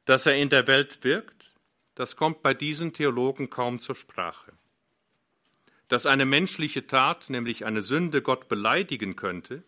dass 0.04 0.26
er 0.26 0.36
in 0.36 0.48
der 0.48 0.68
Welt 0.68 1.02
wirkt, 1.02 1.56
das 1.96 2.14
kommt 2.14 2.40
bei 2.40 2.54
diesen 2.54 2.92
Theologen 2.92 3.50
kaum 3.50 3.80
zur 3.80 3.96
Sprache. 3.96 4.52
Dass 5.88 6.06
eine 6.06 6.24
menschliche 6.24 6.86
Tat, 6.86 7.30
nämlich 7.30 7.64
eine 7.64 7.82
Sünde, 7.82 8.22
Gott 8.22 8.46
beleidigen 8.46 9.16
könnte, 9.16 9.64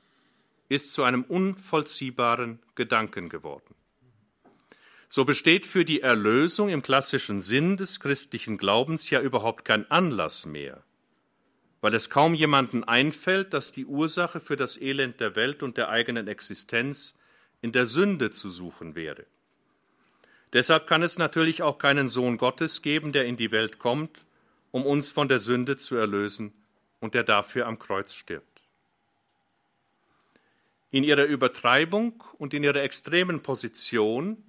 ist 0.68 0.92
zu 0.92 1.02
einem 1.02 1.24
unvollziehbaren 1.24 2.62
Gedanken 2.76 3.28
geworden. 3.28 3.74
So 5.08 5.24
besteht 5.24 5.66
für 5.66 5.84
die 5.84 6.00
Erlösung 6.00 6.68
im 6.68 6.82
klassischen 6.82 7.40
Sinn 7.40 7.76
des 7.76 8.00
christlichen 8.00 8.56
Glaubens 8.56 9.10
ja 9.10 9.20
überhaupt 9.20 9.64
kein 9.64 9.90
Anlass 9.90 10.46
mehr, 10.46 10.82
weil 11.80 11.94
es 11.94 12.10
kaum 12.10 12.34
jemanden 12.34 12.84
einfällt, 12.84 13.52
dass 13.52 13.72
die 13.72 13.84
Ursache 13.84 14.40
für 14.40 14.56
das 14.56 14.80
Elend 14.80 15.20
der 15.20 15.36
Welt 15.36 15.62
und 15.62 15.76
der 15.76 15.88
eigenen 15.88 16.28
Existenz 16.28 17.14
in 17.60 17.72
der 17.72 17.86
Sünde 17.86 18.30
zu 18.30 18.48
suchen 18.48 18.94
wäre. 18.94 19.26
Deshalb 20.52 20.86
kann 20.86 21.02
es 21.02 21.18
natürlich 21.18 21.62
auch 21.62 21.78
keinen 21.78 22.08
Sohn 22.08 22.38
Gottes 22.38 22.80
geben, 22.80 23.12
der 23.12 23.26
in 23.26 23.36
die 23.36 23.50
Welt 23.50 23.78
kommt, 23.78 24.24
um 24.70 24.86
uns 24.86 25.08
von 25.08 25.28
der 25.28 25.40
Sünde 25.40 25.76
zu 25.76 25.96
erlösen 25.96 26.52
und 27.00 27.14
der 27.14 27.24
dafür 27.24 27.66
am 27.66 27.78
Kreuz 27.78 28.14
stirbt. 28.14 28.62
In 30.90 31.02
ihrer 31.02 31.24
Übertreibung 31.24 32.22
und 32.38 32.54
in 32.54 32.62
ihrer 32.62 32.82
extremen 32.82 33.42
Position 33.42 34.42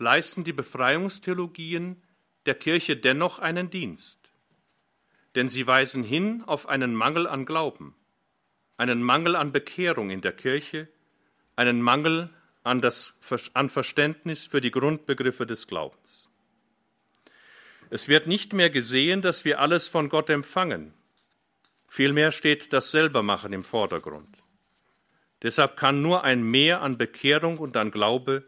leisten 0.00 0.44
die 0.44 0.52
Befreiungstheologien 0.52 2.02
der 2.46 2.54
Kirche 2.54 2.96
dennoch 2.96 3.38
einen 3.38 3.70
Dienst. 3.70 4.18
Denn 5.34 5.48
sie 5.48 5.66
weisen 5.66 6.02
hin 6.02 6.42
auf 6.46 6.68
einen 6.68 6.94
Mangel 6.94 7.26
an 7.26 7.44
Glauben, 7.44 7.94
einen 8.76 9.02
Mangel 9.02 9.36
an 9.36 9.52
Bekehrung 9.52 10.10
in 10.10 10.22
der 10.22 10.32
Kirche, 10.32 10.88
einen 11.54 11.82
Mangel 11.82 12.30
an, 12.64 12.80
das, 12.80 13.14
an 13.54 13.68
Verständnis 13.68 14.46
für 14.46 14.60
die 14.60 14.70
Grundbegriffe 14.70 15.46
des 15.46 15.66
Glaubens. 15.66 16.28
Es 17.90 18.08
wird 18.08 18.26
nicht 18.26 18.52
mehr 18.52 18.70
gesehen, 18.70 19.20
dass 19.20 19.44
wir 19.44 19.60
alles 19.60 19.88
von 19.88 20.08
Gott 20.08 20.30
empfangen. 20.30 20.94
Vielmehr 21.88 22.32
steht 22.32 22.72
das 22.72 22.90
Selbermachen 22.90 23.52
im 23.52 23.64
Vordergrund. 23.64 24.38
Deshalb 25.42 25.76
kann 25.76 26.02
nur 26.02 26.24
ein 26.24 26.42
Mehr 26.42 26.82
an 26.82 26.98
Bekehrung 26.98 27.58
und 27.58 27.76
an 27.76 27.90
Glaube 27.90 28.44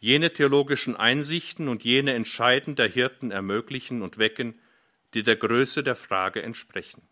jene 0.00 0.32
theologischen 0.32 0.96
Einsichten 0.96 1.68
und 1.68 1.84
jene 1.84 2.14
Entscheiden 2.14 2.76
der 2.76 2.88
Hirten 2.88 3.30
ermöglichen 3.30 4.02
und 4.02 4.18
wecken, 4.18 4.60
die 5.14 5.22
der 5.22 5.36
Größe 5.36 5.82
der 5.82 5.96
Frage 5.96 6.42
entsprechen. 6.42 7.02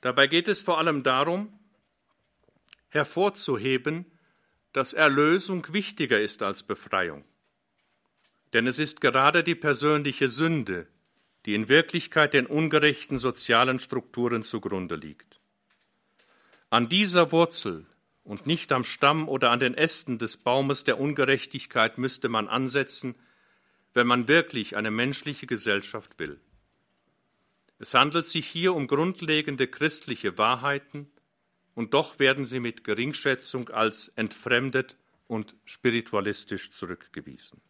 Dabei 0.00 0.26
geht 0.26 0.48
es 0.48 0.62
vor 0.62 0.78
allem 0.78 1.02
darum, 1.02 1.58
hervorzuheben, 2.88 4.06
dass 4.72 4.92
Erlösung 4.92 5.72
wichtiger 5.72 6.20
ist 6.20 6.42
als 6.42 6.62
Befreiung. 6.62 7.24
Denn 8.52 8.66
es 8.66 8.78
ist 8.78 9.00
gerade 9.00 9.42
die 9.42 9.54
persönliche 9.54 10.28
Sünde, 10.28 10.86
die 11.46 11.54
in 11.54 11.68
Wirklichkeit 11.68 12.34
den 12.34 12.46
ungerechten 12.46 13.18
sozialen 13.18 13.78
Strukturen 13.78 14.42
zugrunde 14.42 14.96
liegt. 14.96 15.40
An 16.70 16.88
dieser 16.88 17.32
Wurzel 17.32 17.86
und 18.24 18.46
nicht 18.46 18.72
am 18.72 18.84
Stamm 18.84 19.28
oder 19.28 19.50
an 19.50 19.60
den 19.60 19.74
Ästen 19.74 20.18
des 20.18 20.38
Baumes 20.38 20.84
der 20.84 20.98
Ungerechtigkeit 20.98 21.98
müsste 21.98 22.28
man 22.28 22.48
ansetzen, 22.48 23.14
wenn 23.92 24.06
man 24.06 24.26
wirklich 24.28 24.76
eine 24.76 24.90
menschliche 24.90 25.46
Gesellschaft 25.46 26.18
will. 26.18 26.40
Es 27.78 27.94
handelt 27.94 28.26
sich 28.26 28.46
hier 28.46 28.74
um 28.74 28.86
grundlegende 28.86 29.68
christliche 29.68 30.38
Wahrheiten, 30.38 31.10
und 31.74 31.92
doch 31.92 32.20
werden 32.20 32.46
sie 32.46 32.60
mit 32.60 32.84
Geringschätzung 32.84 33.68
als 33.70 34.08
entfremdet 34.14 34.96
und 35.26 35.56
spiritualistisch 35.64 36.70
zurückgewiesen. 36.70 37.60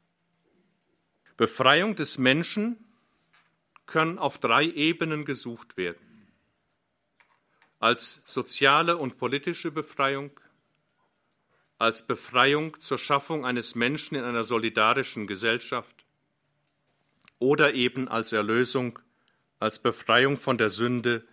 Befreiung 1.39 1.97
des 1.97 2.19
Menschen 2.19 2.77
kann 3.87 4.19
auf 4.19 4.39
drei 4.39 4.65
Ebenen 4.65 5.25
gesucht 5.25 5.79
werden. 5.79 6.29
Als 7.79 8.23
soziale 8.27 8.99
und 8.99 9.17
politische 9.17 9.71
Befreiung, 9.71 10.31
als 11.79 12.07
Befreiung 12.07 12.79
zur 12.81 12.99
Schaffung 12.99 13.45
eines 13.45 13.75
Menschen 13.75 14.17
in 14.17 14.25
einer 14.25 14.45
solidarischen 14.45 15.27
Gesellschaft 15.27 16.05
oder 17.39 17.75
eben 17.75 18.09
als 18.09 18.33
Erlösung, 18.33 18.99
als 19.59 19.79
Befreiung 19.79 20.37
von 20.37 20.59
der 20.59 20.69
Sünde, 20.69 21.27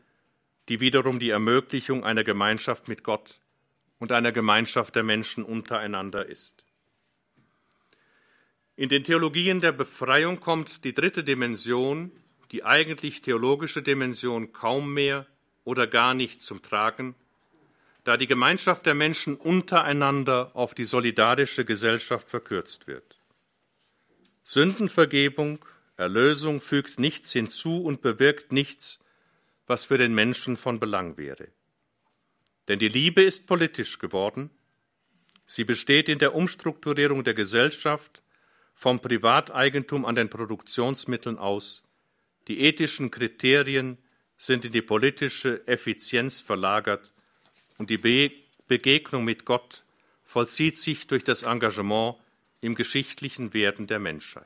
die 0.70 0.80
wiederum 0.80 1.20
die 1.20 1.30
Ermöglichung 1.30 2.04
einer 2.04 2.24
Gemeinschaft 2.24 2.88
mit 2.88 3.04
Gott 3.04 3.40
und 4.00 4.12
einer 4.12 4.32
Gemeinschaft 4.32 4.96
der 4.96 5.04
Menschen 5.04 5.44
untereinander 5.44 6.26
ist. 6.26 6.66
In 8.76 8.90
den 8.90 9.04
Theologien 9.04 9.62
der 9.62 9.74
Befreiung 9.74 10.40
kommt 10.40 10.84
die 10.84 10.94
dritte 10.94 11.24
Dimension, 11.24 12.12
die 12.52 12.64
eigentlich 12.64 13.22
theologische 13.22 13.84
Dimension, 13.84 14.54
kaum 14.54 14.94
mehr 14.94 15.28
oder 15.64 15.88
gar 15.88 16.14
nicht 16.14 16.42
zum 16.42 16.62
Tragen, 16.62 17.16
da 18.04 18.18
die 18.18 18.28
Gemeinschaft 18.28 18.86
der 18.86 18.96
Menschen 18.96 19.36
untereinander 19.36 20.56
auf 20.56 20.74
die 20.74 20.86
solidarische 20.86 21.66
Gesellschaft 21.66 22.30
verkürzt 22.30 22.88
wird. 22.88 23.20
Sündenvergebung, 24.44 25.64
Erlösung 25.98 26.62
fügt 26.62 27.00
nichts 27.00 27.32
hinzu 27.32 27.84
und 27.84 28.02
bewirkt 28.02 28.52
nichts, 28.52 29.00
was 29.68 29.86
für 29.86 30.00
den 30.00 30.16
Menschen 30.16 30.58
von 30.58 30.80
Belang 30.80 31.18
wäre. 31.18 31.50
Denn 32.68 32.80
die 32.80 32.90
Liebe 32.90 33.22
ist 33.22 33.48
politisch 33.48 34.00
geworden. 34.00 34.50
Sie 35.46 35.64
besteht 35.64 36.10
in 36.10 36.18
der 36.18 36.34
Umstrukturierung 36.34 37.24
der 37.24 37.34
Gesellschaft 37.34 38.24
vom 38.74 39.00
Privateigentum 39.00 40.06
an 40.06 40.16
den 40.16 40.30
Produktionsmitteln 40.30 41.38
aus. 41.38 41.84
Die 42.48 42.62
ethischen 42.62 43.12
Kriterien 43.12 44.00
sind 44.38 44.66
in 44.66 44.72
die 44.72 44.82
politische 44.82 45.68
Effizienz 45.68 46.42
verlagert 46.42 47.11
und 47.82 47.90
die 47.90 47.98
Be 47.98 48.32
Begegnung 48.68 49.26
mit 49.26 49.44
Gott 49.44 49.84
vollzieht 50.24 50.78
sich 50.78 51.08
durch 51.08 51.24
das 51.24 51.42
Engagement 51.42 52.16
im 52.62 52.76
geschichtlichen 52.76 53.56
Werden 53.56 53.88
der 53.88 53.98
Menschheit. 53.98 54.46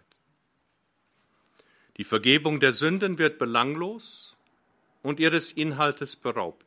Die 1.97 2.05
Vergebung 2.05 2.61
der 2.61 2.71
Sünden 2.71 3.17
wird 3.17 3.37
belanglos 3.37 4.37
und 5.01 5.19
ihres 5.19 5.51
Inhaltes 5.51 6.15
beraubt. 6.15 6.65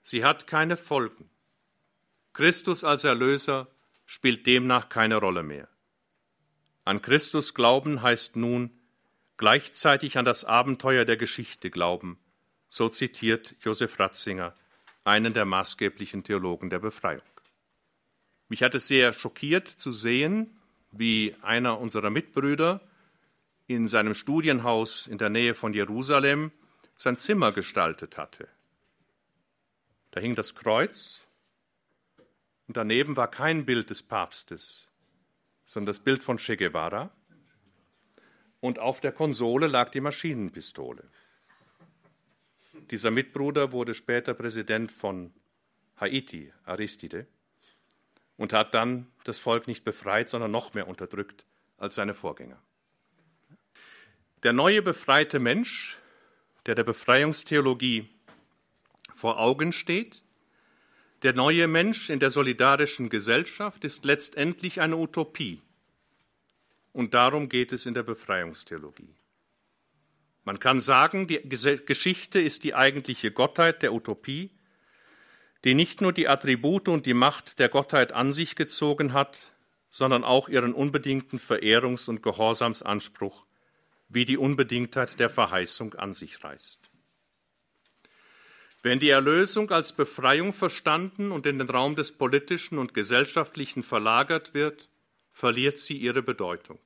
Sie 0.00 0.24
hat 0.24 0.46
keine 0.46 0.78
Folgen. 0.78 1.28
Christus 2.32 2.82
als 2.82 3.04
Erlöser 3.04 3.68
spielt 4.06 4.46
demnach 4.46 4.88
keine 4.88 5.18
Rolle 5.18 5.42
mehr. 5.42 5.68
An 6.86 7.02
Christus 7.02 7.52
glauben 7.52 8.00
heißt 8.00 8.36
nun 8.36 8.70
gleichzeitig 9.36 10.16
an 10.16 10.24
das 10.24 10.46
Abenteuer 10.46 11.04
der 11.04 11.18
Geschichte 11.18 11.70
glauben, 11.70 12.18
so 12.68 12.88
zitiert 12.88 13.54
Josef 13.60 13.98
Ratzinger, 14.00 14.54
einen 15.04 15.34
der 15.34 15.44
maßgeblichen 15.44 16.24
Theologen 16.24 16.70
der 16.70 16.78
Befreiung. 16.78 17.22
Mich 18.48 18.62
hat 18.62 18.74
es 18.74 18.86
sehr 18.86 19.12
schockiert 19.12 19.68
zu 19.68 19.92
sehen, 19.92 20.58
wie 20.90 21.34
einer 21.42 21.80
unserer 21.80 22.10
Mitbrüder 22.10 22.80
in 23.66 23.88
seinem 23.88 24.14
Studienhaus 24.14 25.06
in 25.06 25.18
der 25.18 25.30
Nähe 25.30 25.54
von 25.54 25.72
Jerusalem 25.72 26.52
sein 26.96 27.16
Zimmer 27.16 27.52
gestaltet 27.52 28.18
hatte. 28.18 28.48
Da 30.10 30.20
hing 30.20 30.34
das 30.34 30.54
Kreuz 30.54 31.26
und 32.68 32.76
daneben 32.76 33.16
war 33.16 33.30
kein 33.30 33.64
Bild 33.64 33.90
des 33.90 34.02
Papstes, 34.02 34.86
sondern 35.66 35.86
das 35.86 36.00
Bild 36.00 36.22
von 36.22 36.36
Che 36.36 36.56
Guevara. 36.56 37.10
Und 38.60 38.78
auf 38.78 39.00
der 39.00 39.12
Konsole 39.12 39.66
lag 39.66 39.90
die 39.90 40.00
Maschinenpistole. 40.00 41.08
Dieser 42.90 43.10
Mitbruder 43.10 43.72
wurde 43.72 43.94
später 43.94 44.34
Präsident 44.34 44.90
von 44.90 45.32
Haiti, 45.96 46.52
Aristide, 46.64 47.26
und 48.36 48.52
hat 48.52 48.74
dann 48.74 49.06
das 49.24 49.38
Volk 49.38 49.66
nicht 49.66 49.84
befreit, 49.84 50.28
sondern 50.28 50.50
noch 50.50 50.74
mehr 50.74 50.88
unterdrückt 50.88 51.44
als 51.76 51.94
seine 51.94 52.14
Vorgänger. 52.14 52.60
Der 54.42 54.52
neue 54.52 54.82
befreite 54.82 55.38
Mensch, 55.38 55.98
der 56.66 56.74
der 56.74 56.84
Befreiungstheologie 56.84 58.08
vor 59.14 59.38
Augen 59.38 59.72
steht, 59.72 60.22
der 61.22 61.34
neue 61.34 61.68
Mensch 61.68 62.10
in 62.10 62.18
der 62.18 62.30
solidarischen 62.30 63.08
Gesellschaft 63.08 63.84
ist 63.84 64.04
letztendlich 64.04 64.80
eine 64.80 64.96
Utopie. 64.96 65.62
Und 66.92 67.14
darum 67.14 67.48
geht 67.48 67.72
es 67.72 67.86
in 67.86 67.94
der 67.94 68.02
Befreiungstheologie. 68.02 69.14
Man 70.44 70.58
kann 70.58 70.80
sagen, 70.80 71.28
die 71.28 71.40
Geschichte 71.48 72.40
ist 72.40 72.64
die 72.64 72.74
eigentliche 72.74 73.30
Gottheit 73.30 73.82
der 73.82 73.92
Utopie, 73.92 74.50
die 75.64 75.74
nicht 75.74 76.00
nur 76.00 76.12
die 76.12 76.28
Attribute 76.28 76.88
und 76.88 77.06
die 77.06 77.14
Macht 77.14 77.58
der 77.60 77.68
Gottheit 77.68 78.12
an 78.12 78.32
sich 78.32 78.56
gezogen 78.56 79.12
hat, 79.12 79.38
sondern 79.88 80.24
auch 80.24 80.48
ihren 80.48 80.74
unbedingten 80.74 81.38
Verehrungs- 81.38 82.08
und 82.08 82.22
Gehorsamsanspruch 82.22 83.44
wie 84.08 84.24
die 84.24 84.36
Unbedingtheit 84.36 85.18
der 85.20 85.30
Verheißung 85.30 85.94
an 85.94 86.12
sich 86.12 86.42
reißt. 86.44 86.80
Wenn 88.82 88.98
die 88.98 89.10
Erlösung 89.10 89.70
als 89.70 89.92
Befreiung 89.92 90.52
verstanden 90.52 91.30
und 91.30 91.46
in 91.46 91.58
den 91.58 91.70
Raum 91.70 91.94
des 91.94 92.12
Politischen 92.12 92.78
und 92.78 92.94
Gesellschaftlichen 92.94 93.82
verlagert 93.82 94.54
wird, 94.54 94.88
verliert 95.30 95.78
sie 95.78 95.96
ihre 95.96 96.22
Bedeutung. 96.22 96.80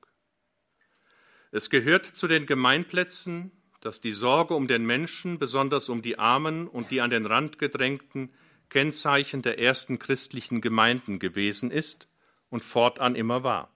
Es 1.57 1.71
gehört 1.71 2.05
zu 2.05 2.27
den 2.27 2.45
Gemeinplätzen, 2.45 3.51
dass 3.81 3.99
die 3.99 4.11
Sorge 4.11 4.53
um 4.53 4.67
den 4.67 4.85
Menschen, 4.85 5.39
besonders 5.39 5.89
um 5.89 6.03
die 6.03 6.19
Armen 6.19 6.67
und 6.67 6.91
die 6.91 7.01
an 7.01 7.09
den 7.09 7.25
Rand 7.25 7.57
gedrängten, 7.57 8.31
Kennzeichen 8.69 9.41
der 9.41 9.57
ersten 9.57 9.97
christlichen 9.97 10.61
Gemeinden 10.61 11.17
gewesen 11.17 11.71
ist 11.71 12.07
und 12.51 12.63
fortan 12.63 13.15
immer 13.15 13.41
war. 13.41 13.75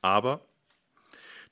Aber 0.00 0.46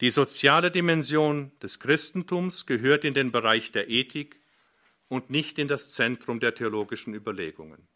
die 0.01 0.11
soziale 0.11 0.71
Dimension 0.71 1.53
des 1.61 1.79
Christentums 1.79 2.64
gehört 2.64 3.05
in 3.05 3.12
den 3.12 3.31
Bereich 3.31 3.71
der 3.71 3.91
Ethik 3.91 4.41
und 5.09 5.29
nicht 5.29 5.59
in 5.59 5.69
das 5.69 5.93
Zentrum 5.93 6.41
der 6.41 6.55
theologischen 6.55 7.12
Überlegungen. 7.12 7.87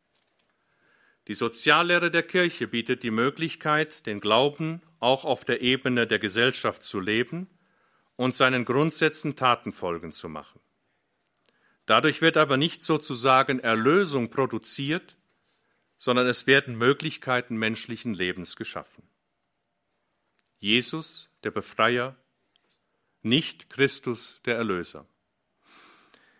Die 1.27 1.35
Soziallehre 1.35 2.11
der 2.11 2.25
Kirche 2.25 2.69
bietet 2.69 3.03
die 3.03 3.11
Möglichkeit, 3.11 4.05
den 4.05 4.21
Glauben 4.21 4.83
auch 5.01 5.25
auf 5.25 5.47
der 5.47 5.63
Ebene 5.63 6.07
der 6.07 6.19
Gesellschaft 6.19 6.83
zu 6.83 7.01
leben 7.01 7.49
und 8.17 8.35
seinen 8.35 8.65
Grundsätzen 8.65 9.37
Taten 9.37 9.73
folgen 9.73 10.13
zu 10.13 10.29
machen. 10.29 10.61
Dadurch 11.87 12.21
wird 12.21 12.37
aber 12.37 12.57
nicht 12.57 12.85
sozusagen 12.85 13.59
Erlösung 13.59 14.31
produziert, 14.31 15.17
sondern 15.99 16.27
es 16.27 16.47
werden 16.47 16.77
Möglichkeiten 16.77 17.57
menschlichen 17.57 18.15
Lebens 18.15 18.57
geschaffen. 18.57 19.03
Jesus, 20.59 21.31
der 21.45 21.51
Befreier, 21.51 22.17
nicht 23.23 23.71
Christus, 23.71 24.41
der 24.45 24.57
Erlöser. 24.57 25.07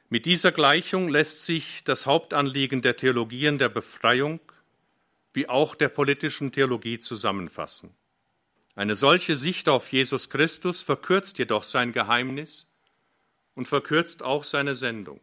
Mit 0.09 0.27
dieser 0.27 0.53
Gleichung 0.53 1.09
lässt 1.09 1.45
sich 1.45 1.85
das 1.85 2.07
Hauptanliegen 2.07 2.83
der 2.83 2.97
Theologien 2.97 3.59
der 3.59 3.69
Befreiung 3.69 4.41
wie 5.33 5.49
auch 5.49 5.75
der 5.75 5.89
politischen 5.89 6.53
Theologie 6.53 6.99
zusammenfassen. 6.99 7.95
Eine 8.75 8.95
solche 8.95 9.37
Sicht 9.37 9.69
auf 9.69 9.93
Jesus 9.93 10.31
Christus 10.31 10.83
verkürzt 10.83 11.39
jedoch 11.39 11.63
sein 11.63 11.93
Geheimnis 11.93 12.67
und 13.55 13.69
verkürzt 13.69 14.23
auch 14.23 14.45
seine 14.45 14.75
Sendung. 14.75 15.21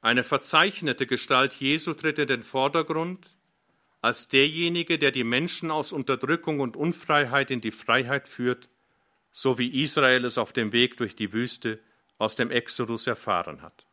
Eine 0.00 0.24
verzeichnete 0.24 1.06
Gestalt 1.06 1.54
Jesu 1.54 1.92
tritt 1.92 2.18
in 2.18 2.28
den 2.28 2.42
Vordergrund 2.42 3.36
als 4.00 4.28
derjenige, 4.28 4.98
der 4.98 5.10
die 5.10 5.24
Menschen 5.24 5.70
aus 5.70 5.92
Unterdrückung 5.92 6.60
und 6.60 6.74
Unfreiheit 6.74 7.50
in 7.50 7.60
die 7.60 7.70
Freiheit 7.70 8.28
führt, 8.28 8.68
so 9.30 9.58
wie 9.58 9.82
Israel 9.82 10.24
es 10.24 10.38
auf 10.38 10.54
dem 10.54 10.72
Weg 10.72 10.96
durch 10.96 11.14
die 11.14 11.34
Wüste 11.34 11.78
aus 12.16 12.34
dem 12.34 12.50
Exodus 12.50 13.06
erfahren 13.06 13.60
hat. 13.60 13.84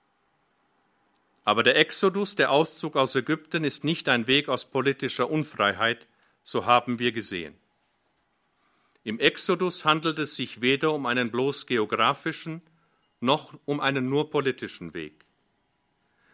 Aber 1.44 1.64
der 1.64 1.76
Exodus, 1.76 2.36
der 2.36 2.52
Auszug 2.52 2.96
aus 2.96 3.16
Ägypten, 3.16 3.66
ist 3.66 3.84
nicht 3.84 4.08
ein 4.08 4.28
Weg 4.28 4.48
aus 4.48 4.66
politischer 4.66 5.30
Unfreiheit, 5.30 6.08
so 6.44 6.66
haben 6.66 7.00
wir 7.00 7.12
gesehen. 7.12 7.56
Im 9.08 9.22
Exodus 9.22 9.86
handelt 9.86 10.20
es 10.20 10.36
sich 10.36 10.60
weder 10.60 10.92
um 10.94 11.06
einen 11.06 11.32
bloß 11.32 11.66
geografischen 11.66 12.62
noch 13.22 13.58
um 13.64 13.80
einen 13.80 14.10
nur 14.10 14.30
politischen 14.30 14.94
Weg. 14.94 15.26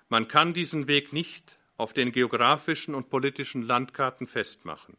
Man 0.10 0.28
kann 0.28 0.56
diesen 0.56 0.88
Weg 0.88 1.14
nicht 1.14 1.60
auf 1.78 1.94
den 1.94 2.12
geografischen 2.12 2.96
und 2.96 3.12
politischen 3.12 3.62
Landkarten 3.62 4.26
festmachen. 4.26 4.98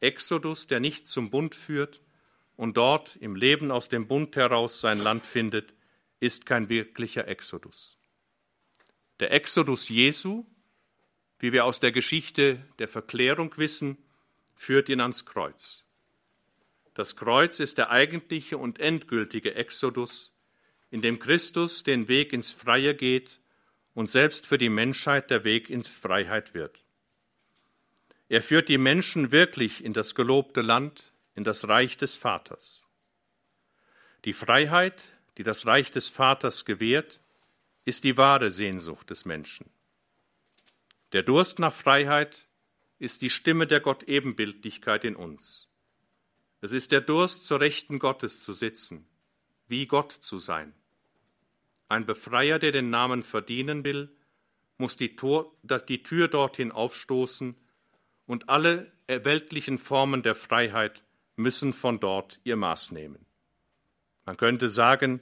Exodus, 0.00 0.66
der 0.66 0.80
nicht 0.80 1.06
zum 1.06 1.30
Bund 1.30 1.54
führt 1.54 2.02
und 2.56 2.76
dort 2.76 3.14
im 3.20 3.36
Leben 3.36 3.70
aus 3.70 3.88
dem 3.88 4.08
Bund 4.08 4.34
heraus 4.34 4.80
sein 4.80 4.98
Land 4.98 5.26
findet, 5.26 5.74
ist 6.18 6.44
kein 6.44 6.68
wirklicher 6.68 7.28
Exodus. 7.28 7.96
Der 9.20 9.30
Exodus 9.30 9.88
Jesu, 9.88 10.44
wie 11.38 11.52
wir 11.52 11.66
aus 11.66 11.78
der 11.78 11.92
Geschichte 11.92 12.64
der 12.80 12.88
Verklärung 12.88 13.56
wissen, 13.58 13.96
führt 14.56 14.88
ihn 14.88 15.00
ans 15.00 15.24
Kreuz. 15.24 15.83
Das 16.94 17.16
Kreuz 17.16 17.58
ist 17.58 17.78
der 17.78 17.90
eigentliche 17.90 18.56
und 18.56 18.78
endgültige 18.78 19.56
Exodus, 19.56 20.32
in 20.90 21.02
dem 21.02 21.18
Christus 21.18 21.82
den 21.82 22.06
Weg 22.06 22.32
ins 22.32 22.52
Freie 22.52 22.94
geht 22.94 23.40
und 23.94 24.08
selbst 24.08 24.46
für 24.46 24.58
die 24.58 24.68
Menschheit 24.68 25.28
der 25.30 25.42
Weg 25.42 25.70
in 25.70 25.82
Freiheit 25.82 26.54
wird. 26.54 26.84
Er 28.28 28.42
führt 28.42 28.68
die 28.68 28.78
Menschen 28.78 29.32
wirklich 29.32 29.84
in 29.84 29.92
das 29.92 30.14
gelobte 30.14 30.62
Land, 30.62 31.12
in 31.34 31.44
das 31.44 31.68
Reich 31.68 31.96
des 31.96 32.16
Vaters. 32.16 32.80
Die 34.24 34.32
Freiheit, 34.32 35.02
die 35.36 35.42
das 35.42 35.66
Reich 35.66 35.90
des 35.90 36.08
Vaters 36.08 36.64
gewährt, 36.64 37.20
ist 37.84 38.04
die 38.04 38.16
wahre 38.16 38.50
Sehnsucht 38.50 39.10
des 39.10 39.24
Menschen. 39.24 39.68
Der 41.12 41.22
Durst 41.22 41.58
nach 41.58 41.74
Freiheit 41.74 42.48
ist 42.98 43.20
die 43.20 43.30
Stimme 43.30 43.66
der 43.66 43.80
Gott-Ebenbildlichkeit 43.80 45.04
in 45.04 45.16
uns. 45.16 45.63
Es 46.64 46.72
ist 46.72 46.92
der 46.92 47.02
Durst, 47.02 47.46
zur 47.46 47.60
Rechten 47.60 47.98
Gottes 47.98 48.40
zu 48.40 48.54
sitzen, 48.54 49.06
wie 49.68 49.86
Gott 49.86 50.12
zu 50.12 50.38
sein. 50.38 50.72
Ein 51.88 52.06
Befreier, 52.06 52.58
der 52.58 52.72
den 52.72 52.88
Namen 52.88 53.22
verdienen 53.22 53.84
will, 53.84 54.10
muss 54.78 54.96
die, 54.96 55.14
Tor, 55.14 55.54
die 55.90 56.02
Tür 56.02 56.26
dorthin 56.26 56.72
aufstoßen 56.72 57.54
und 58.24 58.48
alle 58.48 58.90
weltlichen 59.06 59.76
Formen 59.76 60.22
der 60.22 60.34
Freiheit 60.34 61.04
müssen 61.36 61.74
von 61.74 62.00
dort 62.00 62.40
ihr 62.44 62.56
Maß 62.56 62.92
nehmen. 62.92 63.26
Man 64.24 64.38
könnte 64.38 64.70
sagen, 64.70 65.20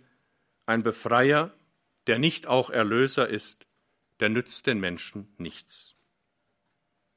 ein 0.66 0.84
Befreier, 0.84 1.52
der 2.06 2.20
nicht 2.20 2.46
auch 2.46 2.70
Erlöser 2.70 3.28
ist, 3.28 3.66
der 4.20 4.28
nützt 4.28 4.68
den 4.68 4.78
Menschen 4.78 5.34
nichts. 5.38 5.96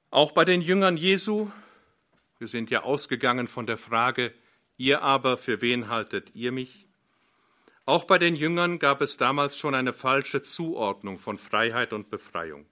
Auch 0.09 0.31
bei 0.31 0.45
den 0.45 0.61
Jüngern 0.61 0.97
Jesu, 0.97 1.51
wir 2.37 2.47
sind 2.47 2.69
ja 2.69 2.83
ausgegangen 2.83 3.47
von 3.47 3.65
der 3.65 3.77
Frage, 3.77 4.33
ihr 4.77 5.01
aber, 5.01 5.37
für 5.37 5.61
wen 5.61 5.87
haltet 5.87 6.35
ihr 6.35 6.51
mich? 6.51 6.87
Auch 7.85 8.03
bei 8.03 8.17
den 8.17 8.35
Jüngern 8.35 8.79
gab 8.79 9.01
es 9.01 9.17
damals 9.17 9.57
schon 9.57 9.75
eine 9.75 9.93
falsche 9.93 10.41
Zuordnung 10.41 11.19
von 11.19 11.37
Freiheit 11.37 11.93
und 11.93 12.09
Befreiung. 12.09 12.65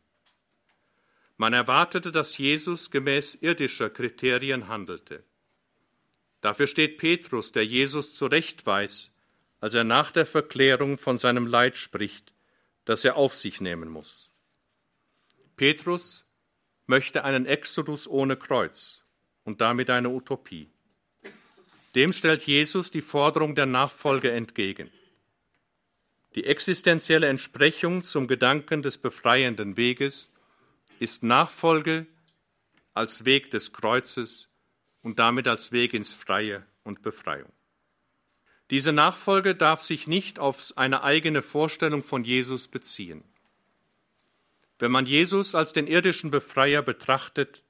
Man 1.38 1.53
erwartete, 1.53 2.11
dass 2.11 2.38
Jesus 2.38 2.91
gemäß 2.91 3.36
irdischer 3.36 3.89
Kriterien 3.89 4.68
handelte. 4.68 5.24
Dafür 6.41 6.68
steht 6.68 6.97
Petrus, 6.97 7.51
der 7.51 7.66
Jesus 7.66 8.16
zurecht 8.16 8.66
weiß, 8.66 9.11
als 9.61 9.74
er 9.74 9.84
nach 9.84 10.11
der 10.11 10.26
Verklärung 10.26 10.97
von 10.97 11.18
seinem 11.18 11.47
Leid 11.47 11.78
spricht, 11.78 12.34
das 12.86 13.05
er 13.05 13.16
auf 13.16 13.36
sich 13.36 13.61
nehmen 13.61 13.89
muss. 13.89 14.30
Petrus 15.55 16.26
möchte 16.86 17.24
einen 17.24 17.45
Exodus 17.45 18.07
ohne 18.07 18.36
Kreuz 18.36 19.03
und 19.44 19.62
damit 19.62 19.89
eine 19.89 20.10
Utopie. 20.10 20.70
Dem 21.96 22.12
stellt 22.12 22.44
Jesus 22.44 22.91
die 22.91 23.02
Forderung 23.02 23.56
der 23.56 23.66
Nachfolge 23.66 24.32
entgegen. 24.32 24.89
Die 26.36 26.46
existenzielle 26.46 27.28
Entsprechung 27.28 28.04
zum 28.04 28.28
Gedanken 28.28 28.82
des 28.82 28.98
befreienden 28.98 29.78
Weges 29.78 30.32
ist 31.00 31.22
Nachfolge 31.22 32.08
als 32.94 33.26
Weg 33.26 33.52
des 33.52 33.74
Kreuzes 33.74 34.50
und 35.02 35.20
damit 35.20 35.48
als 35.48 35.72
Weg 35.72 35.94
ins 35.94 36.14
Freie 36.14 36.66
und 36.84 37.02
Befreiung. 37.02 37.52
Diese 38.70 38.91
Nachfolge 38.91 39.54
darf 39.54 39.82
sich 39.82 40.08
nicht 40.08 40.39
auf 40.39 40.74
eine 40.76 41.04
eigene 41.04 41.41
Vorstellung 41.41 42.04
von 42.04 42.24
Jesus 42.24 42.68
beziehen. 42.68 43.24
Wenn 44.80 44.91
man 44.91 45.06
Jesus 45.06 45.54
als 45.54 45.74
den 45.74 45.86
irdischen 45.86 46.32
Befreier 46.32 46.82
betrachtet, 46.82 47.62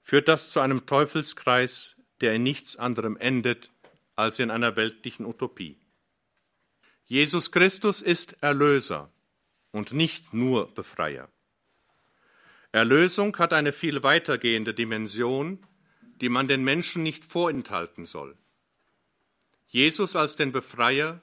führt 0.00 0.28
das 0.28 0.50
zu 0.50 0.60
einem 0.60 0.86
Teufelskreis, 0.86 1.96
der 2.20 2.34
in 2.34 2.42
nichts 2.42 2.76
anderem 2.76 3.16
endet 3.16 3.70
als 4.16 4.38
in 4.38 4.50
einer 4.50 4.76
weltlichen 4.76 5.26
Utopie. 5.26 5.78
Jesus 7.04 7.50
Christus 7.50 8.02
ist 8.02 8.36
Erlöser 8.40 9.10
und 9.72 9.92
nicht 9.92 10.32
nur 10.32 10.72
Befreier. 10.74 11.28
Erlösung 12.72 13.36
hat 13.38 13.52
eine 13.52 13.72
viel 13.72 14.02
weitergehende 14.02 14.74
Dimension, 14.74 15.58
die 16.20 16.28
man 16.28 16.46
den 16.46 16.62
Menschen 16.62 17.02
nicht 17.02 17.24
vorenthalten 17.24 18.04
soll. 18.04 18.36
Jesus 19.66 20.14
als 20.16 20.36
den 20.36 20.52
Befreier 20.52 21.20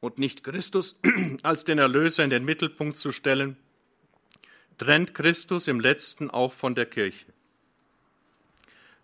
und 0.00 0.18
nicht 0.18 0.44
Christus 0.44 1.00
als 1.42 1.64
den 1.64 1.78
Erlöser 1.78 2.24
in 2.24 2.30
den 2.30 2.44
Mittelpunkt 2.44 2.96
zu 2.96 3.12
stellen, 3.12 3.56
trennt 4.78 5.14
Christus 5.14 5.68
im 5.68 5.80
letzten 5.80 6.30
auch 6.30 6.52
von 6.52 6.74
der 6.74 6.86
Kirche. 6.86 7.26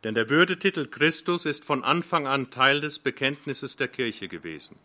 Denn 0.05 0.15
der 0.15 0.29
Würdetitel 0.29 0.87
Christus 0.87 1.47
ist 1.47 1.65
von 1.65 1.83
Anfang 1.83 2.27
an 2.27 2.51
Teil 2.51 2.81
des 2.81 2.99
Bekenntnisses 2.99 3.77
der 3.77 3.89
Kirche 3.89 4.29
gewesen. 4.29 4.79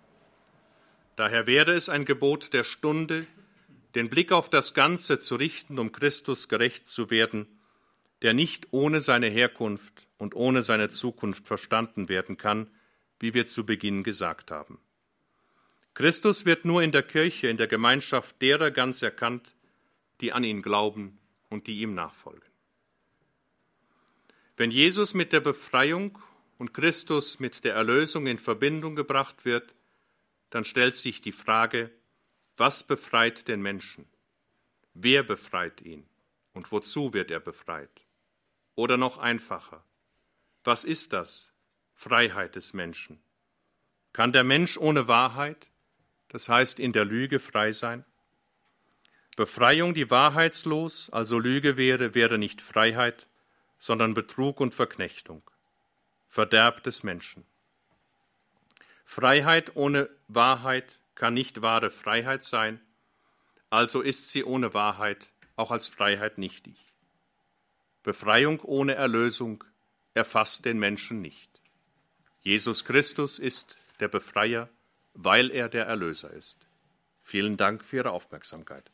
Daher 1.16 1.46
wäre 1.48 1.74
es 1.74 1.90
ein 1.90 2.06
Gebot 2.06 2.54
der 2.54 2.64
Stunde, 2.64 3.28
den 3.96 4.10
Blick 4.10 4.32
auf 4.32 4.50
das 4.50 4.74
Ganze 4.74 5.20
zu 5.20 5.36
richten, 5.36 5.78
um 5.78 5.92
Christus 5.92 6.48
gerecht 6.48 6.88
zu 6.88 7.10
werden, 7.10 7.46
der 8.22 8.34
nicht 8.34 8.68
ohne 8.72 9.02
seine 9.02 9.28
Herkunft 9.28 10.08
und 10.18 10.36
ohne 10.36 10.64
seine 10.64 10.90
Zukunft 10.90 11.48
verstanden 11.48 12.08
werden 12.08 12.38
kann, 12.38 12.68
wie 13.20 13.34
wir 13.34 13.46
zu 13.46 13.66
Beginn 13.66 14.04
gesagt 14.04 14.52
haben. 14.52 14.80
Christus 15.94 16.46
wird 16.46 16.64
nur 16.64 16.82
in 16.82 16.92
der 16.92 17.04
Kirche, 17.04 17.48
in 17.48 17.58
der 17.58 17.68
Gemeinschaft 17.68 18.42
derer 18.42 18.72
ganz 18.72 19.02
erkannt, 19.02 19.56
die 20.22 20.32
an 20.32 20.44
ihn 20.44 20.62
glauben 20.62 21.20
und 21.50 21.68
die 21.68 21.82
ihm 21.82 21.94
nachfolgen. 21.94 22.51
Wenn 24.62 24.70
Jesus 24.70 25.16
mit 25.16 25.34
der 25.34 25.40
Befreiung 25.40 26.20
und 26.60 26.72
Christus 26.72 27.40
mit 27.40 27.64
der 27.64 27.74
Erlösung 27.74 28.28
in 28.28 28.38
Verbindung 28.38 28.96
gebracht 28.96 29.44
wird, 29.44 29.74
dann 30.52 30.66
stellt 30.66 30.94
sich 30.94 31.20
die 31.20 31.32
Frage, 31.32 31.90
was 32.58 32.84
befreit 32.84 33.48
den 33.48 33.64
Menschen? 33.64 34.06
Wer 34.94 35.24
befreit 35.24 35.82
ihn? 35.82 36.06
Und 36.54 36.72
wozu 36.72 37.12
wird 37.12 37.32
er 37.32 37.40
befreit? 37.40 38.06
Oder 38.76 38.98
noch 38.98 39.18
einfacher, 39.18 39.84
was 40.64 40.84
ist 40.84 41.12
das, 41.12 41.52
Freiheit 41.96 42.54
des 42.54 42.74
Menschen? 42.74 43.20
Kann 44.14 44.32
der 44.32 44.44
Mensch 44.44 44.78
ohne 44.78 45.08
Wahrheit, 45.08 45.72
das 46.28 46.50
heißt 46.50 46.80
in 46.80 46.94
der 46.94 47.06
Lüge, 47.06 47.40
frei 47.40 47.72
sein? 47.72 48.06
Befreiung, 49.36 49.96
die 49.96 50.12
wahrheitslos, 50.12 51.10
also 51.10 51.40
Lüge 51.40 51.78
wäre, 51.78 52.14
wäre 52.14 52.38
nicht 52.38 52.62
Freiheit, 52.62 53.26
sondern 53.82 54.14
Betrug 54.14 54.60
und 54.60 54.76
Verknechtung, 54.76 55.42
Verderb 56.28 56.84
des 56.84 57.02
Menschen. 57.02 57.44
Freiheit 59.04 59.76
ohne 59.76 60.08
Wahrheit 60.28 61.00
kann 61.16 61.34
nicht 61.34 61.64
wahre 61.64 61.90
Freiheit 61.90 62.44
sein, 62.44 62.80
also 63.72 64.02
ist 64.02 64.30
sie 64.30 64.44
ohne 64.44 64.76
Wahrheit 64.76 65.18
auch 65.56 65.72
als 65.72 65.88
Freiheit 65.88 66.38
nichtig. 66.38 66.76
Befreiung 68.04 68.60
ohne 68.60 68.94
Erlösung 68.94 69.64
erfasst 70.14 70.64
den 70.64 70.78
Menschen 70.78 71.20
nicht. 71.20 71.50
Jesus 72.42 72.86
Christus 72.86 73.40
ist 73.40 73.80
der 74.00 74.10
Befreier, 74.10 74.70
weil 75.16 75.50
er 75.50 75.70
der 75.70 75.88
Erlöser 75.88 76.30
ist. 76.30 76.68
Vielen 77.24 77.58
Dank 77.58 77.84
für 77.84 77.98
Ihre 77.98 78.12
Aufmerksamkeit. 78.12 78.92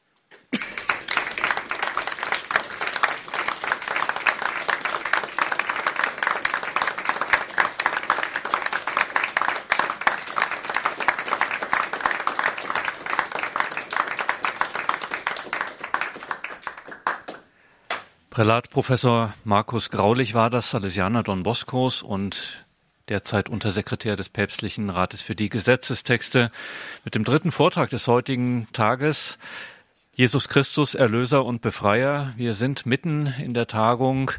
Prälat 18.37 18.69
Professor 18.69 19.33
Markus 19.45 19.89
Graulich 19.89 20.35
war 20.35 20.51
das, 20.51 20.69
Salesianer 20.69 21.23
Don 21.23 21.41
Boscos 21.41 22.03
und 22.03 22.67
derzeit 23.09 23.49
Untersekretär 23.49 24.15
des 24.15 24.29
Päpstlichen 24.29 24.91
Rates 24.91 25.23
für 25.23 25.33
die 25.33 25.49
Gesetzestexte, 25.49 26.51
mit 27.03 27.15
dem 27.15 27.23
dritten 27.23 27.49
Vortrag 27.51 27.89
des 27.89 28.07
heutigen 28.07 28.67
Tages. 28.73 29.39
Jesus 30.13 30.49
Christus, 30.49 30.93
Erlöser 30.93 31.45
und 31.45 31.61
Befreier. 31.61 32.31
Wir 32.37 32.53
sind 32.53 32.85
mitten 32.85 33.33
in 33.41 33.55
der 33.55 33.65
Tagung 33.65 34.29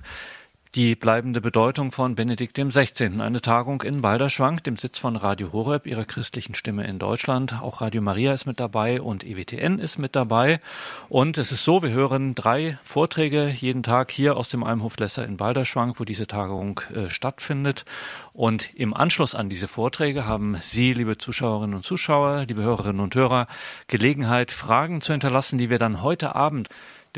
die 0.78 0.94
bleibende 0.94 1.40
Bedeutung 1.40 1.90
von 1.90 2.14
Benedikt 2.14 2.56
XVI. 2.56 3.20
Eine 3.20 3.40
Tagung 3.40 3.82
in 3.82 4.00
Balderschwang, 4.00 4.62
dem 4.62 4.76
Sitz 4.76 4.96
von 4.96 5.16
Radio 5.16 5.52
Horeb, 5.52 5.88
ihrer 5.88 6.04
christlichen 6.04 6.54
Stimme 6.54 6.86
in 6.86 7.00
Deutschland. 7.00 7.60
Auch 7.60 7.80
Radio 7.80 8.00
Maria 8.00 8.32
ist 8.32 8.46
mit 8.46 8.60
dabei 8.60 9.02
und 9.02 9.24
EWTN 9.24 9.80
ist 9.80 9.98
mit 9.98 10.14
dabei. 10.14 10.60
Und 11.08 11.36
es 11.36 11.50
ist 11.50 11.64
so, 11.64 11.82
wir 11.82 11.90
hören 11.90 12.36
drei 12.36 12.78
Vorträge 12.84 13.48
jeden 13.48 13.82
Tag 13.82 14.12
hier 14.12 14.36
aus 14.36 14.50
dem 14.50 14.62
Almhof 14.62 14.96
Lesser 14.98 15.24
in 15.24 15.36
Balderschwang, 15.36 15.94
wo 15.96 16.04
diese 16.04 16.28
Tagung 16.28 16.80
äh, 16.94 17.08
stattfindet. 17.08 17.84
Und 18.32 18.72
im 18.76 18.94
Anschluss 18.94 19.34
an 19.34 19.48
diese 19.48 19.66
Vorträge 19.66 20.26
haben 20.26 20.58
Sie, 20.62 20.92
liebe 20.92 21.18
Zuschauerinnen 21.18 21.74
und 21.74 21.84
Zuschauer, 21.84 22.44
liebe 22.46 22.62
Hörerinnen 22.62 23.00
und 23.00 23.16
Hörer, 23.16 23.46
Gelegenheit, 23.88 24.52
Fragen 24.52 25.00
zu 25.00 25.10
hinterlassen, 25.10 25.58
die 25.58 25.70
wir 25.70 25.80
dann 25.80 26.04
heute 26.04 26.36
Abend 26.36 26.68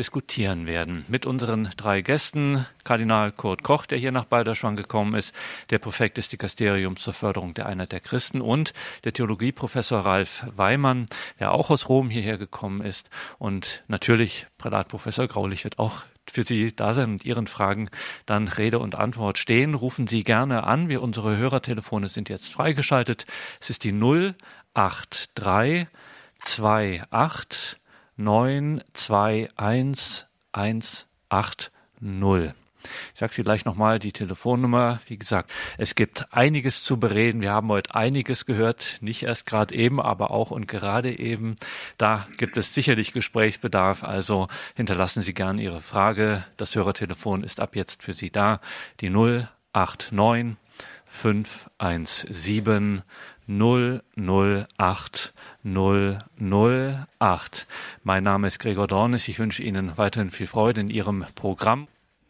diskutieren 0.01 0.67
werden 0.67 1.05
mit 1.09 1.27
unseren 1.27 1.69
drei 1.77 2.01
Gästen. 2.01 2.65
Kardinal 2.85 3.33
Kurt 3.33 3.63
Koch, 3.63 3.85
der 3.85 3.99
hier 3.99 4.13
nach 4.13 4.25
Balderschwang 4.25 4.75
gekommen 4.75 5.15
ist, 5.15 5.35
der 5.69 5.79
Präfekt 5.79 6.17
des 6.17 6.31
Dikasteriums 6.31 7.03
zur 7.03 7.13
Förderung 7.13 7.53
der 7.53 7.67
Einheit 7.67 7.93
der 7.93 8.01
Christen 8.01 8.41
und 8.41 8.73
der 9.05 9.13
Theologieprofessor 9.13 10.01
Ralf 10.01 10.47
Weimann, 10.57 11.05
der 11.39 11.53
auch 11.53 11.69
aus 11.69 11.91
Rom 11.91 12.09
hierher 12.09 12.39
gekommen 12.39 12.81
ist. 12.81 13.11
Und 13.39 13.85
natürlich 13.89 14.47
Prälatprofessor 14.57 15.29
Graulich 15.29 15.65
wird 15.65 15.79
auch 15.79 16.05
für 16.27 16.45
Sie 16.45 16.75
da 16.75 16.95
sein 16.95 17.11
und 17.11 17.27
Ihren 17.27 17.47
Fragen 17.47 17.91
dann 18.25 18.49
Rede 18.49 18.79
und 18.79 18.95
Antwort 18.95 19.37
stehen. 19.37 19.75
Rufen 19.75 20.07
Sie 20.07 20.25
gerne 20.25 20.65
an. 20.65 20.89
Wir, 20.89 21.03
unsere 21.03 21.37
Hörertelefone 21.37 22.09
sind 22.09 22.31
jetzt 22.31 22.55
freigeschaltet. 22.55 23.27
Es 23.61 23.69
ist 23.69 23.85
die 23.85 23.93
083 23.93 25.89
28 27.11 27.80
921 28.21 30.27
Ich 33.13 33.19
sage 33.19 33.33
Sie 33.33 33.43
gleich 33.43 33.65
nochmal 33.65 33.99
die 33.99 34.13
Telefonnummer. 34.13 35.01
Wie 35.07 35.19
gesagt, 35.19 35.51
es 35.79 35.95
gibt 35.95 36.27
einiges 36.31 36.83
zu 36.83 36.99
bereden. 36.99 37.41
Wir 37.41 37.53
haben 37.53 37.69
heute 37.69 37.95
einiges 37.95 38.45
gehört, 38.47 38.99
nicht 39.01 39.23
erst 39.23 39.47
gerade 39.47 39.75
eben, 39.75 40.01
aber 40.01 40.31
auch 40.31 40.51
und 40.51 40.69
gerade 40.69 41.19
eben. 41.19 41.57
Da 41.99 42.29
gibt 42.37 42.59
es 42.59 42.75
sicherlich 42.75 43.13
Gesprächsbedarf. 43.13 44.05
Also 44.05 44.49
hinterlassen 44.75 45.23
Sie 45.23 45.35
gerne 45.35 45.63
Ihre 45.63 45.81
Frage. 45.81 46.45
Das 46.57 46.75
Hörertelefon 46.75 47.43
ist 47.43 47.59
ab 47.59 47.75
jetzt 47.75 48.03
für 48.03 48.13
Sie 48.13 48.31
da. 48.31 48.61
Die 49.01 49.11
089 49.11 50.57
517 51.07 53.03
008 53.51 55.33
008. 55.65 57.67
Mein 58.03 58.25
Name 58.25 58.47
ist 58.47 58.59
Gregor 58.59 58.87
Dornis. 58.87 59.29
Ich 59.29 59.39
wünsche 59.39 59.63
Ihnen 59.63 59.99
weiterhin 59.99 60.31
viel 60.31 60.47
Freude 60.47 60.81
in 60.81 60.89
Ihrem 60.89 61.27
Programm. 61.35 61.89